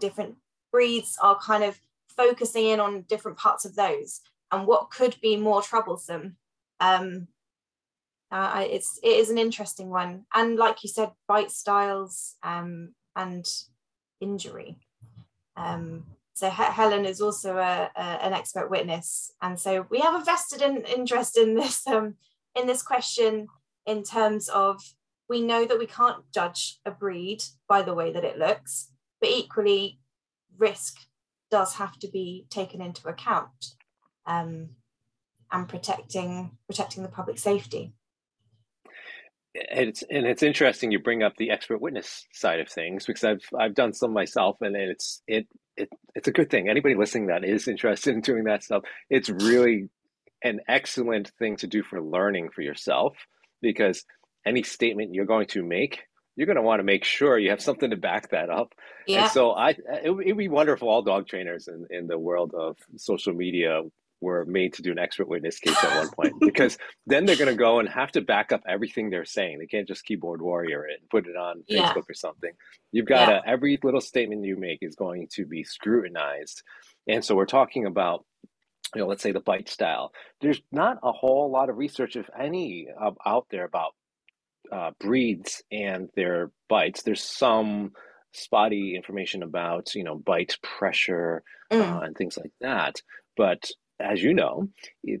different 0.00 0.36
breeds 0.72 1.16
are 1.22 1.38
kind 1.38 1.64
of 1.64 1.78
focusing 2.16 2.66
in 2.66 2.80
on 2.80 3.02
different 3.02 3.36
parts 3.36 3.64
of 3.64 3.74
those. 3.74 4.20
And 4.52 4.66
what 4.66 4.90
could 4.90 5.16
be 5.20 5.36
more 5.36 5.62
troublesome 5.62 6.36
um 6.80 7.28
uh, 8.32 8.66
it's 8.68 8.98
it 9.02 9.16
is 9.16 9.30
an 9.30 9.38
interesting 9.38 9.88
one. 9.88 10.24
And 10.34 10.56
like 10.56 10.82
you 10.82 10.88
said 10.88 11.10
bite 11.28 11.50
styles 11.50 12.36
um 12.42 12.94
and 13.14 13.46
injury. 14.20 14.78
Um 15.56 16.04
so 16.36 16.50
Helen 16.50 17.06
is 17.06 17.22
also 17.22 17.56
a, 17.56 17.90
a, 17.96 18.00
an 18.00 18.34
expert 18.34 18.70
witness, 18.70 19.32
and 19.40 19.58
so 19.58 19.86
we 19.88 20.00
have 20.00 20.20
a 20.20 20.22
vested 20.22 20.60
in, 20.60 20.84
interest 20.84 21.38
in 21.38 21.54
this 21.54 21.86
um, 21.86 22.16
in 22.54 22.66
this 22.66 22.82
question 22.82 23.46
in 23.86 24.02
terms 24.02 24.50
of 24.50 24.82
we 25.30 25.40
know 25.40 25.64
that 25.64 25.78
we 25.78 25.86
can't 25.86 26.30
judge 26.34 26.78
a 26.84 26.90
breed 26.90 27.42
by 27.68 27.80
the 27.80 27.94
way 27.94 28.12
that 28.12 28.22
it 28.22 28.38
looks, 28.38 28.92
but 29.20 29.30
equally 29.30 29.98
risk 30.58 30.96
does 31.50 31.74
have 31.74 31.98
to 31.98 32.08
be 32.08 32.46
taken 32.50 32.80
into 32.80 33.08
account 33.08 33.74
um, 34.26 34.70
and 35.52 35.68
protecting 35.68 36.50
protecting 36.66 37.02
the 37.02 37.08
public 37.08 37.38
safety 37.38 37.92
and 39.70 39.88
it's 39.88 40.02
and 40.10 40.26
it's 40.26 40.42
interesting 40.42 40.90
you 40.90 40.98
bring 40.98 41.22
up 41.22 41.34
the 41.36 41.50
expert 41.50 41.80
witness 41.80 42.26
side 42.32 42.60
of 42.60 42.68
things 42.68 43.06
because 43.06 43.24
I've 43.24 43.44
I've 43.58 43.74
done 43.74 43.92
some 43.92 44.12
myself 44.12 44.56
and 44.60 44.76
it's 44.76 45.22
it 45.26 45.46
it 45.76 45.88
it's 46.14 46.28
a 46.28 46.32
good 46.32 46.50
thing. 46.50 46.68
Anybody 46.68 46.94
listening 46.94 47.26
that 47.28 47.44
is 47.44 47.68
interested 47.68 48.14
in 48.14 48.20
doing 48.20 48.44
that 48.44 48.62
stuff, 48.62 48.82
it's 49.10 49.28
really 49.28 49.88
an 50.42 50.60
excellent 50.68 51.30
thing 51.38 51.56
to 51.56 51.66
do 51.66 51.82
for 51.82 52.02
learning 52.02 52.50
for 52.54 52.62
yourself 52.62 53.16
because 53.62 54.04
any 54.46 54.62
statement 54.62 55.14
you're 55.14 55.24
going 55.24 55.46
to 55.48 55.62
make, 55.62 56.02
you're 56.36 56.46
going 56.46 56.56
to 56.56 56.62
want 56.62 56.80
to 56.80 56.84
make 56.84 57.04
sure 57.04 57.38
you 57.38 57.50
have 57.50 57.62
something 57.62 57.90
to 57.90 57.96
back 57.96 58.30
that 58.30 58.50
up. 58.50 58.74
Yeah. 59.06 59.24
And 59.24 59.30
so 59.32 59.52
I, 59.52 59.76
it 60.04 60.10
would 60.14 60.36
be 60.36 60.48
wonderful. 60.48 60.88
All 60.88 61.02
dog 61.02 61.26
trainers 61.26 61.66
in, 61.66 61.86
in 61.90 62.06
the 62.06 62.18
world 62.18 62.52
of 62.54 62.76
social 62.96 63.32
media 63.32 63.82
were 64.20 64.44
made 64.46 64.74
to 64.74 64.82
do 64.82 64.92
an 64.92 64.98
expert 64.98 65.28
witness 65.28 65.58
case 65.58 65.82
at 65.82 65.96
one 65.96 66.10
point 66.10 66.34
because 66.40 66.78
then 67.06 67.26
they're 67.26 67.36
going 67.36 67.50
to 67.50 67.54
go 67.54 67.80
and 67.80 67.88
have 67.88 68.12
to 68.12 68.20
back 68.20 68.52
up 68.52 68.62
everything 68.68 69.10
they're 69.10 69.24
saying. 69.24 69.58
They 69.58 69.66
can't 69.66 69.88
just 69.88 70.04
keyboard 70.04 70.40
warrior 70.40 70.86
it 70.86 71.00
and 71.00 71.10
put 71.10 71.26
it 71.26 71.36
on 71.36 71.64
yeah. 71.66 71.92
Facebook 71.92 72.08
or 72.08 72.14
something. 72.14 72.52
You've 72.92 73.06
got 73.06 73.28
yeah. 73.28 73.40
to, 73.40 73.48
every 73.48 73.78
little 73.82 74.00
statement 74.00 74.44
you 74.44 74.56
make 74.56 74.78
is 74.82 74.94
going 74.94 75.28
to 75.32 75.46
be 75.46 75.64
scrutinized. 75.64 76.62
And 77.08 77.24
so 77.24 77.34
we're 77.34 77.46
talking 77.46 77.86
about, 77.86 78.24
you 78.94 79.00
know, 79.00 79.06
let's 79.06 79.22
say 79.22 79.32
the 79.32 79.40
bite 79.40 79.68
style. 79.68 80.12
There's 80.40 80.60
not 80.72 80.98
a 81.02 81.12
whole 81.12 81.50
lot 81.50 81.70
of 81.70 81.76
research, 81.76 82.16
if 82.16 82.28
any, 82.38 82.88
out 83.24 83.46
there 83.50 83.64
about 83.64 83.94
uh, 84.72 84.90
breeds 85.00 85.62
and 85.70 86.08
their 86.14 86.50
bites. 86.68 87.02
There's 87.02 87.22
some 87.22 87.92
spotty 88.32 88.94
information 88.94 89.42
about, 89.42 89.94
you 89.94 90.04
know, 90.04 90.16
bite 90.16 90.58
pressure 90.62 91.42
mm. 91.72 91.80
uh, 91.80 92.00
and 92.00 92.16
things 92.16 92.36
like 92.36 92.52
that. 92.60 93.00
But 93.36 93.70
as 93.98 94.22
you 94.22 94.34
know, 94.34 94.68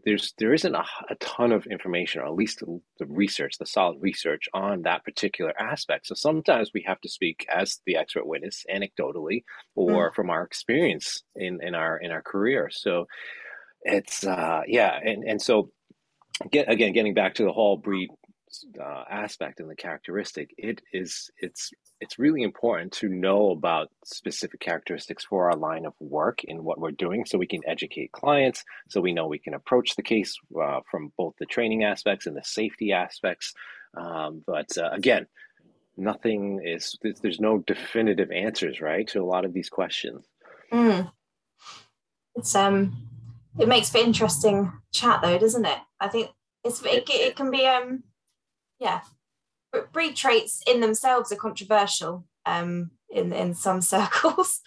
there's 0.04 0.34
there 0.38 0.52
isn't 0.52 0.74
a, 0.74 0.84
a, 1.08 1.14
ton 1.16 1.52
of 1.52 1.66
information, 1.66 2.20
or 2.20 2.26
at 2.26 2.34
least 2.34 2.60
the, 2.60 3.06
research, 3.06 3.56
the 3.58 3.64
solid 3.64 3.96
research 4.00 4.48
on 4.52 4.82
that 4.82 5.02
particular 5.02 5.58
aspect. 5.58 6.06
So 6.06 6.14
sometimes 6.14 6.72
we 6.74 6.84
have 6.86 7.00
to 7.00 7.08
speak 7.08 7.46
as 7.48 7.80
the 7.86 7.96
expert 7.96 8.26
witness, 8.26 8.64
anecdotally, 8.70 9.44
or 9.74 10.10
mm. 10.10 10.14
from 10.14 10.28
our 10.28 10.42
experience 10.42 11.22
in 11.34 11.60
in 11.62 11.74
our 11.74 11.96
in 11.96 12.10
our 12.10 12.22
career. 12.22 12.68
So 12.70 13.06
it's 13.82 14.26
uh, 14.26 14.62
yeah, 14.66 14.98
and 15.02 15.24
and 15.24 15.40
so 15.40 15.70
get 16.50 16.70
again 16.70 16.92
getting 16.92 17.14
back 17.14 17.36
to 17.36 17.44
the 17.44 17.52
whole 17.52 17.78
breed 17.78 18.10
uh, 18.80 19.04
aspect 19.10 19.60
and 19.60 19.70
the 19.70 19.76
characteristic, 19.76 20.54
it 20.58 20.80
is 20.92 21.30
it's 21.38 21.70
it's 22.00 22.18
really 22.18 22.42
important 22.42 22.92
to 22.92 23.08
know 23.08 23.50
about 23.50 23.90
specific 24.04 24.60
characteristics 24.60 25.24
for 25.24 25.50
our 25.50 25.56
line 25.56 25.86
of 25.86 25.94
work 26.00 26.44
in 26.44 26.64
what 26.64 26.78
we're 26.78 26.90
doing, 26.90 27.24
so 27.24 27.38
we 27.38 27.46
can 27.46 27.62
educate 27.66 28.12
clients, 28.12 28.64
so 28.88 29.00
we 29.00 29.12
know 29.12 29.26
we 29.26 29.38
can 29.38 29.54
approach 29.54 29.96
the 29.96 30.02
case 30.02 30.36
uh, 30.60 30.80
from 30.90 31.12
both 31.16 31.34
the 31.38 31.46
training 31.46 31.84
aspects 31.84 32.26
and 32.26 32.36
the 32.36 32.44
safety 32.44 32.92
aspects. 32.92 33.54
Um, 33.96 34.42
but 34.46 34.76
uh, 34.78 34.90
again, 34.92 35.26
nothing 35.96 36.60
is 36.64 36.96
there's 37.22 37.40
no 37.40 37.58
definitive 37.58 38.30
answers, 38.30 38.80
right, 38.80 39.06
to 39.08 39.22
a 39.22 39.24
lot 39.24 39.44
of 39.44 39.52
these 39.52 39.68
questions. 39.68 40.24
Mm. 40.72 41.10
It's 42.34 42.54
um, 42.54 42.96
it 43.58 43.68
makes 43.68 43.90
for 43.90 43.98
interesting 43.98 44.72
chat 44.92 45.22
though, 45.22 45.38
doesn't 45.38 45.64
it? 45.64 45.78
I 46.00 46.08
think 46.08 46.30
it's 46.64 46.82
it, 46.84 47.08
it 47.08 47.36
can 47.36 47.50
be 47.50 47.66
um 47.66 48.02
yeah 48.78 49.00
breed 49.92 50.14
traits 50.16 50.62
in 50.66 50.80
themselves 50.80 51.32
are 51.32 51.36
controversial 51.36 52.24
um, 52.46 52.90
in 53.10 53.32
in 53.32 53.54
some 53.54 53.80
circles 53.94 54.60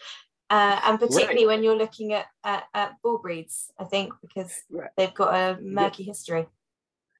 uh, 0.50 0.80
and 0.84 1.00
particularly 1.00 1.46
right. 1.46 1.56
when 1.56 1.64
you're 1.64 1.78
looking 1.78 2.14
at, 2.14 2.26
at, 2.44 2.64
at, 2.74 2.94
bull 3.02 3.20
breeds 3.20 3.72
i 3.80 3.84
think 3.84 4.14
because 4.22 4.54
right. 4.70 4.90
they've 4.98 5.14
got 5.14 5.34
a 5.34 5.62
murky 5.62 6.04
yeah. 6.04 6.08
history 6.08 6.48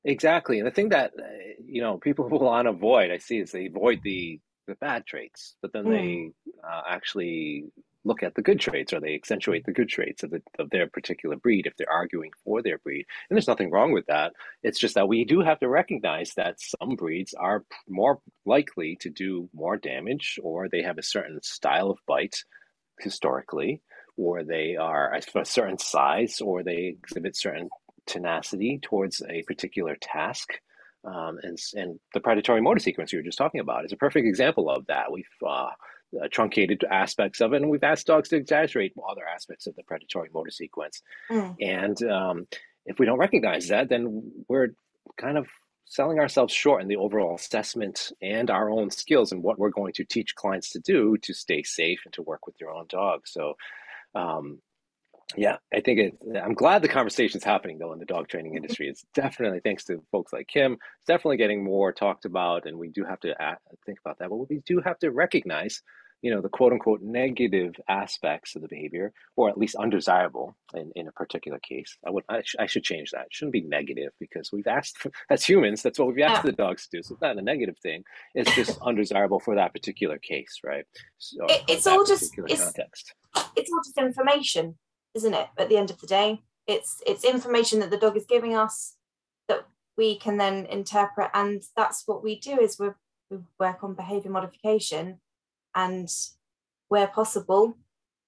exactly 0.04 0.60
and 0.60 0.68
the 0.68 0.72
thing 0.72 0.90
that 0.90 1.12
uh, 1.20 1.24
you 1.64 1.82
know 1.82 1.98
people 1.98 2.28
will 2.30 2.40
want 2.40 2.66
to 2.66 2.72
avoid 2.72 3.12
i 3.12 3.18
see 3.18 3.40
is 3.40 3.52
they 3.52 3.68
avoid 3.68 4.02
the 4.04 4.40
the 4.68 4.76
bad 4.76 5.06
traits 5.06 5.56
but 5.62 5.74
then 5.74 5.86
mm. 5.86 5.92
they 5.92 6.32
uh, 6.68 6.82
actually 6.88 7.66
look 8.06 8.24
at 8.24 8.36
the 8.36 8.42
good 8.42 8.60
traits 8.60 8.94
or 8.94 9.00
they 9.00 9.14
accentuate 9.14 9.66
the 9.66 9.74
good 9.74 9.90
traits 9.90 10.24
of, 10.24 10.32
the, 10.32 10.42
of 10.58 10.70
their 10.70 10.88
particular 10.88 11.36
breed 11.36 11.66
if 11.66 11.76
they're 11.76 11.92
arguing 11.92 12.32
for 12.44 12.62
their 12.62 12.78
breed. 12.78 13.06
And 13.30 13.36
there's 13.36 13.48
nothing 13.48 13.72
wrong 13.72 13.92
with 13.92 14.06
that. 14.08 14.34
It's 14.64 14.80
just 14.80 14.96
that 14.96 15.08
we 15.08 15.26
do 15.26 15.42
have 15.42 15.60
to 15.60 15.70
recognize 15.70 16.34
that 16.36 16.60
some 16.60 16.96
breeds 16.96 17.34
are 17.34 17.64
more 17.88 18.20
likely 18.46 18.98
to 19.02 19.10
do 19.10 19.50
more 19.54 19.78
damage 19.78 20.40
or 20.42 20.70
they 20.70 20.82
have 20.82 20.98
a 20.98 21.04
certain 21.04 21.42
style 21.44 21.90
of 21.90 22.00
bite 22.08 22.44
historically, 23.00 23.82
or 24.18 24.44
they 24.44 24.76
are 24.76 25.14
a 25.14 25.46
certain 25.46 25.78
size, 25.78 26.42
or 26.42 26.64
they 26.64 26.98
exhibit 27.02 27.36
certain 27.36 27.70
tenacity 28.06 28.80
towards 28.82 29.22
a 29.30 29.44
particular 29.44 29.96
task. 30.02 30.50
Um, 31.06 31.40
and, 31.44 31.58
and 31.76 32.00
the 32.14 32.20
predatory 32.20 32.62
motor 32.62 32.80
sequence 32.80 33.14
you 33.14 33.20
were 33.20 33.24
just 33.24 33.38
talking 33.38 33.62
about 33.62 33.86
is 33.86 33.94
a 33.94 33.98
perfect 33.98 34.28
example 34.28 34.70
of 34.70 34.86
that. 34.88 35.12
We've 35.12 35.26
uh, 35.48 35.70
uh, 36.22 36.28
truncated 36.32 36.84
aspects 36.90 37.42
of 37.42 37.54
it, 37.54 37.62
and 37.62 37.70
we've 37.70 37.84
asked 37.84 38.08
dogs 38.08 38.30
to 38.30 38.36
exaggerate 38.36 38.94
other 39.10 39.28
aspects 39.28 39.68
of 39.68 39.76
the 39.76 39.84
predatory 39.84 40.30
motor 40.34 40.52
sequence. 40.52 41.02
Mm. 41.32 41.56
And 41.62 42.04
um, 42.04 42.48
if 42.86 43.00
we 43.00 43.06
don't 43.06 43.20
recognize 43.20 43.68
that, 43.68 43.90
then 43.90 44.32
we're 44.48 44.70
kind 45.18 45.38
of 45.38 45.48
selling 45.86 46.20
ourselves 46.20 46.54
short 46.54 46.82
in 46.82 46.88
the 46.88 46.98
overall 46.98 47.36
assessment 47.36 48.12
and 48.22 48.52
our 48.52 48.70
own 48.70 48.92
skills 48.92 49.32
and 49.32 49.42
what 49.42 49.58
we're 49.58 49.72
going 49.72 49.94
to 49.94 50.06
teach 50.06 50.36
clients 50.36 50.70
to 50.70 50.80
do 50.80 51.18
to 51.18 51.34
stay 51.34 51.64
safe 51.64 52.00
and 52.06 52.14
to 52.14 52.22
work 52.22 52.46
with 52.46 52.56
your 52.62 52.72
own 52.72 52.86
dog. 52.88 53.22
So, 53.28 53.56
um, 54.14 54.62
yeah, 55.36 55.58
I 55.74 55.82
think 55.82 56.00
it, 56.00 56.18
I'm 56.42 56.54
glad 56.54 56.82
the 56.82 56.88
conversation's 56.88 57.44
happening 57.44 57.80
though 57.80 57.94
in 57.94 58.00
the 58.00 58.06
dog 58.06 58.28
training 58.28 58.56
industry. 58.56 58.88
It's 58.88 59.04
definitely 59.16 59.62
thanks 59.62 59.84
to 59.86 60.04
folks 60.12 60.32
like 60.32 60.48
Kim. 60.48 60.74
It's 60.74 61.06
definitely 61.08 61.38
getting 61.38 61.64
more 61.64 61.92
talked 61.92 62.26
about, 62.26 62.66
and 62.66 62.78
we 62.78 62.90
do 62.90 63.04
have 63.04 63.20
to 63.22 63.40
act, 63.42 63.62
think 63.86 64.00
about 64.04 64.20
that. 64.20 64.30
But 64.30 64.50
we 64.50 64.62
do 64.66 64.82
have 64.82 65.00
to 65.00 65.12
recognize 65.12 65.82
you 66.22 66.34
know 66.34 66.42
the 66.42 66.50
quote 66.50 66.74
unquote 66.74 67.02
negative 67.02 67.76
aspects 67.88 68.56
of 68.56 68.62
the 68.62 68.68
behavior 68.68 69.14
or 69.36 69.50
at 69.50 69.58
least 69.58 69.76
undesirable 69.76 70.56
in, 70.74 70.92
in 70.96 71.08
a 71.08 71.12
particular 71.12 71.60
case. 71.60 71.98
I 72.06 72.10
would 72.10 72.24
I, 72.30 72.42
sh- 72.42 72.56
I 72.60 72.66
should 72.66 72.84
change 72.84 73.12
that. 73.12 73.28
It 73.28 73.34
shouldn't 73.34 73.54
be 73.54 73.62
negative 73.62 74.12
because 74.20 74.52
we've 74.52 74.68
asked 74.68 75.06
as 75.30 75.44
humans 75.44 75.82
that's 75.82 76.00
what 76.00 76.08
we've 76.08 76.24
asked 76.24 76.46
yeah. 76.46 76.52
the 76.52 76.58
dogs 76.58 76.88
to 76.88 76.98
do. 76.98 77.04
So 77.04 77.14
it's 77.14 77.22
not 77.22 77.38
a 77.38 77.42
negative 77.42 77.78
thing. 77.82 78.04
It's 78.36 78.54
just 78.56 78.80
undesirable 78.86 79.40
for 79.40 79.56
that 79.56 79.74
particular 79.74 80.18
case 80.18 80.60
right? 80.64 80.86
So 81.18 81.46
it, 81.46 81.64
it's 81.68 81.88
all 81.88 82.06
just 82.06 82.34
it's, 82.38 82.64
context. 82.64 83.14
it's 83.56 83.72
all 83.72 83.82
just 83.84 83.98
information 83.98 84.76
isn't 85.16 85.34
it 85.34 85.48
at 85.58 85.70
the 85.70 85.78
end 85.78 85.90
of 85.90 86.00
the 86.00 86.08
day? 86.08 86.42
It's 86.68 87.02
it's 87.06 87.24
information 87.24 87.80
that 87.80 87.90
the 87.90 87.98
dog 87.98 88.16
is 88.16 88.26
giving 88.28 88.56
us 88.56 88.96
that 89.48 89.66
we 89.98 90.18
can 90.18 90.38
then 90.38 90.66
interpret 90.68 91.32
and 91.34 91.64
that's 91.76 92.04
what 92.06 92.24
we 92.24 92.40
do 92.40 92.60
is 92.60 92.78
we 92.80 92.90
we 93.30 93.38
work 93.60 93.84
on 93.84 93.94
behavior 93.94 94.32
modification 94.32 95.20
and 95.76 96.10
where 96.88 97.08
possible 97.08 97.78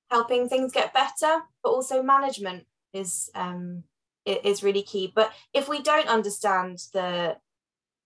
helping 0.09 0.47
things 0.47 0.71
get 0.71 0.93
better 0.93 1.41
but 1.63 1.69
also 1.69 2.03
management 2.03 2.65
is 2.93 3.29
um 3.35 3.83
is 4.25 4.61
really 4.61 4.83
key. 4.83 5.11
But 5.13 5.31
if 5.53 5.67
we 5.67 5.81
don't 5.81 6.07
understand 6.07 6.79
the 6.93 7.37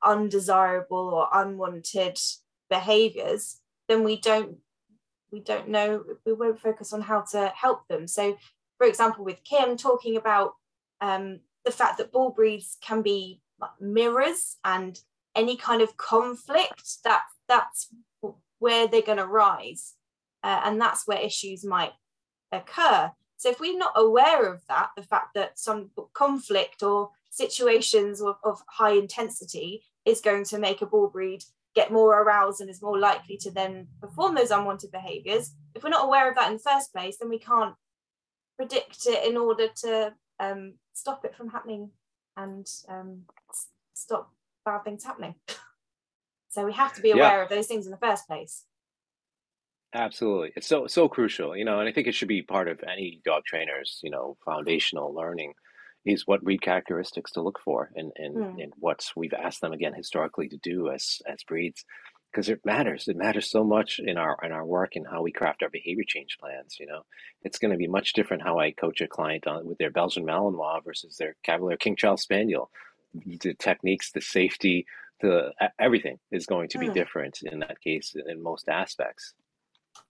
undesirable 0.04 1.10
or 1.14 1.28
unwanted 1.34 2.18
behaviors 2.70 3.60
then 3.88 4.04
we 4.04 4.20
don't 4.20 4.58
we 5.32 5.40
don't 5.40 5.68
know 5.68 6.04
we 6.26 6.34
won't 6.34 6.60
focus 6.60 6.94
on 6.94 7.02
how 7.02 7.22
to 7.32 7.52
help 7.56 7.88
them. 7.88 8.08
So 8.08 8.38
for 8.78 8.88
example 8.88 9.26
with 9.26 9.44
kim 9.44 9.78
talking 9.78 10.16
about 10.16 10.54
um, 11.02 11.40
the 11.66 11.72
fact 11.72 11.98
that 11.98 12.12
bull 12.12 12.32
breeds 12.32 12.78
can 12.82 13.02
be 13.02 13.42
mirrors 13.80 14.58
and 14.64 15.00
any 15.36 15.58
kind 15.58 15.82
of 15.82 15.98
conflict 15.98 17.04
that 17.04 17.24
that's 17.48 17.90
where 18.66 18.88
they're 18.88 19.12
going 19.12 19.18
to 19.18 19.28
rise 19.28 19.94
uh, 20.44 20.62
and 20.66 20.82
that's 20.82 21.08
where 21.08 21.20
issues 21.20 21.64
might 21.64 21.94
occur 22.52 23.12
so 23.38 23.50
if 23.50 23.60
we're 23.60 23.78
not 23.78 23.94
aware 23.96 24.52
of 24.52 24.62
that 24.68 24.90
the 24.98 25.04
fact 25.04 25.30
that 25.36 25.60
some 25.60 25.90
conflict 26.14 26.82
or 26.82 27.10
situations 27.30 28.22
of, 28.22 28.36
of 28.44 28.62
high 28.68 28.94
intensity 28.94 29.84
is 30.06 30.22
going 30.22 30.44
to 30.44 30.58
make 30.58 30.82
a 30.82 30.86
bull 30.86 31.10
breed 31.10 31.42
get 31.76 31.92
more 31.92 32.22
aroused 32.22 32.62
and 32.62 32.70
is 32.70 32.82
more 32.82 32.98
likely 32.98 33.38
to 33.38 33.52
then 33.52 33.88
perform 34.02 34.34
those 34.34 34.52
unwanted 34.52 34.92
behaviors 34.92 35.52
if 35.76 35.84
we're 35.84 35.90
not 35.90 36.06
aware 36.06 36.30
of 36.30 36.36
that 36.36 36.50
in 36.50 36.58
the 36.58 36.70
first 36.72 36.94
place 36.94 37.18
then 37.20 37.30
we 37.30 37.40
can't 37.40 37.76
predict 38.58 39.06
it 39.06 39.28
in 39.30 39.38
order 39.38 39.68
to 39.76 40.14
um, 40.40 40.74
stop 40.94 41.26
it 41.26 41.36
from 41.36 41.50
happening 41.50 41.92
and 42.38 42.68
um, 42.90 43.22
stop 43.94 44.32
bad 44.66 44.84
things 44.84 45.04
happening. 45.04 45.36
so 46.56 46.66
we 46.66 46.72
have 46.72 46.94
to 46.94 47.02
be 47.02 47.12
aware 47.12 47.38
yeah. 47.38 47.44
of 47.44 47.50
those 47.50 47.68
things 47.68 47.86
in 47.86 47.92
the 47.92 47.98
first 47.98 48.28
place. 48.28 48.64
Absolutely. 49.94 50.54
It's 50.56 50.68
so 50.68 50.88
so 50.88 51.10
crucial, 51.10 51.56
you 51.56 51.66
know, 51.66 51.80
and 51.80 51.90
I 51.90 51.92
think 51.92 52.08
it 52.08 52.16
should 52.16 52.30
be 52.30 52.42
part 52.42 52.70
of 52.70 52.82
any 52.84 53.22
dog 53.26 53.44
trainer's, 53.46 54.00
you 54.02 54.10
know, 54.10 54.38
foundational 54.46 55.14
learning 55.14 55.54
is 56.06 56.26
what 56.26 56.44
breed 56.44 56.62
characteristics 56.62 57.32
to 57.34 57.42
look 57.42 57.60
for 57.64 57.92
and 57.96 58.12
and, 58.16 58.36
mm. 58.36 58.64
and 58.64 58.74
what 58.78 59.06
we've 59.18 59.34
asked 59.34 59.62
them 59.62 59.74
again 59.74 59.94
historically 59.94 60.48
to 60.50 60.58
do 60.58 60.90
as 60.90 61.22
as 61.28 61.44
breeds 61.44 61.84
because 62.32 62.50
it 62.50 62.66
matters. 62.66 63.08
It 63.08 63.18
matters 63.18 63.50
so 63.50 63.64
much 63.64 64.00
in 64.00 64.18
our 64.18 64.38
in 64.44 64.54
our 64.54 64.66
work 64.66 64.96
and 64.96 65.06
how 65.10 65.22
we 65.22 65.34
craft 65.34 65.62
our 65.62 65.70
behavior 65.70 66.06
change 66.08 66.38
plans. 66.40 66.78
You 66.80 66.88
know, 66.88 67.02
it's 67.44 67.60
going 67.60 67.72
to 67.72 67.78
be 67.78 67.88
much 67.88 68.14
different 68.14 68.44
how 68.44 68.60
I 68.60 68.72
coach 68.72 69.02
a 69.02 69.08
client 69.08 69.46
on 69.46 69.66
with 69.66 69.78
their 69.78 69.92
Belgian 69.92 70.26
Malinois 70.26 70.84
versus 70.86 71.18
their 71.18 71.36
Cavalier 71.44 71.78
King 71.78 71.98
Charles 71.98 72.22
Spaniel 72.22 72.70
the 73.26 73.54
techniques, 73.54 74.12
the 74.12 74.22
safety, 74.22 74.86
the 75.22 75.52
everything 75.80 76.18
is 76.32 76.46
going 76.46 76.70
to 76.70 76.80
be 76.80 76.88
mm. 76.88 76.94
different 76.94 77.40
in 77.44 77.60
that 77.60 77.80
case 77.82 78.16
in 78.28 78.44
most 78.44 78.68
aspects. 78.70 79.34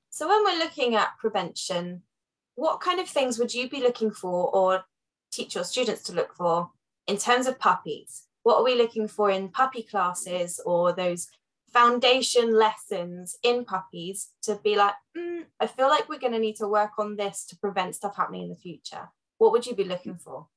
So 0.10 0.28
when 0.28 0.44
we're 0.44 0.64
looking 0.64 0.96
at 0.96 1.18
prevention, 1.20 2.04
what 2.56 2.80
kind 2.80 3.00
of 3.00 3.08
things 3.08 3.38
would 3.38 3.54
you 3.54 3.70
be 3.70 3.82
looking 3.82 4.12
for 4.12 4.50
or 4.56 4.86
teach 5.32 5.56
your 5.56 5.64
students 5.64 6.04
to 6.04 6.14
look 6.14 6.34
for 6.34 6.72
in 7.08 7.18
terms 7.18 7.48
of 7.48 7.60
puppies? 7.60 8.24
What 8.44 8.58
are 8.58 8.64
we 8.64 8.76
looking 8.76 9.08
for 9.08 9.30
in 9.30 9.50
puppy 9.50 9.84
classes 9.84 10.62
or 10.66 10.94
those 10.94 11.28
foundation 11.74 12.58
lessons 12.58 13.38
in 13.44 13.66
puppies 13.66 14.30
to 14.44 14.56
be 14.64 14.78
like, 14.78 14.94
mm, 15.18 15.44
I 15.60 15.68
feel 15.68 15.90
like 15.90 16.08
we're 16.08 16.20
going 16.20 16.34
to 16.34 16.40
need 16.40 16.56
to 16.58 16.68
work 16.68 16.92
on 16.98 17.18
this 17.18 17.46
to 17.48 17.58
prevent 17.58 17.96
stuff 17.96 18.16
happening 18.16 18.44
in 18.44 18.50
the 18.50 18.56
future? 18.56 19.10
What 19.38 19.52
would 19.52 19.66
you 19.66 19.76
be 19.76 19.84
looking 19.84 20.16
for? 20.16 20.48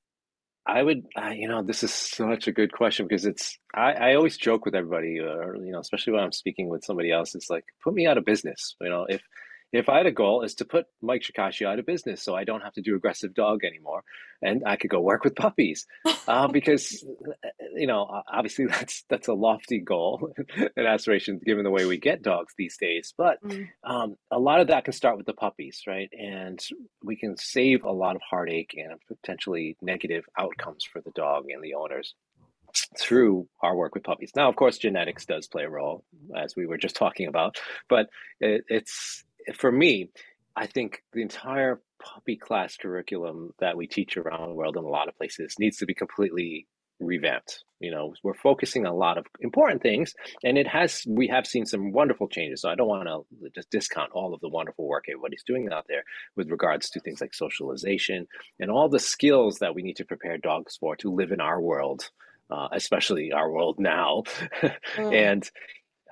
I 0.68 0.82
would, 0.82 1.06
uh, 1.16 1.30
you 1.30 1.48
know, 1.48 1.62
this 1.62 1.82
is 1.82 1.92
such 1.92 2.46
a 2.46 2.52
good 2.52 2.72
question 2.72 3.06
because 3.08 3.24
it's, 3.24 3.58
I, 3.74 3.92
I 3.92 4.14
always 4.16 4.36
joke 4.36 4.66
with 4.66 4.74
everybody, 4.74 5.18
or, 5.18 5.56
you 5.56 5.72
know, 5.72 5.80
especially 5.80 6.12
when 6.12 6.22
I'm 6.22 6.32
speaking 6.32 6.68
with 6.68 6.84
somebody 6.84 7.10
else, 7.10 7.34
it's 7.34 7.48
like, 7.48 7.64
put 7.82 7.94
me 7.94 8.06
out 8.06 8.18
of 8.18 8.26
business. 8.26 8.76
You 8.80 8.90
know, 8.90 9.06
if, 9.08 9.22
if 9.72 9.88
I 9.88 9.98
had 9.98 10.06
a 10.06 10.12
goal 10.12 10.42
is 10.42 10.54
to 10.56 10.64
put 10.64 10.86
Mike 11.02 11.22
Shikashio 11.22 11.66
out 11.66 11.78
of 11.78 11.86
business 11.86 12.22
so 12.22 12.34
I 12.34 12.44
don't 12.44 12.62
have 12.62 12.72
to 12.74 12.82
do 12.82 12.96
aggressive 12.96 13.34
dog 13.34 13.64
anymore 13.64 14.02
and 14.42 14.62
I 14.66 14.76
could 14.76 14.90
go 14.90 15.00
work 15.00 15.24
with 15.24 15.36
puppies 15.36 15.86
uh, 16.28 16.48
because 16.48 17.04
you 17.74 17.86
know 17.86 18.22
obviously 18.32 18.66
that's 18.68 19.04
that's 19.08 19.28
a 19.28 19.34
lofty 19.34 19.80
goal 19.80 20.32
and 20.76 20.86
aspiration 20.86 21.40
given 21.44 21.64
the 21.64 21.70
way 21.70 21.84
we 21.84 21.98
get 21.98 22.22
dogs 22.22 22.54
these 22.56 22.76
days 22.76 23.14
but 23.16 23.42
mm. 23.42 23.68
um, 23.84 24.16
a 24.30 24.38
lot 24.38 24.60
of 24.60 24.68
that 24.68 24.84
can 24.84 24.92
start 24.92 25.16
with 25.16 25.26
the 25.26 25.34
puppies 25.34 25.82
right 25.86 26.10
and 26.18 26.60
we 27.02 27.16
can 27.16 27.36
save 27.36 27.84
a 27.84 27.92
lot 27.92 28.16
of 28.16 28.22
heartache 28.28 28.74
and 28.76 28.98
potentially 29.06 29.76
negative 29.82 30.24
outcomes 30.38 30.84
for 30.84 31.00
the 31.00 31.12
dog 31.12 31.44
and 31.50 31.62
the 31.62 31.74
owners 31.74 32.14
through 32.98 33.48
our 33.62 33.74
work 33.74 33.94
with 33.94 34.04
puppies. 34.04 34.32
Now, 34.36 34.48
of 34.48 34.56
course, 34.56 34.78
genetics 34.78 35.24
does 35.24 35.46
play 35.46 35.64
a 35.64 35.70
role, 35.70 36.04
as 36.36 36.54
we 36.56 36.66
were 36.66 36.76
just 36.76 36.96
talking 36.96 37.26
about, 37.26 37.56
but 37.88 38.08
it, 38.40 38.64
it's 38.68 39.24
for 39.56 39.70
me, 39.70 40.10
I 40.56 40.66
think 40.66 41.02
the 41.12 41.22
entire 41.22 41.80
puppy 41.98 42.36
class 42.36 42.76
curriculum 42.76 43.52
that 43.60 43.76
we 43.76 43.86
teach 43.86 44.16
around 44.16 44.48
the 44.48 44.54
world 44.54 44.76
in 44.76 44.84
a 44.84 44.88
lot 44.88 45.08
of 45.08 45.16
places 45.16 45.54
needs 45.58 45.78
to 45.78 45.86
be 45.86 45.94
completely 45.94 46.66
revamped. 47.00 47.64
You 47.80 47.92
know, 47.92 48.14
we're 48.24 48.34
focusing 48.34 48.86
on 48.86 48.92
a 48.92 48.96
lot 48.96 49.18
of 49.18 49.26
important 49.40 49.82
things, 49.82 50.14
and 50.42 50.58
it 50.58 50.66
has 50.66 51.04
we 51.06 51.28
have 51.28 51.46
seen 51.46 51.64
some 51.64 51.92
wonderful 51.92 52.28
changes. 52.28 52.62
So 52.62 52.70
I 52.70 52.74
don't 52.74 52.88
want 52.88 53.06
to 53.06 53.50
just 53.54 53.70
discount 53.70 54.10
all 54.12 54.34
of 54.34 54.40
the 54.40 54.48
wonderful 54.48 54.86
work 54.86 55.04
everybody's 55.08 55.44
doing 55.44 55.68
out 55.72 55.86
there 55.88 56.02
with 56.34 56.50
regards 56.50 56.90
to 56.90 57.00
things 57.00 57.20
like 57.20 57.34
socialization 57.34 58.26
and 58.58 58.70
all 58.70 58.88
the 58.88 58.98
skills 58.98 59.58
that 59.60 59.74
we 59.74 59.82
need 59.82 59.96
to 59.96 60.04
prepare 60.04 60.38
dogs 60.38 60.76
for 60.76 60.96
to 60.96 61.12
live 61.12 61.30
in 61.30 61.40
our 61.40 61.60
world. 61.60 62.10
Uh, 62.50 62.66
especially 62.72 63.30
our 63.30 63.52
world 63.52 63.78
now, 63.78 64.22
mm. 64.62 65.14
and 65.14 65.50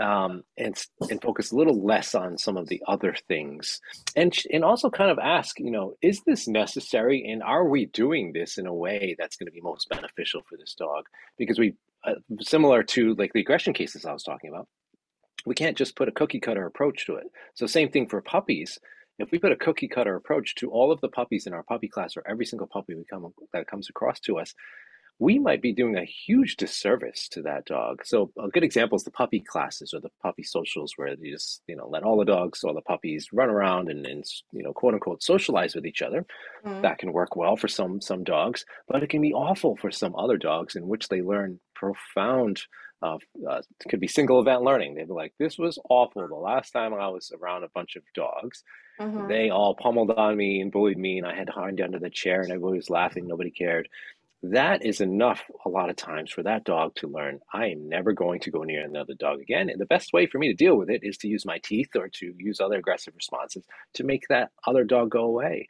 um, 0.01 0.43
and 0.59 0.77
and 1.11 1.23
focus 1.23 1.51
a 1.51 1.57
little 1.57 1.85
less 1.85 2.15
on 2.15 2.37
some 2.39 2.57
of 2.57 2.69
the 2.69 2.83
other 2.87 3.15
things, 3.29 3.81
and 4.15 4.35
and 4.53 4.65
also 4.65 4.91
kind 4.91 5.11
of 5.11 5.19
ask, 5.19 5.59
you 5.59 5.71
know, 5.71 5.95
is 6.03 6.21
this 6.27 6.47
necessary, 6.47 7.29
and 7.31 7.43
are 7.43 7.67
we 7.69 7.87
doing 7.87 8.33
this 8.33 8.59
in 8.59 8.67
a 8.67 8.75
way 8.75 9.17
that's 9.19 9.37
going 9.37 9.47
to 9.47 9.53
be 9.53 9.61
most 9.61 9.89
beneficial 9.89 10.43
for 10.49 10.57
this 10.57 10.75
dog? 10.75 11.07
Because 11.39 11.59
we, 11.59 11.75
uh, 12.05 12.15
similar 12.41 12.83
to 12.83 13.15
like 13.15 13.33
the 13.33 13.41
aggression 13.41 13.73
cases 13.73 14.05
I 14.05 14.13
was 14.13 14.23
talking 14.23 14.51
about, 14.51 14.69
we 15.47 15.55
can't 15.55 15.77
just 15.77 15.97
put 15.97 16.09
a 16.09 16.13
cookie 16.13 16.41
cutter 16.41 16.67
approach 16.67 17.07
to 17.07 17.17
it. 17.17 17.27
So 17.55 17.67
same 17.67 17.91
thing 17.91 18.09
for 18.09 18.21
puppies. 18.21 18.79
If 19.19 19.31
we 19.31 19.39
put 19.39 19.53
a 19.53 19.57
cookie 19.57 19.89
cutter 19.89 20.15
approach 20.15 20.57
to 20.57 20.71
all 20.71 20.93
of 20.93 21.01
the 21.01 21.09
puppies 21.09 21.47
in 21.47 21.55
our 21.55 21.63
puppy 21.63 21.89
class, 21.89 22.19
or 22.19 22.23
every 22.29 22.45
single 22.45 22.67
puppy 22.67 22.95
we 22.95 23.05
come 23.05 23.33
that 23.55 23.67
comes 23.67 23.89
across 23.89 24.21
to 24.21 24.39
us, 24.39 24.55
we 25.19 25.39
might 25.39 25.63
be 25.63 25.73
doing 25.73 25.97
a 25.97 26.05
huge 26.05 26.57
disservice 26.57 27.29
to 27.29 27.43
that 27.43 27.65
dog. 27.65 28.05
So 28.05 28.31
a 28.39 28.49
good 28.49 28.65
example 28.65 28.97
is 28.97 29.05
the 29.05 29.11
puppy 29.11 29.41
classes 29.41 29.95
or 29.95 30.01
the 30.01 30.11
puppy 30.23 30.43
socials 30.43 30.93
where 30.97 31.09
you 31.19 31.33
just, 31.33 31.63
you 31.67 31.75
know, 31.75 31.89
let 31.89 32.03
all 32.03 32.19
the 32.19 32.25
dogs, 32.25 32.63
all 32.63 32.75
the 32.75 32.83
puppies 32.83 33.29
run 33.33 33.49
around 33.49 33.89
and, 33.89 34.07
and 34.07 34.25
you 34.53 34.63
know, 34.63 34.75
quote 34.75 34.93
unquote 34.93 35.23
socialize 35.23 35.75
with 35.75 35.87
each 35.87 36.03
other. 36.03 36.27
Mm-hmm. 36.67 36.83
That 36.83 36.99
can 36.99 37.13
work 37.13 37.35
well 37.35 37.57
for 37.57 37.69
some 37.69 38.01
some 38.01 38.25
dogs, 38.25 38.67
but 38.89 39.03
it 39.03 39.09
can 39.09 39.23
be 39.23 39.33
awful 39.33 39.77
for 39.77 39.91
some 39.91 40.15
other 40.17 40.37
dogs 40.37 40.77
in 40.77 40.87
which 40.87 41.09
they 41.09 41.23
learn 41.23 41.61
profound 41.75 42.61
uh, 43.03 43.19
uh, 43.49 43.61
could 43.89 44.01
be 44.01 44.09
single 44.09 44.41
event 44.41 44.63
learning. 44.63 44.95
They'd 44.95 45.07
be 45.07 45.13
like, 45.13 45.35
"This 45.39 45.59
was 45.59 45.79
awful. 45.89 46.27
The 46.27 46.35
last 46.35 46.71
time 46.73 46.95
I 46.95 47.09
was 47.09 47.31
around 47.39 47.65
a 47.65 47.69
bunch 47.75 47.97
of 47.97 48.03
dogs, 48.15 48.63
mm-hmm. 48.99 49.29
they 49.29 49.51
all 49.51 49.75
pummeled 49.75 50.11
on 50.11 50.37
me 50.37 50.61
and 50.61 50.73
bullied 50.73 50.99
me, 50.99 51.19
and 51.19 51.27
I 51.27 51.35
had 51.35 51.49
to 51.49 51.53
hide 51.53 51.81
under 51.81 51.99
the 51.99 52.11
chair, 52.11 52.41
and 52.41 52.51
everybody 52.51 52.79
was 52.79 52.91
laughing. 52.91 53.27
Nobody 53.27 53.51
cared 53.51 53.89
that 54.53 54.85
is 54.85 55.01
enough 55.01 55.43
a 55.65 55.69
lot 55.69 55.91
of 55.91 55.97
times 55.97 56.31
for 56.31 56.43
that 56.43 56.65
dog 56.65 56.95
to 56.97 57.09
learn 57.09 57.41
I 57.53 57.67
am 57.67 57.89
never 57.89 58.13
going 58.13 58.41
to 58.41 58.51
go 58.51 58.63
near 58.63 58.85
another 58.85 59.15
dog 59.15 59.41
again. 59.41 59.71
And 59.71 59.81
the 59.81 59.87
best 59.87 60.13
way 60.13 60.27
for 60.27 60.39
me 60.39 60.49
to 60.49 60.55
deal 60.55 60.77
with 60.77 60.91
it 60.91 61.01
is 61.03 61.17
to 61.19 61.29
use 61.29 61.47
my 61.47 61.59
teeth 61.59 61.91
or 61.95 62.09
to 62.09 62.35
use 62.39 62.61
other 62.61 62.79
aggressive 62.79 63.15
responses 63.15 63.65
to 63.95 64.05
make 64.05 64.29
that 64.29 64.51
other 64.67 64.85
dog 64.85 65.11
go 65.11 65.25
away. 65.25 65.69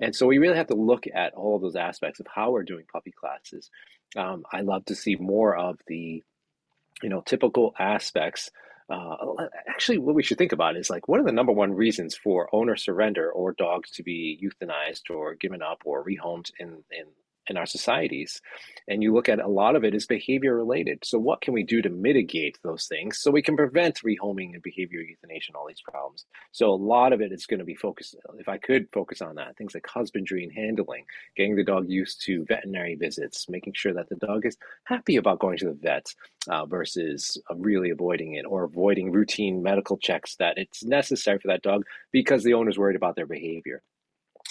And 0.00 0.14
so 0.14 0.26
we 0.26 0.38
really 0.38 0.56
have 0.56 0.68
to 0.68 0.74
look 0.74 1.04
at 1.12 1.34
all 1.34 1.56
of 1.56 1.62
those 1.62 1.76
aspects 1.76 2.20
of 2.20 2.26
how 2.32 2.50
we're 2.50 2.62
doing 2.62 2.84
puppy 2.92 3.12
classes. 3.12 3.70
Um, 4.16 4.44
I 4.52 4.60
love 4.60 4.84
to 4.86 4.94
see 4.94 5.16
more 5.16 5.56
of 5.56 5.78
the, 5.86 6.22
you 7.02 7.08
know, 7.08 7.20
typical 7.20 7.74
aspects 7.78 8.50
uh, 8.90 9.16
actually 9.68 9.98
what 9.98 10.14
we 10.14 10.22
should 10.22 10.38
think 10.38 10.52
about 10.52 10.74
is 10.74 10.88
like 10.88 11.08
what 11.08 11.20
are 11.20 11.24
the 11.24 11.30
number 11.30 11.52
one 11.52 11.74
reasons 11.74 12.16
for 12.16 12.48
owner 12.54 12.74
surrender 12.74 13.30
or 13.30 13.52
dogs 13.52 13.90
to 13.90 14.02
be 14.02 14.40
euthanized 14.42 15.14
or 15.14 15.34
given 15.34 15.60
up 15.60 15.82
or 15.84 16.02
rehomed 16.02 16.50
in 16.58 16.68
in 16.90 17.04
in 17.48 17.56
our 17.56 17.66
societies. 17.66 18.40
And 18.88 19.02
you 19.02 19.12
look 19.12 19.28
at 19.28 19.40
a 19.40 19.48
lot 19.48 19.76
of 19.76 19.84
it 19.84 19.94
is 19.94 20.06
behavior 20.06 20.56
related. 20.56 21.04
So, 21.04 21.18
what 21.18 21.40
can 21.40 21.54
we 21.54 21.62
do 21.62 21.82
to 21.82 21.90
mitigate 21.90 22.58
those 22.62 22.86
things 22.86 23.18
so 23.18 23.30
we 23.30 23.42
can 23.42 23.56
prevent 23.56 24.02
rehoming 24.02 24.54
and 24.54 24.62
behavior 24.62 25.00
euthanasia 25.00 25.50
and 25.50 25.56
all 25.56 25.66
these 25.66 25.82
problems? 25.82 26.24
So, 26.52 26.70
a 26.70 26.74
lot 26.74 27.12
of 27.12 27.20
it 27.20 27.32
is 27.32 27.46
going 27.46 27.58
to 27.58 27.64
be 27.64 27.74
focused, 27.74 28.16
if 28.38 28.48
I 28.48 28.58
could 28.58 28.88
focus 28.92 29.20
on 29.20 29.34
that, 29.36 29.56
things 29.56 29.74
like 29.74 29.86
husbandry 29.86 30.42
and 30.42 30.52
handling, 30.52 31.04
getting 31.36 31.56
the 31.56 31.64
dog 31.64 31.88
used 31.88 32.24
to 32.26 32.44
veterinary 32.46 32.94
visits, 32.94 33.48
making 33.48 33.74
sure 33.74 33.92
that 33.94 34.08
the 34.08 34.16
dog 34.16 34.46
is 34.46 34.56
happy 34.84 35.16
about 35.16 35.38
going 35.38 35.58
to 35.58 35.66
the 35.66 35.78
vet 35.80 36.06
uh, 36.48 36.66
versus 36.66 37.40
uh, 37.50 37.54
really 37.56 37.90
avoiding 37.90 38.34
it 38.34 38.44
or 38.48 38.64
avoiding 38.64 39.12
routine 39.12 39.62
medical 39.62 39.98
checks 39.98 40.36
that 40.36 40.56
it's 40.56 40.84
necessary 40.84 41.38
for 41.38 41.48
that 41.48 41.62
dog 41.62 41.84
because 42.12 42.42
the 42.42 42.54
owner's 42.54 42.78
worried 42.78 42.96
about 42.96 43.16
their 43.16 43.26
behavior. 43.26 43.82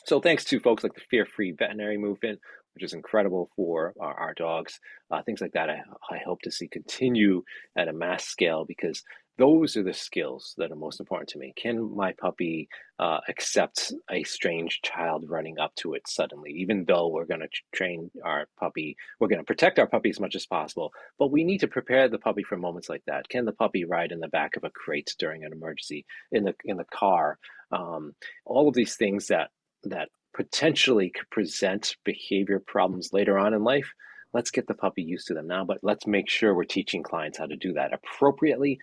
So 0.06 0.22
thanks 0.22 0.46
to 0.46 0.60
folks 0.60 0.84
like 0.84 0.94
the 0.94 1.02
Fear 1.10 1.26
Free 1.26 1.52
Veterinary 1.52 1.98
Movement, 1.98 2.40
which 2.78 2.84
is 2.84 2.94
incredible 2.94 3.50
for 3.56 3.96
our, 4.00 4.14
our 4.14 4.34
dogs, 4.36 4.80
uh, 5.10 5.24
things 5.24 5.42
like 5.42 5.54
that. 5.54 5.68
I, 5.68 5.82
I 6.12 6.20
hope 6.24 6.42
to 6.44 6.52
see 6.52 6.68
continue 6.68 7.42
at 7.76 7.88
a 7.88 7.94
mass 7.94 8.26
scale 8.26 8.66
because 8.66 9.02
those 9.40 9.76
are 9.76 9.82
the 9.84 9.96
skills 9.96 10.54
that 10.60 10.72
are 10.72 10.76
most 10.76 11.00
important 11.00 11.30
to 11.30 11.40
me. 11.40 11.54
Can 11.56 11.96
my 11.96 12.14
puppy 12.14 12.70
uh, 13.00 13.20
accept 13.28 13.94
a 14.12 14.22
strange 14.22 14.82
child 14.84 15.26
running 15.28 15.58
up 15.58 15.74
to 15.78 15.96
it 15.96 16.04
suddenly, 16.08 16.52
even 16.52 16.86
though 16.86 17.08
we're 17.08 17.26
going 17.26 17.40
to 17.40 17.50
train 17.74 18.12
our 18.24 18.46
puppy, 18.60 18.96
we're 19.20 19.28
going 19.28 19.40
to 19.40 19.44
protect 19.44 19.80
our 19.80 19.88
puppy 19.88 20.12
as 20.12 20.20
much 20.20 20.36
as 20.36 20.46
possible, 20.46 20.92
but 21.18 21.32
we 21.32 21.44
need 21.44 21.62
to 21.62 21.68
prepare 21.68 22.08
the 22.08 22.20
puppy 22.20 22.44
for 22.44 22.58
moments 22.58 22.90
like 22.90 23.02
that. 23.08 23.28
Can 23.28 23.46
the 23.46 23.54
puppy 23.54 23.86
ride 23.86 24.12
in 24.12 24.20
the 24.20 24.28
back 24.28 24.56
of 24.56 24.64
a 24.64 24.70
crate 24.70 25.16
during 25.18 25.44
an 25.44 25.52
emergency 25.52 26.06
in 26.32 26.44
the 26.44 26.54
in 26.64 26.78
the 26.78 26.86
car? 26.86 27.40
Um, 27.72 28.14
all 28.46 28.68
of 28.68 28.76
these 28.76 28.96
things 28.96 29.28
that 29.28 29.50
that 29.84 30.10
potentially 30.34 31.10
could 31.10 31.30
present 31.30 31.96
behavior 32.04 32.62
problems 32.66 33.14
later 33.14 33.38
on 33.38 33.54
in 33.54 33.64
life. 33.64 33.92
Let's 34.34 34.52
get 34.52 34.68
the 34.68 34.74
puppy 34.74 35.02
used 35.02 35.28
to 35.28 35.34
them 35.34 35.48
now, 35.48 35.66
but 35.66 35.80
let's 35.82 36.06
make 36.06 36.30
sure 36.30 36.54
we're 36.54 36.66
teaching 36.66 37.04
clients 37.04 37.38
how 37.38 37.46
to 37.46 37.56
do 37.56 37.74
that 37.74 37.94
appropriately 37.94 38.80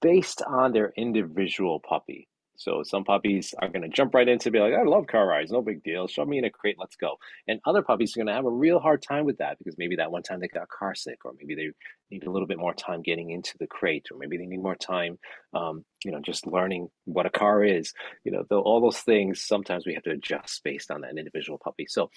based 0.00 0.42
on 0.42 0.72
their 0.72 0.92
individual 0.96 1.80
puppy. 1.80 2.28
So 2.58 2.82
some 2.82 3.04
puppies 3.04 3.54
are 3.60 3.68
going 3.68 3.82
to 3.82 3.88
jump 3.88 4.14
right 4.14 4.28
into 4.28 4.50
be 4.50 4.58
like, 4.58 4.74
I 4.74 4.82
love 4.82 5.06
car 5.06 5.26
rides, 5.26 5.52
no 5.52 5.62
big 5.62 5.82
deal. 5.84 6.08
Show 6.08 6.24
me 6.24 6.38
in 6.38 6.44
a 6.44 6.50
crate, 6.50 6.76
let's 6.78 6.96
go. 6.96 7.16
And 7.46 7.60
other 7.64 7.82
puppies 7.82 8.14
are 8.14 8.18
going 8.18 8.26
to 8.26 8.32
have 8.32 8.46
a 8.46 8.50
real 8.50 8.80
hard 8.80 9.00
time 9.00 9.24
with 9.24 9.38
that 9.38 9.58
because 9.58 9.76
maybe 9.78 9.96
that 9.96 10.10
one 10.10 10.22
time 10.24 10.40
they 10.40 10.48
got 10.48 10.68
car 10.68 10.94
sick, 10.94 11.24
or 11.24 11.32
maybe 11.38 11.54
they 11.54 11.70
need 12.10 12.24
a 12.24 12.30
little 12.30 12.48
bit 12.48 12.58
more 12.58 12.74
time 12.74 13.02
getting 13.02 13.30
into 13.30 13.56
the 13.60 13.68
crate, 13.68 14.08
or 14.10 14.18
maybe 14.18 14.36
they 14.36 14.46
need 14.46 14.60
more 14.60 14.74
time, 14.74 15.18
um, 15.54 15.84
you 16.04 16.10
know, 16.10 16.20
just 16.20 16.46
learning 16.46 16.88
what 17.04 17.26
a 17.26 17.30
car 17.30 17.62
is. 17.62 17.94
You 18.24 18.32
know, 18.32 18.44
the, 18.50 18.56
all 18.56 18.80
those 18.80 19.00
things. 19.00 19.40
Sometimes 19.40 19.86
we 19.86 19.94
have 19.94 20.02
to 20.04 20.10
adjust 20.10 20.62
based 20.64 20.90
on 20.90 21.02
that 21.02 21.16
individual 21.16 21.58
puppy. 21.62 21.86
So 21.88 22.10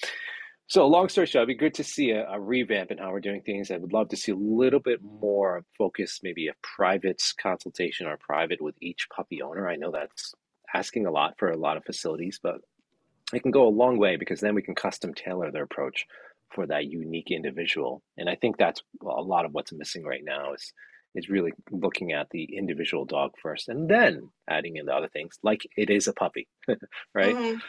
so, 0.68 0.88
long 0.88 1.10
story 1.10 1.28
short, 1.28 1.42
it'd 1.42 1.48
be 1.48 1.56
good 1.56 1.74
to 1.76 1.84
see 1.84 2.12
a, 2.12 2.30
a, 2.30 2.40
revamp 2.40 2.92
in 2.92 2.98
how 2.98 3.12
we're 3.12 3.20
doing 3.20 3.42
things. 3.42 3.72
I 3.72 3.78
would 3.78 3.92
love 3.92 4.10
to 4.10 4.18
see 4.18 4.32
a 4.32 4.36
little 4.36 4.80
bit 4.80 5.02
more 5.04 5.66
focus, 5.78 6.22
maybe 6.24 6.48
a 6.48 6.54
private 6.62 7.22
consultation 7.42 8.08
or 8.08 8.18
private 8.18 8.62
with 8.62 8.76
each 8.82 9.08
puppy 9.14 9.42
owner. 9.42 9.68
I 9.68 9.76
know 9.76 9.92
that's 9.92 10.34
asking 10.74 11.06
a 11.06 11.12
lot 11.12 11.36
for 11.38 11.50
a 11.50 11.58
lot 11.58 11.78
of 11.78 11.84
facilities, 11.84 12.40
but 12.42 12.62
it 13.34 13.42
can 13.42 13.52
go 13.52 13.68
a 13.68 13.70
long 13.70 13.98
way 13.98 14.16
because 14.16 14.40
then 14.40 14.56
we 14.56 14.62
can 14.62 14.76
custom 14.76 15.14
tailor 15.14 15.52
their 15.52 15.64
approach 15.64 16.06
for 16.54 16.68
that 16.68 16.86
unique 16.86 17.32
individual. 17.32 18.02
And 18.18 18.30
I 18.30 18.36
think 18.36 18.58
that's 18.58 18.82
a 19.02 19.22
lot 19.22 19.46
of 19.46 19.54
what's 19.54 19.74
missing 19.74 20.04
right 20.04 20.24
now 20.24 20.54
is 20.54 20.74
is 21.14 21.30
really 21.30 21.52
looking 21.72 22.14
at 22.14 22.30
the 22.30 22.56
individual 22.58 23.04
dog 23.04 23.32
first 23.42 23.68
and 23.68 23.90
then 23.90 24.30
adding 24.50 24.78
in 24.78 24.86
the 24.86 24.94
other 24.94 25.10
things 25.10 25.38
like 25.44 25.68
it 25.76 25.90
is 25.90 26.08
a 26.08 26.14
puppy, 26.14 26.48
right? 27.14 27.36
Mm-hmm. 27.36 27.60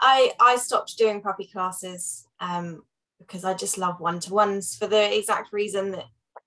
I 0.00 0.32
I 0.40 0.56
stopped 0.56 0.96
doing 0.98 1.20
puppy 1.20 1.46
classes 1.46 2.26
um, 2.40 2.82
because 3.18 3.44
I 3.44 3.54
just 3.54 3.78
love 3.78 4.00
one 4.00 4.20
to 4.20 4.34
ones 4.34 4.76
for 4.76 4.86
the 4.86 5.16
exact 5.16 5.52
reason 5.52 5.92
that 5.92 6.06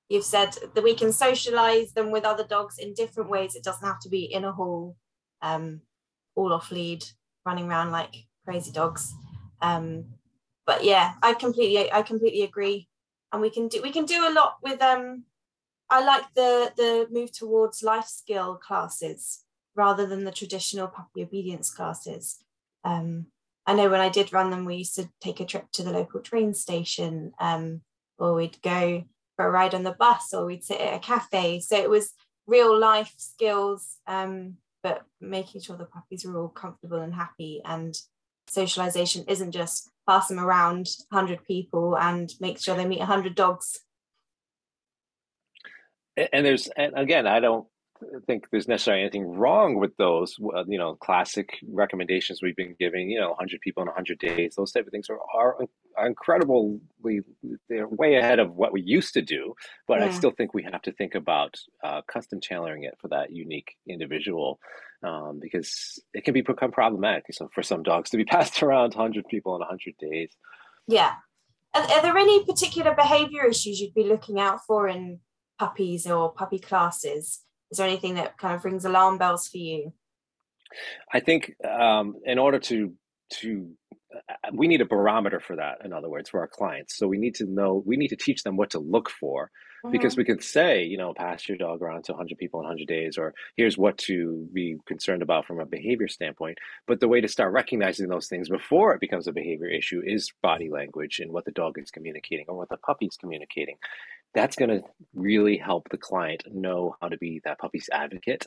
you've 0.09 0.23
said 0.23 0.55
that 0.73 0.83
we 0.83 0.93
can 0.93 1.11
socialize 1.11 1.93
them 1.93 2.11
with 2.11 2.23
other 2.23 2.45
dogs 2.45 2.77
in 2.77 2.93
different 2.93 3.29
ways. 3.29 3.55
It 3.55 3.63
doesn't 3.63 3.87
have 3.87 3.99
to 4.01 4.09
be 4.09 4.25
in 4.25 4.45
a 4.45 4.51
hall, 4.51 4.95
um, 5.41 5.81
all 6.35 6.53
off 6.53 6.71
lead, 6.71 7.03
running 7.45 7.67
around 7.67 7.91
like 7.91 8.15
crazy 8.45 8.71
dogs. 8.71 9.13
Um, 9.61 10.05
but 10.65 10.83
yeah, 10.83 11.13
I 11.23 11.33
completely 11.33 11.91
I 11.91 12.01
completely 12.01 12.43
agree, 12.43 12.87
and 13.31 13.41
we 13.41 13.49
can 13.49 13.67
do 13.67 13.81
we 13.81 13.91
can 13.91 14.05
do 14.05 14.27
a 14.27 14.33
lot 14.33 14.57
with 14.61 14.81
um. 14.81 15.23
I 15.89 16.03
like 16.03 16.25
the 16.35 16.73
the 16.75 17.07
move 17.09 17.31
towards 17.31 17.81
life 17.81 18.07
skill 18.07 18.55
classes 18.55 19.45
rather 19.73 20.05
than 20.05 20.25
the 20.25 20.31
traditional 20.31 20.87
puppy 20.87 21.23
obedience 21.23 21.71
classes. 21.71 22.43
Um, 22.83 23.27
I 23.67 23.73
know 23.73 23.89
when 23.89 23.99
I 23.99 24.07
did 24.07 24.31
run 24.31 24.49
them, 24.49 24.63
we 24.63 24.77
used 24.77 24.95
to 24.95 25.09
take 25.19 25.41
a 25.41 25.45
trip 25.45 25.65
to 25.73 25.83
the 25.83 25.91
local 25.91 26.21
train 26.21 26.53
station, 26.53 27.33
um, 27.37 27.81
or 28.17 28.33
we'd 28.33 28.61
go 28.61 29.03
for 29.35 29.45
a 29.45 29.51
ride 29.51 29.75
on 29.75 29.83
the 29.83 29.91
bus, 29.91 30.33
or 30.33 30.45
we'd 30.45 30.63
sit 30.63 30.79
at 30.79 30.93
a 30.93 30.99
cafe. 30.99 31.59
So 31.59 31.75
it 31.77 31.89
was 31.89 32.13
real 32.47 32.79
life 32.79 33.13
skills, 33.17 33.97
um, 34.07 34.55
but 34.81 35.03
making 35.19 35.61
sure 35.61 35.75
the 35.75 35.83
puppies 35.83 36.23
were 36.23 36.39
all 36.39 36.47
comfortable 36.47 37.01
and 37.01 37.13
happy. 37.13 37.61
And 37.65 37.93
socialization 38.47 39.25
isn't 39.27 39.51
just 39.51 39.91
pass 40.07 40.29
them 40.29 40.39
around 40.39 40.87
100 41.09 41.43
people 41.43 41.97
and 41.97 42.33
make 42.39 42.61
sure 42.61 42.75
they 42.75 42.87
meet 42.87 42.99
100 42.99 43.35
dogs. 43.35 43.81
And 46.15 46.45
there's, 46.45 46.67
and 46.77 46.93
again, 46.97 47.27
I 47.27 47.41
don't 47.41 47.67
think 48.25 48.47
there's 48.51 48.67
necessarily 48.67 49.03
anything 49.03 49.25
wrong 49.25 49.75
with 49.77 49.95
those, 49.97 50.35
you 50.67 50.77
know, 50.77 50.95
classic 50.95 51.49
recommendations 51.69 52.41
we've 52.41 52.55
been 52.55 52.75
giving, 52.79 53.09
you 53.09 53.19
know, 53.19 53.29
100 53.29 53.61
people 53.61 53.81
in 53.81 53.87
100 53.87 54.19
days. 54.19 54.55
Those 54.55 54.71
type 54.71 54.85
of 54.85 54.91
things 54.91 55.09
are, 55.09 55.19
are, 55.35 55.57
are 55.97 56.07
incredibly, 56.07 56.79
they're 57.69 57.87
way 57.87 58.15
ahead 58.15 58.39
of 58.39 58.53
what 58.55 58.73
we 58.73 58.81
used 58.81 59.13
to 59.13 59.21
do. 59.21 59.53
But 59.87 59.99
yeah. 59.99 60.05
I 60.05 60.11
still 60.11 60.31
think 60.31 60.53
we 60.53 60.63
have 60.63 60.81
to 60.83 60.91
think 60.91 61.15
about 61.15 61.57
uh, 61.83 62.01
custom 62.07 62.39
tailoring 62.39 62.83
it 62.83 62.97
for 62.99 63.07
that 63.09 63.31
unique 63.31 63.75
individual 63.87 64.59
um, 65.03 65.39
because 65.41 66.01
it 66.13 66.23
can 66.23 66.33
be 66.33 66.41
become 66.41 66.71
problematic 66.71 67.25
so 67.31 67.49
for 67.53 67.61
some 67.61 67.83
dogs 67.83 68.09
to 68.09 68.17
be 68.17 68.25
passed 68.35 68.61
around 68.63 68.95
100 68.95 69.27
people 69.27 69.55
in 69.55 69.59
100 69.59 69.95
days. 69.99 70.35
Yeah. 70.87 71.13
Are, 71.73 71.83
are 71.83 72.01
there 72.01 72.17
any 72.17 72.43
particular 72.45 72.95
behavior 72.95 73.45
issues 73.45 73.79
you'd 73.79 73.93
be 73.93 74.03
looking 74.03 74.39
out 74.39 74.59
for 74.65 74.87
in 74.87 75.19
puppies 75.59 76.07
or 76.07 76.33
puppy 76.33 76.59
classes? 76.59 77.41
Is 77.71 77.77
there 77.77 77.87
anything 77.87 78.15
that 78.15 78.37
kind 78.37 78.55
of 78.55 78.63
rings 78.65 78.85
alarm 78.85 79.17
bells 79.17 79.47
for 79.47 79.57
you? 79.57 79.93
I 81.11 81.19
think 81.19 81.55
um, 81.65 82.15
in 82.25 82.39
order 82.39 82.59
to 82.59 82.93
to 83.29 83.69
uh, 84.15 84.49
we 84.53 84.67
need 84.67 84.81
a 84.81 84.85
barometer 84.85 85.39
for 85.39 85.57
that 85.57 85.79
in 85.83 85.91
other 85.91 86.09
words 86.09 86.29
for 86.29 86.39
our 86.39 86.47
clients. 86.47 86.97
So 86.97 87.07
we 87.07 87.17
need 87.17 87.35
to 87.35 87.45
know 87.45 87.83
we 87.85 87.97
need 87.97 88.09
to 88.09 88.15
teach 88.15 88.43
them 88.43 88.57
what 88.57 88.69
to 88.71 88.79
look 88.79 89.09
for 89.09 89.51
mm-hmm. 89.83 89.91
because 89.91 90.15
we 90.15 90.23
could 90.23 90.43
say 90.43 90.83
you 90.83 90.97
know 90.97 91.13
pass 91.13 91.47
your 91.47 91.57
dog 91.57 91.81
around 91.81 92.03
to 92.05 92.13
100 92.13 92.37
people 92.37 92.59
in 92.61 92.65
100 92.65 92.87
days 92.87 93.17
or 93.17 93.33
here's 93.55 93.77
what 93.77 93.97
to 93.99 94.47
be 94.53 94.77
concerned 94.85 95.21
about 95.21 95.45
from 95.45 95.59
a 95.59 95.65
behavior 95.65 96.07
standpoint. 96.07 96.57
But 96.85 96.99
the 96.99 97.07
way 97.07 97.21
to 97.21 97.27
start 97.27 97.53
recognizing 97.53 98.07
those 98.07 98.27
things 98.27 98.49
before 98.49 98.93
it 98.93 99.01
becomes 99.01 99.27
a 99.27 99.33
behavior 99.33 99.67
issue 99.67 100.01
is 100.05 100.31
body 100.41 100.69
language 100.69 101.19
and 101.19 101.31
what 101.31 101.45
the 101.45 101.51
dog 101.51 101.77
is 101.77 101.91
communicating 101.91 102.45
or 102.47 102.57
what 102.57 102.69
the 102.69 102.77
puppy 102.77 103.07
is 103.07 103.17
communicating 103.17 103.77
that's 104.37 104.55
going 104.55 104.69
to 104.69 104.83
really 105.15 105.57
help 105.57 105.89
the 105.89 105.97
client 105.97 106.43
know 106.53 106.95
how 107.01 107.09
to 107.09 107.17
be 107.17 107.41
that 107.43 107.57
puppy's 107.57 107.89
advocate 107.91 108.45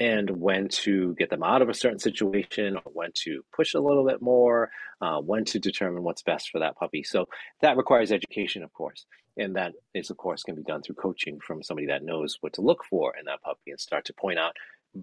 and 0.00 0.28
when 0.30 0.66
to 0.66 1.14
get 1.14 1.30
them 1.30 1.44
out 1.44 1.62
of 1.62 1.68
a 1.68 1.74
certain 1.74 2.00
situation, 2.00 2.76
or 2.76 2.90
when 2.92 3.10
to 3.14 3.44
push 3.54 3.74
a 3.74 3.78
little 3.78 4.04
bit 4.04 4.20
more, 4.20 4.70
uh, 5.00 5.20
when 5.20 5.44
to 5.44 5.60
determine 5.60 6.02
what's 6.02 6.22
best 6.22 6.50
for 6.50 6.58
that 6.58 6.74
puppy. 6.76 7.04
So 7.04 7.26
that 7.60 7.76
requires 7.76 8.10
education, 8.10 8.64
of 8.64 8.72
course. 8.72 9.06
And 9.36 9.54
that 9.54 9.74
is, 9.94 10.10
of 10.10 10.16
course, 10.16 10.42
can 10.42 10.56
be 10.56 10.64
done 10.64 10.82
through 10.82 10.96
coaching 10.96 11.38
from 11.38 11.62
somebody 11.62 11.86
that 11.86 12.02
knows 12.02 12.38
what 12.40 12.54
to 12.54 12.60
look 12.60 12.84
for 12.90 13.14
in 13.16 13.26
that 13.26 13.42
puppy 13.42 13.70
and 13.70 13.78
start 13.78 14.04
to 14.06 14.14
point 14.14 14.40
out 14.40 14.56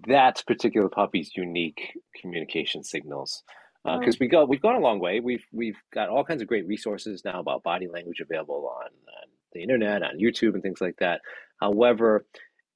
that 0.06 0.42
particular 0.46 0.90
puppy's 0.90 1.34
unique 1.34 1.96
communication 2.20 2.84
signals 2.84 3.42
because 3.84 4.16
uh, 4.16 4.18
we 4.20 4.28
go 4.28 4.44
we've 4.44 4.60
gone 4.60 4.74
a 4.74 4.80
long 4.80 4.98
way. 4.98 5.20
We've 5.20 5.44
we've 5.52 5.80
got 5.94 6.10
all 6.10 6.24
kinds 6.24 6.42
of 6.42 6.48
great 6.48 6.66
resources 6.66 7.24
now 7.24 7.40
about 7.40 7.62
body 7.62 7.88
language 7.88 8.20
available 8.20 8.70
on, 8.76 8.86
on 8.86 9.28
the 9.52 9.62
internet, 9.62 10.02
on 10.02 10.18
YouTube, 10.18 10.54
and 10.54 10.62
things 10.62 10.80
like 10.80 10.96
that. 10.98 11.20
However, 11.60 12.26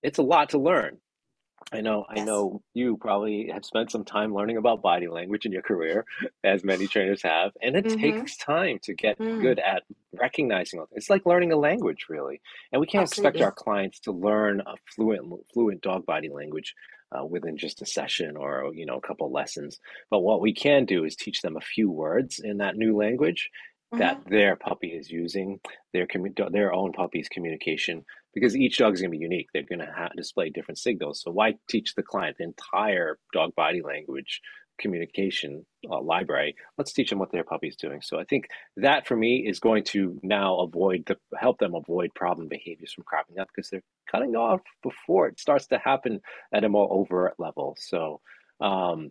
it's 0.02 0.18
a 0.18 0.22
lot 0.22 0.50
to 0.50 0.58
learn. 0.58 0.98
I 1.72 1.80
know 1.80 2.04
yes. 2.10 2.22
I 2.22 2.24
know 2.24 2.62
you 2.74 2.96
probably 2.96 3.48
have 3.52 3.64
spent 3.64 3.90
some 3.90 4.04
time 4.04 4.34
learning 4.34 4.58
about 4.58 4.82
body 4.82 5.08
language 5.08 5.46
in 5.46 5.52
your 5.52 5.62
career, 5.62 6.04
as 6.42 6.62
many 6.62 6.86
trainers 6.86 7.22
have, 7.22 7.52
and 7.62 7.74
it 7.74 7.86
mm-hmm. 7.86 8.00
takes 8.00 8.36
time 8.36 8.78
to 8.82 8.94
get 8.94 9.18
mm. 9.18 9.40
good 9.40 9.58
at 9.58 9.82
recognizing 10.12 10.80
it. 10.80 10.88
It's 10.92 11.08
like 11.08 11.24
learning 11.24 11.52
a 11.52 11.56
language, 11.56 12.06
really. 12.08 12.40
And 12.70 12.80
we 12.80 12.86
can't 12.86 13.02
Absolutely. 13.02 13.30
expect 13.30 13.44
our 13.44 13.52
clients 13.52 14.00
to 14.00 14.12
learn 14.12 14.60
a 14.60 14.74
fluent 14.94 15.26
fluent 15.52 15.80
dog 15.80 16.04
body 16.04 16.28
language 16.28 16.74
uh, 17.12 17.24
within 17.24 17.56
just 17.56 17.82
a 17.82 17.86
session 17.86 18.36
or 18.36 18.70
you 18.74 18.86
know 18.86 18.96
a 18.96 19.06
couple 19.06 19.32
lessons. 19.32 19.78
But 20.10 20.20
what 20.20 20.40
we 20.40 20.52
can 20.52 20.84
do 20.84 21.04
is 21.04 21.16
teach 21.16 21.42
them 21.42 21.56
a 21.56 21.60
few 21.60 21.90
words 21.90 22.40
in 22.40 22.58
that 22.58 22.76
new 22.76 22.96
language 22.96 23.50
that 23.98 24.20
mm-hmm. 24.20 24.34
their 24.34 24.56
puppy 24.56 24.88
is 24.88 25.10
using, 25.10 25.60
their 25.92 26.06
commu- 26.06 26.52
their 26.52 26.72
own 26.72 26.92
puppy's 26.92 27.28
communication, 27.28 28.04
because 28.34 28.56
each 28.56 28.78
dog 28.78 28.94
is 28.94 29.00
going 29.00 29.10
to 29.10 29.18
be 29.18 29.22
unique. 29.22 29.48
They're 29.52 29.62
going 29.62 29.80
to 29.80 29.92
ha- 29.94 30.10
display 30.16 30.50
different 30.50 30.78
signals. 30.78 31.22
So 31.22 31.30
why 31.30 31.54
teach 31.68 31.94
the 31.94 32.02
client 32.02 32.36
the 32.38 32.44
entire 32.44 33.18
dog 33.32 33.54
body 33.54 33.82
language 33.82 34.40
communication 34.78 35.64
uh, 35.90 36.00
library. 36.00 36.56
Let's 36.78 36.92
teach 36.92 37.10
them 37.10 37.18
what 37.18 37.32
their 37.32 37.44
puppy's 37.44 37.76
doing. 37.76 38.00
So 38.02 38.18
I 38.18 38.24
think 38.24 38.46
that 38.76 39.06
for 39.06 39.16
me 39.16 39.46
is 39.46 39.60
going 39.60 39.84
to 39.84 40.18
now 40.22 40.58
avoid 40.60 41.04
the 41.06 41.16
help 41.38 41.58
them 41.58 41.74
avoid 41.74 42.10
problem 42.14 42.48
behaviors 42.48 42.92
from 42.92 43.04
cropping 43.04 43.38
up 43.38 43.48
because 43.54 43.70
they're 43.70 43.82
cutting 44.10 44.36
off 44.36 44.60
before 44.82 45.28
it 45.28 45.38
starts 45.38 45.66
to 45.68 45.78
happen 45.78 46.20
at 46.52 46.64
a 46.64 46.68
more 46.68 46.88
overt 46.90 47.34
level. 47.38 47.76
So 47.78 48.20
um, 48.60 49.10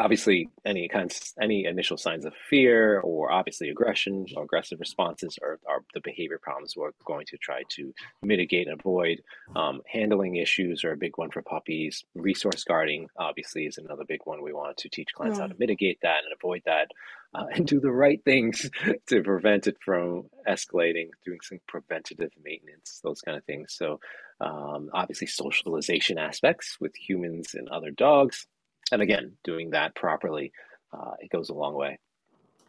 obviously 0.00 0.48
any 0.64 0.88
kinds 0.88 1.34
any 1.40 1.66
initial 1.66 1.96
signs 1.96 2.24
of 2.24 2.32
fear 2.48 3.00
or 3.00 3.30
obviously 3.30 3.68
aggression 3.68 4.24
or 4.34 4.44
aggressive 4.44 4.80
responses 4.80 5.38
are, 5.42 5.58
are 5.68 5.84
the 5.92 6.00
behavior 6.00 6.38
problems 6.42 6.74
we're 6.76 6.90
going 7.04 7.26
to 7.26 7.36
try 7.36 7.62
to 7.68 7.92
mitigate 8.22 8.66
and 8.66 8.80
avoid. 8.80 9.20
Um, 9.54 9.82
handling 9.86 10.36
issues 10.36 10.84
are 10.84 10.92
a 10.92 10.96
big 10.96 11.18
one 11.18 11.30
for 11.30 11.42
puppies. 11.42 12.04
Resource 12.14 12.64
guarding 12.64 13.08
obviously 13.18 13.66
is 13.66 13.76
another 13.76 14.04
big 14.08 14.20
one. 14.24 14.42
We 14.42 14.54
want 14.54 14.78
to 14.78 14.88
teach 14.88 15.12
clients 15.14 15.38
mm. 15.38 15.42
how 15.42 15.48
to 15.48 15.56
mitigate 15.58 15.98
that 16.02 16.22
and 16.24 16.32
avoid 16.32 16.62
that 16.64 16.88
uh, 17.34 17.44
and 17.54 17.66
do 17.66 17.78
the 17.78 17.92
right 17.92 18.22
things 18.24 18.70
to 19.08 19.22
prevent 19.22 19.66
it 19.66 19.76
from 19.84 20.24
escalating 20.48 21.10
doing 21.24 21.40
some 21.42 21.60
preventative 21.68 22.32
maintenance 22.42 23.00
those 23.04 23.20
kind 23.20 23.36
of 23.36 23.44
things. 23.44 23.74
So 23.76 24.00
um, 24.40 24.88
obviously 24.94 25.26
socialization 25.26 26.16
aspects 26.16 26.78
with 26.80 26.96
humans 26.96 27.54
and 27.54 27.68
other 27.68 27.90
dogs 27.90 28.46
and 28.92 29.02
again, 29.02 29.32
doing 29.44 29.70
that 29.70 29.94
properly, 29.94 30.52
uh, 30.92 31.12
it 31.20 31.30
goes 31.30 31.50
a 31.50 31.54
long 31.54 31.74
way. 31.74 31.98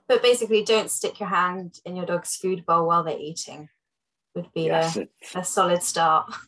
But 0.07 0.21
basically, 0.21 0.63
don't 0.63 0.91
stick 0.91 1.19
your 1.19 1.29
hand 1.29 1.79
in 1.85 1.95
your 1.95 2.05
dog's 2.05 2.35
food 2.35 2.65
bowl 2.65 2.87
while 2.87 3.03
they're 3.03 3.17
eating. 3.17 3.69
Would 4.35 4.51
be 4.53 4.63
yes, 4.63 4.97
a, 4.97 5.07
a 5.35 5.43
solid 5.43 5.83
start. 5.83 6.31